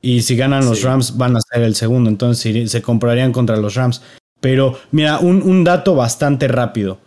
Y 0.00 0.22
si 0.22 0.36
ganan 0.36 0.66
los 0.66 0.82
Rams, 0.82 1.16
van 1.16 1.36
a 1.36 1.40
ser 1.40 1.62
el 1.62 1.76
segundo. 1.76 2.10
Entonces 2.10 2.70
se 2.70 2.82
comprarían 2.82 3.32
contra 3.32 3.56
los 3.56 3.74
Rams. 3.74 4.02
Pero, 4.40 4.76
mira, 4.90 5.20
un, 5.20 5.40
un 5.42 5.62
dato 5.62 5.94
bastante 5.94 6.48
rápido. 6.48 6.98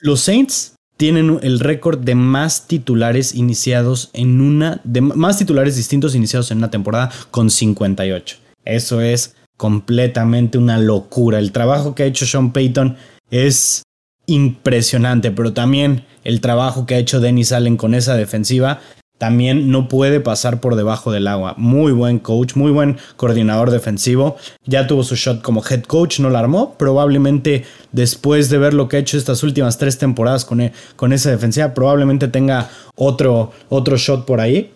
Los 0.00 0.20
Saints 0.20 0.77
tienen 0.98 1.38
el 1.42 1.60
récord 1.60 2.00
de 2.00 2.16
más 2.16 2.66
titulares 2.66 3.34
iniciados 3.34 4.10
en 4.12 4.40
una, 4.40 4.80
de 4.82 5.00
más 5.00 5.38
titulares 5.38 5.76
distintos 5.76 6.14
iniciados 6.14 6.50
en 6.50 6.58
una 6.58 6.70
temporada 6.70 7.10
con 7.30 7.50
58. 7.50 8.36
Eso 8.64 9.00
es 9.00 9.36
completamente 9.56 10.58
una 10.58 10.76
locura. 10.76 11.38
El 11.38 11.52
trabajo 11.52 11.94
que 11.94 12.02
ha 12.02 12.06
hecho 12.06 12.26
Sean 12.26 12.52
Payton 12.52 12.96
es 13.30 13.84
impresionante, 14.26 15.30
pero 15.30 15.52
también 15.52 16.04
el 16.24 16.40
trabajo 16.40 16.84
que 16.84 16.96
ha 16.96 16.98
hecho 16.98 17.20
Dennis 17.20 17.52
Allen 17.52 17.76
con 17.76 17.94
esa 17.94 18.16
defensiva 18.16 18.80
también 19.18 19.70
no 19.70 19.88
puede 19.88 20.20
pasar 20.20 20.60
por 20.60 20.76
debajo 20.76 21.12
del 21.12 21.26
agua. 21.26 21.54
Muy 21.56 21.92
buen 21.92 22.20
coach, 22.20 22.54
muy 22.54 22.70
buen 22.70 22.96
coordinador 23.16 23.70
defensivo. 23.70 24.36
Ya 24.64 24.86
tuvo 24.86 25.02
su 25.02 25.16
shot 25.16 25.42
como 25.42 25.62
head 25.68 25.82
coach, 25.82 26.20
no 26.20 26.30
la 26.30 26.38
armó. 26.38 26.74
Probablemente 26.78 27.64
después 27.92 28.48
de 28.48 28.58
ver 28.58 28.74
lo 28.74 28.88
que 28.88 28.96
ha 28.96 29.00
hecho 29.00 29.18
estas 29.18 29.42
últimas 29.42 29.76
tres 29.76 29.98
temporadas 29.98 30.44
con, 30.44 30.60
e, 30.60 30.72
con 30.96 31.12
esa 31.12 31.30
defensiva, 31.30 31.74
probablemente 31.74 32.28
tenga 32.28 32.70
otro, 32.94 33.52
otro 33.68 33.96
shot 33.96 34.24
por 34.24 34.40
ahí. 34.40 34.72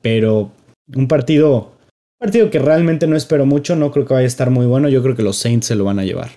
Pero 0.00 0.50
un 0.94 1.06
partido, 1.06 1.56
un 1.58 2.18
partido 2.18 2.50
que 2.50 2.58
realmente 2.58 3.06
no 3.06 3.16
espero 3.16 3.46
mucho, 3.46 3.76
no 3.76 3.90
creo 3.92 4.06
que 4.06 4.14
vaya 4.14 4.24
a 4.24 4.28
estar 4.28 4.50
muy 4.50 4.66
bueno. 4.66 4.88
Yo 4.88 5.02
creo 5.02 5.14
que 5.14 5.22
los 5.22 5.36
Saints 5.36 5.66
se 5.66 5.76
lo 5.76 5.84
van 5.84 5.98
a 5.98 6.04
llevar. 6.04 6.30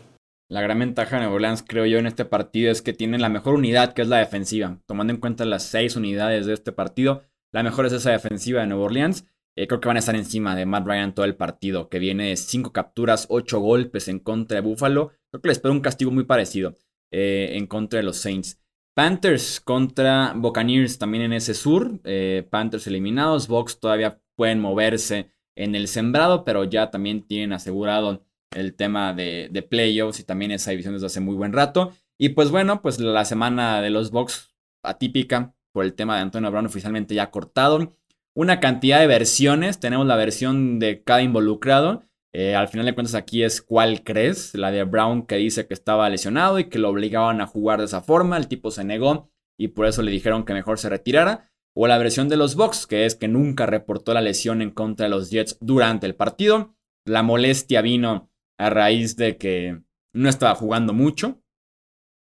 La 0.47 0.61
gran 0.61 0.77
ventaja 0.77 1.19
de 1.19 1.25
Nuevo 1.25 1.43
creo 1.65 1.87
yo, 1.87 1.97
en 1.97 2.05
este 2.05 2.23
partido 2.23 2.71
es 2.71 2.83
que 2.83 2.93
tienen 2.93 3.21
la 3.21 3.29
mejor 3.29 3.55
unidad, 3.55 3.93
que 3.93 4.03
es 4.03 4.07
la 4.07 4.17
defensiva. 4.17 4.77
Tomando 4.85 5.11
en 5.11 5.19
cuenta 5.19 5.43
las 5.43 5.63
seis 5.63 5.95
unidades 5.95 6.45
de 6.45 6.53
este 6.53 6.71
partido, 6.71 7.23
la 7.55 7.63
mejor 7.63 7.85
es 7.85 7.93
esa 7.93 8.11
defensiva 8.11 8.59
de 8.59 8.67
Nueva 8.67 8.83
Orleans. 8.83 9.25
Eh, 9.55 9.65
creo 9.65 9.79
que 9.79 9.87
van 9.87 9.95
a 9.95 9.99
estar 9.99 10.13
encima 10.13 10.57
de 10.57 10.65
Matt 10.65 10.85
Ryan 10.85 11.15
todo 11.15 11.23
el 11.25 11.37
partido, 11.37 11.87
que 11.87 11.99
viene 11.99 12.27
de 12.27 12.35
5 12.35 12.73
capturas, 12.73 13.27
8 13.29 13.61
golpes 13.61 14.09
en 14.09 14.19
contra 14.19 14.55
de 14.55 14.61
Buffalo. 14.61 15.13
Creo 15.31 15.41
que 15.41 15.47
les 15.47 15.57
espero 15.59 15.71
un 15.71 15.79
castigo 15.79 16.11
muy 16.11 16.25
parecido 16.25 16.75
eh, 17.11 17.51
en 17.53 17.65
contra 17.65 17.95
de 17.95 18.03
los 18.03 18.17
Saints. 18.17 18.59
Panthers 18.93 19.61
contra 19.61 20.33
Buccaneers 20.35 20.97
también 20.99 21.23
en 21.23 21.31
ese 21.31 21.53
sur. 21.53 22.01
Eh, 22.03 22.45
Panthers 22.49 22.87
eliminados. 22.87 23.47
Bucks 23.47 23.79
todavía 23.79 24.19
pueden 24.35 24.59
moverse 24.59 25.31
en 25.55 25.75
el 25.75 25.87
sembrado, 25.87 26.43
pero 26.43 26.65
ya 26.65 26.91
también 26.91 27.25
tienen 27.25 27.53
asegurado 27.53 28.25
el 28.51 28.75
tema 28.75 29.13
de, 29.13 29.47
de 29.49 29.61
playoffs 29.61 30.19
y 30.19 30.25
también 30.25 30.51
esa 30.51 30.71
división 30.71 30.95
desde 30.95 31.05
hace 31.05 31.21
muy 31.21 31.35
buen 31.35 31.53
rato. 31.53 31.93
Y 32.17 32.29
pues 32.29 32.51
bueno, 32.51 32.81
pues 32.81 32.99
la 32.99 33.23
semana 33.23 33.81
de 33.81 33.91
los 33.91 34.11
Bucks 34.11 34.53
atípica 34.83 35.54
por 35.75 35.83
el 35.83 35.93
tema 35.93 36.15
de 36.15 36.21
Antonio 36.21 36.49
Brown 36.49 36.67
oficialmente 36.67 37.15
ya 37.15 37.31
cortado. 37.31 37.97
Una 38.33 38.61
cantidad 38.61 39.01
de 39.01 39.07
versiones, 39.07 39.77
tenemos 39.77 40.07
la 40.07 40.15
versión 40.15 40.79
de 40.79 41.03
cada 41.03 41.21
involucrado. 41.21 42.05
Eh, 42.33 42.55
al 42.55 42.69
final 42.69 42.85
de 42.85 42.93
cuentas 42.93 43.13
aquí 43.13 43.43
es 43.43 43.61
cuál 43.61 44.01
crees, 44.01 44.55
la 44.55 44.71
de 44.71 44.85
Brown 44.85 45.25
que 45.25 45.35
dice 45.35 45.67
que 45.67 45.73
estaba 45.73 46.09
lesionado 46.09 46.59
y 46.59 46.69
que 46.69 46.79
lo 46.79 46.87
obligaban 46.87 47.41
a 47.41 47.45
jugar 47.45 47.79
de 47.79 47.85
esa 47.87 48.01
forma, 48.01 48.37
el 48.37 48.47
tipo 48.47 48.71
se 48.71 48.85
negó 48.85 49.29
y 49.57 49.67
por 49.67 49.85
eso 49.85 50.01
le 50.01 50.11
dijeron 50.11 50.45
que 50.45 50.53
mejor 50.53 50.79
se 50.79 50.87
retirara, 50.87 51.51
o 51.75 51.87
la 51.87 51.97
versión 51.97 52.29
de 52.29 52.37
los 52.37 52.55
Bucks, 52.55 52.87
que 52.87 53.05
es 53.05 53.15
que 53.15 53.27
nunca 53.27 53.65
reportó 53.65 54.13
la 54.13 54.21
lesión 54.21 54.61
en 54.61 54.71
contra 54.71 55.07
de 55.07 55.09
los 55.09 55.29
Jets 55.29 55.57
durante 55.59 56.07
el 56.07 56.15
partido, 56.15 56.73
la 57.05 57.21
molestia 57.21 57.81
vino 57.81 58.31
a 58.57 58.69
raíz 58.69 59.17
de 59.17 59.35
que 59.35 59.81
no 60.13 60.29
estaba 60.29 60.55
jugando 60.55 60.93
mucho 60.93 61.41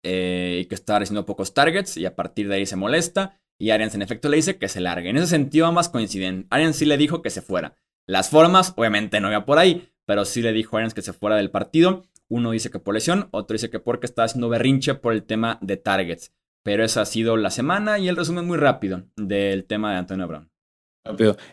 eh, 0.06 0.60
y 0.62 0.66
que 0.66 0.76
estaba 0.76 1.00
recibiendo 1.00 1.26
pocos 1.26 1.54
targets 1.54 1.98
y 1.98 2.06
a 2.06 2.16
partir 2.16 2.48
de 2.48 2.56
ahí 2.56 2.66
se 2.66 2.76
molesta 2.76 3.40
y 3.60 3.72
Arians 3.72 3.96
en 3.96 4.02
efecto 4.02 4.30
le 4.30 4.38
dice 4.38 4.58
que 4.58 4.70
se 4.70 4.82
largue. 4.82 5.10
En 5.10 5.18
ese 5.18 5.28
sentido 5.28 5.66
ambas 5.66 5.90
coinciden. 5.90 6.48
Arians 6.50 6.76
sí 6.76 6.86
le 6.86 6.98
dijo 6.98 7.22
que 7.22 7.30
se 7.30 7.42
fuera. 7.42 7.76
Las 8.08 8.30
formas, 8.30 8.74
obviamente 8.76 9.20
no 9.20 9.30
iba 9.30 9.46
por 9.46 9.58
ahí, 9.58 9.90
pero 10.06 10.26
sí 10.26 10.42
le 10.42 10.54
dijo 10.54 10.76
a 10.76 10.80
Arians 10.80 10.94
que 10.94 11.02
se 11.02 11.14
fuera 11.14 11.38
del 11.38 11.52
partido. 11.52 12.04
Uno 12.28 12.52
dice 12.52 12.70
que 12.70 12.80
por 12.80 12.94
lesión, 12.94 13.30
otro 13.32 13.56
dice 13.56 13.70
que 13.70 13.80
porque 13.80 14.06
estaba 14.06 14.26
haciendo 14.26 14.50
berrinche 14.50 14.96
por 14.96 15.14
el 15.14 15.24
tema 15.24 15.58
de 15.62 15.78
targets. 15.78 16.34
Pero 16.64 16.84
esa 16.84 17.02
ha 17.02 17.06
sido 17.06 17.38
la 17.38 17.52
semana 17.52 18.00
y 18.00 18.08
el 18.08 18.16
resumen 18.16 18.46
muy 18.46 18.58
rápido 18.58 19.04
del 19.16 19.66
tema 19.66 19.92
de 19.92 19.98
Antonio 19.98 20.28
Brown. 20.28 20.52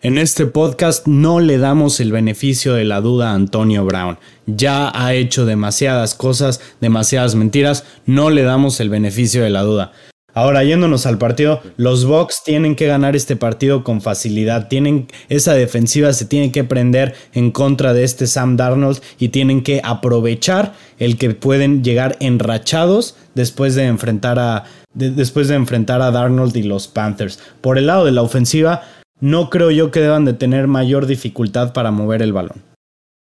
En 0.00 0.16
este 0.16 0.46
podcast 0.46 1.06
no 1.06 1.38
le 1.38 1.58
damos 1.58 2.00
el 2.00 2.10
beneficio 2.10 2.72
de 2.72 2.86
la 2.86 3.02
duda 3.02 3.30
a 3.30 3.34
Antonio 3.34 3.84
Brown. 3.84 4.18
Ya 4.46 4.90
ha 4.94 5.12
hecho 5.12 5.44
demasiadas 5.44 6.14
cosas, 6.14 6.62
demasiadas 6.80 7.34
mentiras, 7.34 7.84
no 8.06 8.30
le 8.30 8.44
damos 8.44 8.80
el 8.80 8.88
beneficio 8.88 9.42
de 9.42 9.50
la 9.50 9.60
duda. 9.60 9.92
Ahora, 10.32 10.64
yéndonos 10.64 11.04
al 11.04 11.18
partido, 11.18 11.60
los 11.76 12.06
Bucks 12.06 12.42
tienen 12.42 12.76
que 12.76 12.86
ganar 12.86 13.14
este 13.14 13.36
partido 13.36 13.84
con 13.84 14.00
facilidad. 14.00 14.68
Tienen 14.68 15.08
esa 15.28 15.52
defensiva 15.52 16.14
se 16.14 16.24
tiene 16.24 16.50
que 16.50 16.64
prender 16.64 17.14
en 17.34 17.50
contra 17.50 17.92
de 17.92 18.04
este 18.04 18.26
Sam 18.26 18.56
Darnold 18.56 19.02
y 19.18 19.28
tienen 19.28 19.62
que 19.62 19.82
aprovechar 19.84 20.72
el 20.98 21.18
que 21.18 21.34
pueden 21.34 21.84
llegar 21.84 22.16
enrachados 22.20 23.16
después 23.34 23.74
de 23.74 23.84
enfrentar 23.84 24.38
a 24.38 24.64
después 24.94 25.48
de 25.48 25.54
enfrentar 25.54 26.00
a 26.00 26.10
Darnold 26.10 26.56
y 26.56 26.62
los 26.62 26.88
Panthers. 26.88 27.38
Por 27.60 27.76
el 27.76 27.86
lado 27.86 28.06
de 28.06 28.12
la 28.12 28.22
ofensiva, 28.22 28.82
no 29.22 29.48
creo 29.48 29.70
yo 29.70 29.90
que 29.90 30.00
deban 30.00 30.26
de 30.26 30.34
tener 30.34 30.66
mayor 30.66 31.06
dificultad 31.06 31.72
para 31.72 31.90
mover 31.90 32.20
el 32.20 32.34
balón. 32.34 32.62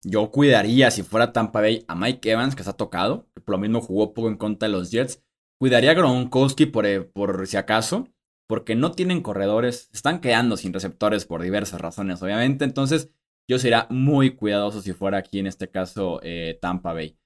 Yo 0.03 0.31
cuidaría 0.33 0.91
si 0.91 1.05
fuera 1.05 1.33
Tampa 1.33 1.61
Bay 1.61 1.85
a 1.87 1.95
Mike 1.95 2.33
Evans, 2.33 2.57
que 2.57 2.65
se 2.65 2.71
ha 2.71 2.73
tocado, 2.73 3.29
que 3.35 3.41
por 3.41 3.55
lo 3.55 3.59
mismo 3.59 3.81
jugó 3.81 4.15
poco 4.15 4.29
en 4.29 4.37
contra 4.37 4.67
de 4.67 4.73
los 4.73 4.91
Jets 4.91 5.23
Cuidaría 5.61 5.91
a 5.91 5.95
Gronkowski 5.95 6.65
por, 6.65 6.87
eh, 6.87 7.03
por 7.03 7.47
si 7.47 7.59
acaso, 7.59 8.09
porque 8.49 8.75
no 8.75 8.93
tienen 8.93 9.21
corredores, 9.21 9.91
están 9.93 10.21
quedando 10.21 10.57
sin 10.57 10.73
receptores 10.73 11.27
por 11.27 11.43
diversas 11.43 11.83
razones, 11.83 12.23
obviamente. 12.23 12.65
Entonces, 12.65 13.11
yo 13.47 13.59
sería 13.59 13.87
muy 13.91 14.37
cuidadoso 14.37 14.81
si 14.81 14.95
fuera 14.95 15.19
aquí 15.19 15.39
en 15.39 15.47
este 15.47 15.69
caso 15.69 16.19
eh, 16.23 16.59
Tampa 16.63 16.95
Bay. 16.95 17.19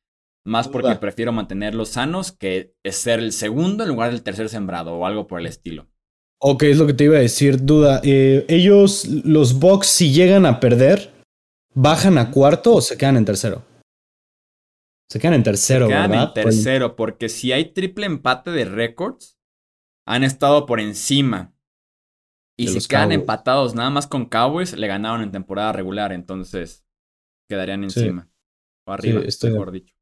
Más 0.45 0.68
porque 0.68 0.97
prefiero 0.97 1.31
mantenerlos 1.31 1.91
sanos 1.91 2.33
que 2.33 2.75
ser 2.85 3.20
el 3.20 3.31
segundo 3.33 3.85
en 3.85 3.91
lugar 3.91 4.11
del 4.11 4.25
tercer 4.25 4.49
sembrado 4.49 4.95
o 4.95 5.07
algo 5.07 5.29
por 5.29 5.39
el 5.39 5.47
estilo. 5.47 5.87
Ok, 6.47 6.65
es 6.65 6.77
lo 6.77 6.87
que 6.87 6.93
te 6.93 7.05
iba 7.05 7.17
a 7.17 7.21
decir, 7.21 7.65
duda. 7.65 8.03
Eh, 8.05 8.45
ellos, 8.49 9.07
los 9.07 9.59
Bucks, 9.59 9.87
si 9.87 10.13
llegan 10.13 10.45
a 10.45 10.61
perder, 10.61 11.11
¿bajan 11.73 12.19
a 12.19 12.31
cuarto 12.31 12.75
o 12.75 12.81
se 12.83 12.99
quedan 12.99 13.17
en 13.17 13.25
tercero? 13.25 13.65
Se 15.09 15.19
quedan 15.19 15.33
en 15.33 15.43
tercero, 15.43 15.87
Se 15.87 15.93
quedan 15.93 16.13
en 16.13 16.35
tercero, 16.35 16.97
porque 16.97 17.31
si 17.31 17.53
hay 17.53 17.73
triple 17.73 18.05
empate 18.05 18.51
de 18.51 18.67
récords, 18.67 19.39
han 20.07 20.23
estado 20.23 20.67
por 20.67 20.81
encima. 20.81 21.55
Y 22.59 22.69
si 22.69 22.87
quedan 22.87 23.13
empatados 23.13 23.75
nada 23.75 23.89
más 23.89 24.07
con 24.07 24.27
Cowboys, 24.27 24.77
le 24.77 24.87
ganaron 24.87 25.23
en 25.23 25.33
temporada 25.33 25.73
regular, 25.73 26.13
entonces 26.13 26.85
quedarían 27.49 27.85
encima. 27.85 28.29
O 28.87 28.93
arriba, 28.93 29.23
mejor 29.45 29.71
dicho. 29.71 29.95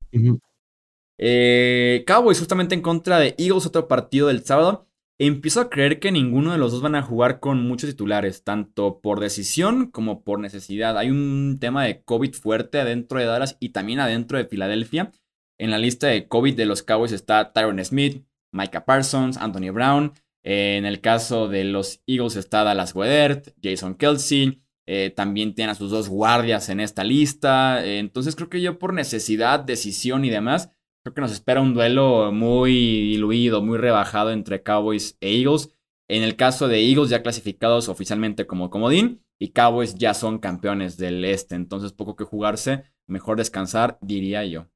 Eh, 1.19 2.03
Cowboys 2.05 2.41
justamente 2.41 2.75
en 2.75 2.83
contra 2.83 3.21
de 3.21 3.37
Eagles, 3.39 3.65
otro 3.65 3.87
partido 3.87 4.27
del 4.27 4.45
sábado. 4.45 4.89
Empiezo 5.25 5.61
a 5.61 5.71
creer 5.71 6.01
que 6.01 6.11
ninguno 6.11 6.51
de 6.51 6.59
los 6.59 6.73
dos 6.73 6.83
van 6.83 6.97
a 6.97 7.03
jugar 7.03 7.39
con 7.39 7.63
muchos 7.63 7.89
titulares, 7.89 8.43
tanto 8.43 9.01
por 9.01 9.21
decisión 9.21 9.93
como 9.93 10.25
por 10.25 10.41
necesidad. 10.41 10.99
Hay 10.99 11.11
un 11.11 11.59
tema 11.61 11.85
de 11.85 12.03
COVID 12.03 12.35
fuerte 12.35 12.81
adentro 12.81 13.21
de 13.21 13.27
Dallas 13.27 13.57
y 13.61 13.69
también 13.69 14.01
adentro 14.01 14.37
de 14.37 14.47
Filadelfia. 14.47 15.13
En 15.61 15.71
la 15.71 15.79
lista 15.79 16.09
de 16.09 16.27
COVID 16.27 16.57
de 16.57 16.67
los 16.67 16.83
Cowboys 16.83 17.13
está 17.13 17.53
Tyron 17.53 17.79
Smith, 17.85 18.27
Micah 18.51 18.85
Parsons, 18.85 19.37
Anthony 19.37 19.71
Brown. 19.73 20.13
en 20.43 20.87
el 20.87 21.01
caso 21.01 21.47
de 21.47 21.63
los 21.63 22.03
Eagles 22.09 22.35
está 22.35 22.65
Dallas 22.65 22.93
Wedert, 22.93 23.55
Jason 23.63 23.95
Kelsey. 23.95 24.61
Eh, 24.89 25.13
también 25.15 25.55
tiene 25.55 25.71
a 25.71 25.77
sus 25.77 25.93
dos 25.93 26.09
guardias 26.09 26.69
en 26.69 26.81
esta 26.81 27.05
lista. 27.05 27.87
entonces 27.87 28.35
creo 28.35 28.51
que 28.51 28.61
yo 28.61 28.77
por 28.81 28.93
necesidad, 28.93 29.61
decisión 29.61 30.25
y 30.25 30.31
demás, 30.31 30.71
Creo 31.05 31.15
que 31.15 31.21
nos 31.21 31.33
espera 31.33 31.61
un 31.61 31.75
duelo 31.75 32.31
muy 32.33 32.73
diluido, 33.11 33.61
muy 33.61 33.77
rebajado 33.77 34.31
entre 34.31 34.63
Cowboys 34.63 35.17
e 35.21 35.37
Eagles. 35.37 35.71
En 36.09 36.23
el 36.23 36.37
caso 36.37 36.69
de 36.69 36.89
Eagles 36.89 37.11
ya 37.11 37.23
clasificados 37.23 37.89
oficialmente 37.89 38.47
como 38.47 38.71
comodín 38.71 39.25
y 39.41 39.49
Cowboys 39.49 39.97
ya 39.97 40.15
son 40.15 40.39
campeones 40.39 40.97
del 40.99 41.25
este. 41.25 41.57
Entonces 41.57 41.93
poco 41.93 42.15
que 42.15 42.23
jugarse, 42.23 42.85
mejor 43.09 43.37
descansar, 43.37 43.99
diría 44.01 44.45
yo. 44.45 44.69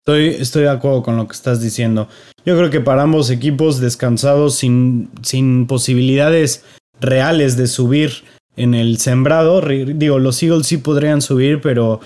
Estoy, 0.00 0.28
estoy 0.40 0.62
de 0.62 0.70
acuerdo 0.70 1.02
con 1.02 1.16
lo 1.18 1.26
que 1.26 1.34
estás 1.34 1.60
diciendo. 1.60 2.08
Yo 2.46 2.56
creo 2.56 2.70
que 2.70 2.80
para 2.80 3.02
ambos 3.02 3.28
equipos 3.28 3.78
descansados 3.78 4.54
sin, 4.54 5.10
sin 5.22 5.66
posibilidades 5.66 6.64
reales 6.98 7.58
de 7.58 7.66
subir 7.66 8.24
en 8.56 8.72
el 8.72 8.96
sembrado, 8.96 9.60
digo, 9.60 10.18
los 10.18 10.42
Eagles 10.42 10.66
sí 10.66 10.78
podrían 10.78 11.20
subir, 11.20 11.60
pero 11.60 12.00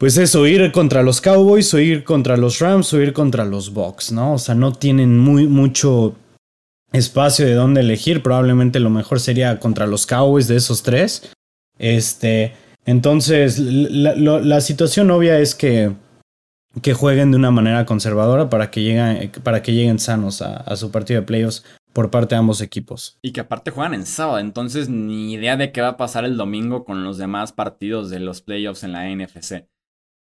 pues 0.00 0.16
eso, 0.16 0.46
ir 0.46 0.72
contra 0.72 1.02
los 1.02 1.20
Cowboys 1.20 1.74
o 1.74 1.78
ir 1.78 2.04
contra 2.04 2.38
los 2.38 2.58
Rams 2.58 2.90
o 2.94 3.02
ir 3.02 3.12
contra 3.12 3.44
los 3.44 3.74
Bucks, 3.74 4.12
¿no? 4.12 4.32
O 4.32 4.38
sea, 4.38 4.54
no 4.54 4.72
tienen 4.72 5.18
muy, 5.18 5.46
mucho 5.46 6.16
espacio 6.90 7.44
de 7.44 7.52
dónde 7.52 7.82
elegir. 7.82 8.22
Probablemente 8.22 8.80
lo 8.80 8.88
mejor 8.88 9.20
sería 9.20 9.60
contra 9.60 9.86
los 9.86 10.06
Cowboys 10.06 10.48
de 10.48 10.56
esos 10.56 10.82
tres. 10.82 11.30
Este, 11.78 12.54
entonces, 12.86 13.58
la, 13.58 14.60
situación 14.62 15.10
obvia 15.10 15.38
es 15.38 15.54
que, 15.54 15.92
que, 16.80 16.94
jueguen 16.94 17.32
de 17.32 17.36
una 17.36 17.50
manera 17.50 17.84
conservadora 17.84 18.48
para 18.48 18.70
que 18.70 18.82
lleguen, 18.82 19.30
para 19.42 19.62
que 19.62 19.74
lleguen 19.74 19.98
sanos 19.98 20.40
a, 20.40 20.56
a 20.56 20.76
su 20.76 20.90
partido 20.90 21.20
de 21.20 21.26
playoffs 21.26 21.62
por 21.92 22.10
parte 22.10 22.36
de 22.36 22.38
ambos 22.38 22.62
equipos. 22.62 23.18
Y 23.20 23.32
que 23.32 23.40
aparte 23.40 23.70
juegan 23.70 23.92
en 23.92 24.06
sábado, 24.06 24.38
entonces 24.38 24.88
ni 24.88 25.34
idea 25.34 25.58
de 25.58 25.72
qué 25.72 25.82
va 25.82 25.88
a 25.88 25.96
pasar 25.98 26.24
el 26.24 26.38
domingo 26.38 26.86
con 26.86 27.04
los 27.04 27.18
demás 27.18 27.52
partidos 27.52 28.08
de 28.08 28.20
los 28.20 28.40
playoffs 28.40 28.82
en 28.82 28.92
la 28.92 29.06
NFC. 29.06 29.66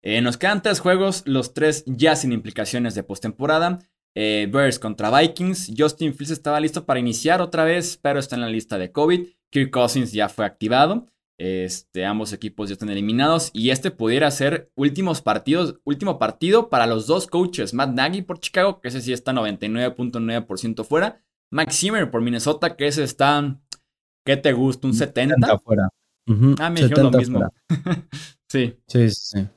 Eh, 0.03 0.21
nos 0.21 0.37
quedan 0.37 0.61
tres 0.61 0.79
juegos, 0.79 1.23
los 1.25 1.53
tres 1.53 1.83
ya 1.85 2.15
sin 2.15 2.31
implicaciones 2.31 2.95
de 2.95 3.03
postemporada. 3.03 3.79
Eh, 4.15 4.49
Bears 4.51 4.79
contra 4.79 5.15
Vikings. 5.17 5.73
Justin 5.77 6.13
Fields 6.13 6.31
estaba 6.31 6.59
listo 6.59 6.85
para 6.85 6.99
iniciar 6.99 7.41
otra 7.41 7.63
vez, 7.63 7.97
pero 8.01 8.19
está 8.19 8.35
en 8.35 8.41
la 8.41 8.49
lista 8.49 8.77
de 8.77 8.91
COVID. 8.91 9.27
Kirk 9.51 9.71
Cousins 9.71 10.11
ya 10.11 10.29
fue 10.29 10.45
activado. 10.45 11.07
Este, 11.37 12.05
ambos 12.05 12.33
equipos 12.33 12.69
ya 12.69 12.73
están 12.73 12.89
eliminados. 12.89 13.51
Y 13.53 13.69
este 13.69 13.91
pudiera 13.91 14.29
ser 14.31 14.71
últimos 14.75 15.21
partidos, 15.21 15.79
último 15.83 16.19
partido 16.19 16.69
para 16.69 16.87
los 16.87 17.07
dos 17.07 17.27
coaches. 17.27 17.73
Matt 17.73 17.93
Nagy 17.93 18.21
por 18.21 18.39
Chicago, 18.39 18.79
que 18.81 18.89
ese 18.89 19.01
sí 19.01 19.13
está 19.13 19.33
99.9% 19.33 20.83
fuera. 20.83 21.23
Max 21.51 21.77
Zimmer 21.79 22.09
por 22.09 22.21
Minnesota, 22.21 22.75
que 22.75 22.87
ese 22.87 23.03
está. 23.03 23.59
¿Qué 24.25 24.37
te 24.37 24.53
gusta? 24.53 24.87
¿Un 24.87 24.93
70? 24.93 25.35
70 25.35 25.59
fuera. 25.59 25.89
Ah, 26.59 26.69
me 26.69 26.81
dijeron 26.81 27.11
lo 27.11 27.17
mismo. 27.17 27.53
sí. 28.47 28.77
Sí, 28.87 29.09
sí. 29.09 29.39
Sí, 29.39 29.47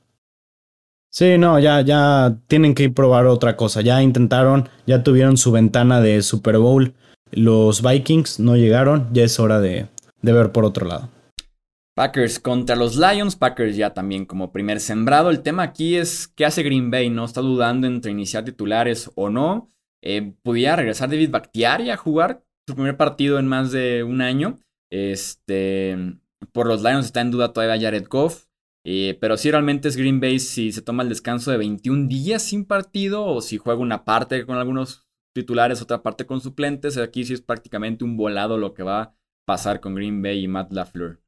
no, 1.37 1.59
ya, 1.59 1.81
ya 1.81 2.37
tienen 2.47 2.75
que 2.75 2.89
probar 2.89 3.25
otra 3.25 3.55
cosa. 3.55 3.81
Ya 3.81 4.01
intentaron, 4.01 4.69
ya 4.85 5.03
tuvieron 5.03 5.37
su 5.37 5.51
ventana 5.51 6.01
de 6.01 6.21
Super 6.21 6.57
Bowl. 6.57 6.93
Los 7.31 7.81
Vikings 7.81 8.39
no 8.39 8.55
llegaron, 8.55 9.09
ya 9.13 9.23
es 9.23 9.39
hora 9.39 9.59
de, 9.59 9.87
de 10.21 10.33
ver 10.33 10.51
por 10.51 10.65
otro 10.65 10.87
lado. 10.87 11.09
Packers 11.95 12.39
contra 12.39 12.75
los 12.75 12.97
Lions, 12.97 13.37
Packers 13.37 13.77
ya 13.77 13.93
también 13.93 14.25
como 14.25 14.51
primer 14.51 14.81
sembrado. 14.81 15.29
El 15.29 15.41
tema 15.41 15.63
aquí 15.63 15.95
es 15.95 16.27
qué 16.27 16.45
hace 16.45 16.61
Green 16.61 16.91
Bay, 16.91 17.09
¿no? 17.09 17.23
Está 17.23 17.39
dudando 17.39 17.87
entre 17.87 18.11
iniciar 18.11 18.43
titulares 18.43 19.09
o 19.15 19.29
no. 19.29 19.71
Eh, 20.01 20.33
¿Pudiera 20.43 20.75
regresar 20.75 21.09
David 21.09 21.31
Bakhtiari 21.31 21.89
a 21.89 21.97
jugar 21.97 22.43
su 22.67 22.75
primer 22.75 22.97
partido 22.97 23.39
en 23.39 23.47
más 23.47 23.71
de 23.71 24.03
un 24.03 24.21
año? 24.21 24.59
Este, 24.91 26.17
por 26.51 26.67
los 26.67 26.83
Lions 26.83 27.05
está 27.05 27.21
en 27.21 27.31
duda 27.31 27.53
todavía 27.53 27.79
Jared 27.79 28.07
Goff. 28.09 28.44
Eh, 28.87 29.17
pero 29.19 29.35
si 29.35 29.49
realmente 29.49 29.87
es 29.87 29.97
Green 29.97 30.19
Bay 30.19 30.37
si 30.37 30.71
se 30.71 30.83
toma 30.83 31.01
el 31.01 31.09
descanso 31.09 31.49
de 31.49 31.57
21 31.57 32.07
días 32.07 32.43
sin 32.43 32.65
partido 32.65 33.25
o 33.25 33.41
si 33.41 33.57
juega 33.57 33.81
una 33.81 34.05
parte 34.05 34.45
con 34.45 34.57
algunos 34.57 35.07
titulares, 35.33 35.81
otra 35.81 36.03
parte 36.03 36.27
con 36.27 36.39
suplentes. 36.39 36.97
Aquí 36.97 37.25
sí 37.25 37.33
es 37.33 37.41
prácticamente 37.41 38.03
un 38.03 38.15
volado 38.15 38.59
lo 38.59 38.75
que 38.75 38.83
va 38.83 39.01
a 39.01 39.15
pasar 39.45 39.81
con 39.81 39.95
Green 39.95 40.21
Bay 40.21 40.43
y 40.43 40.47
Matt 40.47 40.71
LaFleur. 40.71 41.19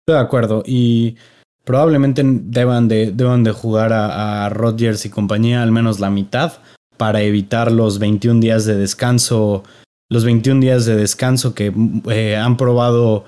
Estoy 0.00 0.20
de 0.20 0.26
acuerdo 0.26 0.64
y 0.66 1.16
probablemente 1.64 2.22
deban 2.24 2.88
de, 2.88 3.12
de 3.12 3.52
jugar 3.52 3.92
a, 3.92 4.48
Rodgers 4.48 5.06
y 5.06 5.10
compañía 5.10 5.62
al 5.62 5.70
menos 5.70 6.00
la 6.00 6.10
mitad 6.10 6.54
para 6.96 7.22
evitar 7.22 7.70
los 7.70 7.98
21 8.00 8.40
días 8.40 8.64
de 8.64 8.76
descanso, 8.76 9.62
los 10.08 10.24
21 10.24 10.60
días 10.60 10.84
de 10.84 10.96
descanso 10.96 11.54
que 11.54 11.72
eh, 12.10 12.36
han 12.36 12.56
probado 12.56 13.24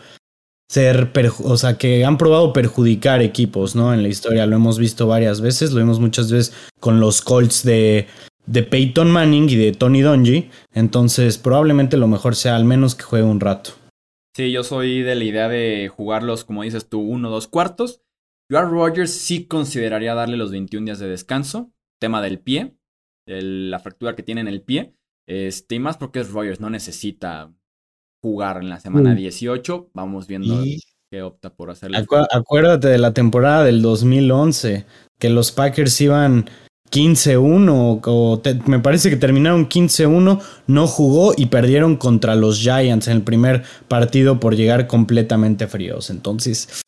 ser, 0.68 1.10
o 1.44 1.56
sea, 1.56 1.78
que 1.78 2.04
han 2.04 2.18
probado 2.18 2.52
perjudicar 2.52 3.22
equipos, 3.22 3.74
¿no? 3.74 3.94
En 3.94 4.02
la 4.02 4.08
historia 4.08 4.46
lo 4.46 4.56
hemos 4.56 4.78
visto 4.78 5.06
varias 5.06 5.40
veces, 5.40 5.72
lo 5.72 5.80
vimos 5.80 5.98
muchas 5.98 6.30
veces 6.30 6.54
con 6.78 7.00
los 7.00 7.22
Colts 7.22 7.64
de, 7.64 8.06
Peyton 8.70 9.10
Manning 9.10 9.48
y 9.48 9.56
de 9.56 9.72
Tony 9.72 10.02
Dungy, 10.02 10.50
entonces 10.72 11.38
probablemente 11.38 11.96
lo 11.96 12.06
mejor 12.06 12.36
sea 12.36 12.56
al 12.56 12.64
menos 12.64 12.94
que 12.94 13.04
juegue 13.04 13.24
un 13.24 13.40
rato. 13.40 13.70
Sí, 14.36 14.52
yo 14.52 14.62
soy 14.62 15.02
de 15.02 15.14
la 15.14 15.24
idea 15.24 15.48
de 15.48 15.88
jugarlos, 15.88 16.44
como 16.44 16.62
dices 16.62 16.88
tú, 16.88 17.00
uno 17.00 17.28
o 17.28 17.32
dos 17.32 17.48
cuartos. 17.48 18.02
Yo 18.50 18.58
a 18.58 18.62
Rogers 18.62 19.10
sí 19.10 19.46
consideraría 19.46 20.14
darle 20.14 20.36
los 20.36 20.50
21 20.52 20.84
días 20.84 20.98
de 20.98 21.08
descanso, 21.08 21.72
tema 22.00 22.22
del 22.22 22.38
pie, 22.38 22.76
la 23.26 23.78
fractura 23.80 24.14
que 24.14 24.22
tiene 24.22 24.40
en 24.40 24.48
el 24.48 24.62
pie, 24.62 24.94
este, 25.26 25.74
y 25.74 25.78
más 25.78 25.96
porque 25.96 26.20
es 26.20 26.30
Rogers, 26.30 26.60
no 26.60 26.70
necesita 26.70 27.52
jugar 28.20 28.58
en 28.58 28.68
la 28.68 28.80
semana 28.80 29.14
18. 29.14 29.78
Mm. 29.78 29.84
Vamos 29.94 30.26
viendo 30.26 30.62
qué 31.10 31.22
opta 31.22 31.50
por 31.50 31.70
hacer. 31.70 31.90
acuérdate 32.30 32.88
de 32.88 32.98
la 32.98 33.12
temporada 33.12 33.64
del 33.64 33.82
2011, 33.82 34.84
que 35.18 35.30
los 35.30 35.52
Packers 35.52 36.00
iban 36.00 36.48
15-1, 36.90 38.00
o 38.04 38.42
me 38.66 38.80
parece 38.80 39.10
que 39.10 39.16
terminaron 39.16 39.68
15-1, 39.68 40.40
no 40.66 40.86
jugó 40.86 41.34
y 41.36 41.46
perdieron 41.46 41.96
contra 41.96 42.34
los 42.34 42.58
Giants 42.58 43.08
en 43.08 43.16
el 43.16 43.22
primer 43.22 43.62
partido 43.88 44.40
por 44.40 44.56
llegar 44.56 44.86
completamente 44.86 45.66
fríos. 45.66 46.10
Entonces, 46.10 46.84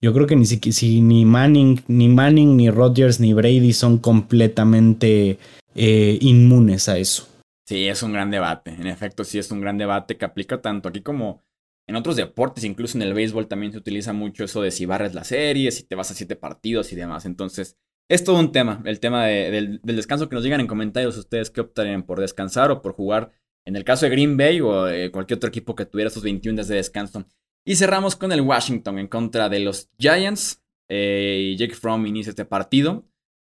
yo 0.00 0.12
creo 0.12 0.26
que 0.26 0.36
ni, 0.36 0.46
si, 0.46 1.00
ni 1.00 1.24
Manning, 1.24 1.82
ni 1.88 2.08
Manning, 2.08 2.56
ni 2.56 2.70
Rodgers, 2.70 3.20
ni 3.20 3.32
Brady 3.32 3.72
son 3.72 3.98
completamente 3.98 5.38
eh, 5.74 6.18
inmunes 6.20 6.88
a 6.88 6.98
eso. 6.98 7.26
Sí, 7.68 7.86
es 7.86 8.02
un 8.02 8.14
gran 8.14 8.30
debate. 8.30 8.70
En 8.70 8.86
efecto, 8.86 9.24
sí 9.24 9.38
es 9.38 9.50
un 9.50 9.60
gran 9.60 9.76
debate 9.76 10.16
que 10.16 10.24
aplica 10.24 10.62
tanto 10.62 10.88
aquí 10.88 11.02
como 11.02 11.44
en 11.86 11.96
otros 11.96 12.16
deportes, 12.16 12.64
incluso 12.64 12.96
en 12.96 13.02
el 13.02 13.12
béisbol 13.12 13.46
también 13.46 13.72
se 13.72 13.78
utiliza 13.78 14.14
mucho 14.14 14.44
eso 14.44 14.62
de 14.62 14.70
si 14.70 14.86
barres 14.86 15.12
la 15.12 15.22
serie, 15.22 15.70
si 15.70 15.82
te 15.82 15.94
vas 15.94 16.10
a 16.10 16.14
siete 16.14 16.34
partidos 16.34 16.92
y 16.92 16.96
demás. 16.96 17.26
Entonces, 17.26 17.76
es 18.08 18.24
todo 18.24 18.38
un 18.38 18.52
tema, 18.52 18.80
el 18.86 19.00
tema 19.00 19.26
del, 19.26 19.80
descanso 19.82 20.30
que 20.30 20.34
nos 20.34 20.44
digan 20.44 20.60
en 20.60 20.66
comentarios 20.66 21.18
ustedes 21.18 21.50
qué 21.50 21.60
optarían 21.60 22.04
por 22.04 22.20
descansar 22.20 22.70
o 22.70 22.80
por 22.80 22.94
jugar 22.94 23.32
en 23.66 23.76
el 23.76 23.84
caso 23.84 24.06
de 24.06 24.12
Green 24.12 24.38
Bay 24.38 24.62
o 24.62 24.88
eh, 24.88 25.10
cualquier 25.10 25.36
otro 25.36 25.50
equipo 25.50 25.74
que 25.74 25.84
tuviera 25.84 26.08
sus 26.08 26.22
21 26.22 26.56
días 26.56 26.68
de 26.68 26.76
descanso. 26.76 27.26
Y 27.66 27.76
cerramos 27.76 28.16
con 28.16 28.32
el 28.32 28.40
Washington 28.40 28.98
en 28.98 29.08
contra 29.08 29.50
de 29.50 29.60
los 29.60 29.90
Giants. 29.98 30.64
Eh, 30.88 31.54
Jake 31.58 31.74
Fromm 31.74 32.06
inicia 32.06 32.30
este 32.30 32.46
partido, 32.46 33.04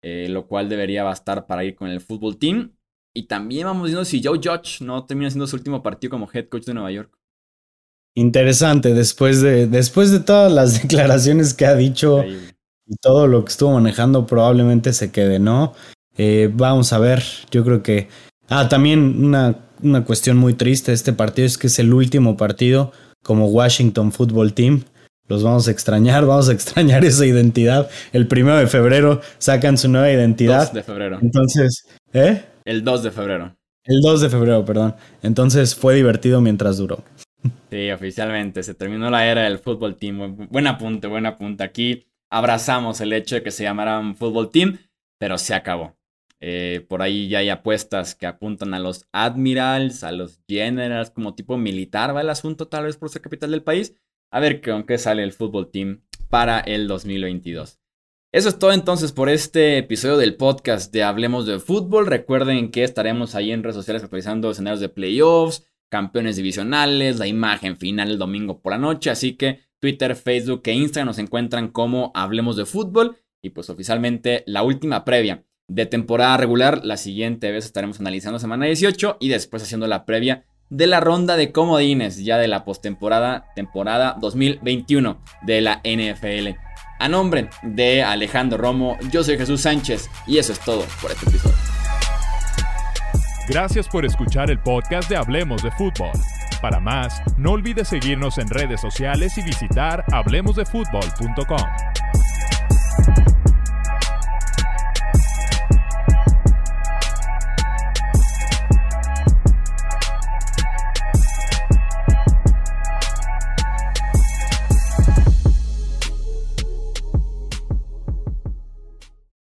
eh, 0.04 0.28
lo 0.30 0.46
cual 0.48 0.70
debería 0.70 1.04
bastar 1.04 1.48
para 1.48 1.64
ir 1.64 1.74
con 1.74 1.90
el 1.90 2.00
fútbol 2.00 2.38
team. 2.38 2.76
Y 3.14 3.28
también 3.28 3.68
vamos 3.68 3.86
viendo 3.86 4.06
si 4.06 4.22
Joe 4.24 4.40
Judge 4.44 4.82
no 4.82 5.06
termina 5.06 5.30
siendo 5.30 5.46
su 5.46 5.56
último 5.56 5.84
partido 5.84 6.12
como 6.12 6.30
head 6.34 6.48
coach 6.50 6.66
de 6.66 6.74
Nueva 6.74 6.92
York. 6.92 7.12
Interesante, 8.16 8.94
después 8.94 9.42
de, 9.42 9.68
después 9.68 10.12
de 10.12 10.20
todas 10.20 10.52
las 10.52 10.82
declaraciones 10.82 11.54
que 11.54 11.66
ha 11.66 11.76
dicho 11.76 12.24
y 12.26 12.96
todo 13.02 13.28
lo 13.28 13.46
que 13.46 13.52
estuvo 13.52 13.74
manejando, 13.74 14.26
probablemente 14.26 14.94
se 14.94 15.12
quede, 15.12 15.40
¿no? 15.40 15.74
Eh, 16.18 16.52
vamos 16.54 16.94
a 16.94 17.00
ver, 17.00 17.24
yo 17.52 17.64
creo 17.64 17.84
que... 17.84 18.08
Ah, 18.50 18.68
también 18.68 19.24
una, 19.24 19.58
una 19.82 20.04
cuestión 20.04 20.38
muy 20.38 20.54
triste 20.54 20.92
de 20.92 20.96
este 20.96 21.14
partido 21.14 21.46
es 21.46 21.58
que 21.58 21.68
es 21.68 21.80
el 21.80 21.94
último 21.94 22.36
partido 22.38 22.92
como 23.24 23.48
Washington 23.48 24.12
Football 24.12 24.54
Team. 24.54 24.84
Los 25.28 25.44
vamos 25.44 25.68
a 25.68 25.72
extrañar, 25.72 26.26
vamos 26.28 26.50
a 26.50 26.54
extrañar 26.54 27.06
esa 27.06 27.26
identidad. 27.26 27.90
El 28.12 28.28
primero 28.28 28.58
de 28.58 28.68
febrero 28.68 29.22
sacan 29.38 29.78
su 29.78 29.88
nueva 29.88 30.12
identidad. 30.12 30.66
2 30.66 30.74
de 30.74 30.84
febrero. 30.84 31.20
Entonces, 31.22 31.86
¿eh? 32.14 32.44
El 32.66 32.84
2 32.84 33.04
de 33.04 33.12
febrero. 33.12 33.56
El 33.84 34.02
2 34.02 34.22
de 34.22 34.30
febrero, 34.30 34.64
perdón. 34.64 34.96
Entonces 35.22 35.76
fue 35.76 35.96
divertido 35.96 36.42
mientras 36.42 36.78
duró. 36.78 37.04
Sí, 37.70 37.92
oficialmente 37.92 38.64
se 38.64 38.74
terminó 38.74 39.10
la 39.10 39.28
era 39.28 39.44
del 39.44 39.60
fútbol 39.60 39.98
team. 39.98 40.48
Buen 40.50 40.68
apunte, 40.68 41.08
buen 41.08 41.26
apunte. 41.26 41.64
Aquí 41.64 42.06
abrazamos 42.30 43.02
el 43.02 43.14
hecho 43.14 43.36
de 43.36 43.44
que 43.44 43.52
se 43.52 43.64
llamaran 43.64 44.16
fútbol 44.16 44.52
team, 44.52 44.78
pero 45.20 45.38
se 45.38 45.54
acabó. 45.54 45.98
Eh, 46.40 46.86
por 46.88 47.02
ahí 47.02 47.30
ya 47.30 47.40
hay 47.40 47.50
apuestas 47.50 48.16
que 48.16 48.28
apuntan 48.28 48.74
a 48.74 48.80
los 48.80 49.08
admirals, 49.12 50.04
a 50.04 50.12
los 50.12 50.42
generals, 50.48 51.10
como 51.10 51.36
tipo 51.36 51.58
militar 51.58 52.16
va 52.16 52.22
el 52.22 52.30
asunto, 52.30 52.68
tal 52.68 52.86
vez 52.86 52.98
por 52.98 53.10
ser 53.10 53.22
capital 53.22 53.52
del 53.52 53.64
país. 53.64 53.96
A 54.32 54.40
ver 54.40 54.62
con 54.62 54.84
qué 54.84 54.98
sale 54.98 55.24
el 55.24 55.32
fútbol 55.32 55.70
team 55.72 56.02
para 56.30 56.60
el 56.60 56.88
2022. 56.88 57.80
Eso 58.34 58.50
es 58.50 58.58
todo 58.58 58.72
entonces 58.72 59.12
por 59.12 59.30
este 59.30 59.78
episodio 59.78 60.18
del 60.18 60.36
podcast 60.36 60.92
de 60.92 61.04
Hablemos 61.04 61.46
de 61.46 61.60
Fútbol. 61.60 62.08
Recuerden 62.08 62.72
que 62.72 62.84
estaremos 62.84 63.36
ahí 63.36 63.52
en 63.52 63.62
redes 63.62 63.76
sociales 63.76 64.02
actualizando 64.02 64.50
escenarios 64.50 64.80
de 64.80 64.90
playoffs, 64.90 65.68
campeones 65.92 66.38
divisionales, 66.38 67.20
la 67.20 67.28
imagen 67.28 67.78
final 67.78 68.10
el 68.10 68.18
domingo 68.18 68.60
por 68.60 68.72
la 68.72 68.80
noche. 68.80 69.12
Así 69.12 69.34
que 69.38 69.60
Twitter, 69.80 70.16
Facebook 70.16 70.64
e 70.66 70.74
Instagram 70.74 71.10
nos 71.10 71.20
encuentran 71.20 71.68
como 71.68 72.12
Hablemos 72.16 72.56
de 72.56 72.66
Fútbol. 72.66 73.18
Y 73.44 73.52
pues 73.52 73.70
oficialmente 73.70 74.44
la 74.48 74.64
última 74.64 75.06
previa 75.06 75.44
de 75.68 75.86
temporada 75.86 76.36
regular. 76.36 76.84
La 76.84 76.98
siguiente 76.98 77.52
vez 77.52 77.66
estaremos 77.66 78.00
analizando 78.00 78.40
semana 78.40 78.66
18 78.66 79.18
y 79.20 79.30
después 79.30 79.62
haciendo 79.62 79.86
la 79.86 80.08
previa 80.08 80.44
de 80.72 80.88
la 80.88 81.02
ronda 81.02 81.38
de 81.38 81.52
comodines 81.52 82.26
ya 82.26 82.40
de 82.40 82.48
la 82.48 82.66
postemporada, 82.66 83.46
temporada 83.56 84.18
2021 84.20 85.22
de 85.44 85.62
la 85.62 85.84
NFL. 85.84 86.63
A 87.04 87.10
nombre 87.10 87.50
de 87.64 88.02
Alejandro 88.02 88.58
Romo, 88.58 88.98
yo 89.12 89.26
soy 89.26 89.38
Jesús 89.38 89.60
Sánchez 89.60 90.10
y 90.26 90.38
eso 90.38 90.54
es 90.54 90.60
todo 90.62 90.86
por 91.02 91.12
este 91.12 91.28
episodio. 91.28 91.58
Gracias 93.50 93.90
por 93.90 94.06
escuchar 94.06 94.50
el 94.50 94.58
podcast 94.58 95.10
de 95.10 95.18
Hablemos 95.18 95.62
de 95.62 95.72
Fútbol. 95.72 96.14
Para 96.62 96.80
más, 96.80 97.22
no 97.36 97.52
olvides 97.52 97.90
seguirnos 97.90 98.38
en 98.38 98.48
redes 98.48 98.80
sociales 98.80 99.38
y 99.38 99.42
visitar 99.42 100.06
hablemosdefutbol.com. 100.14 102.23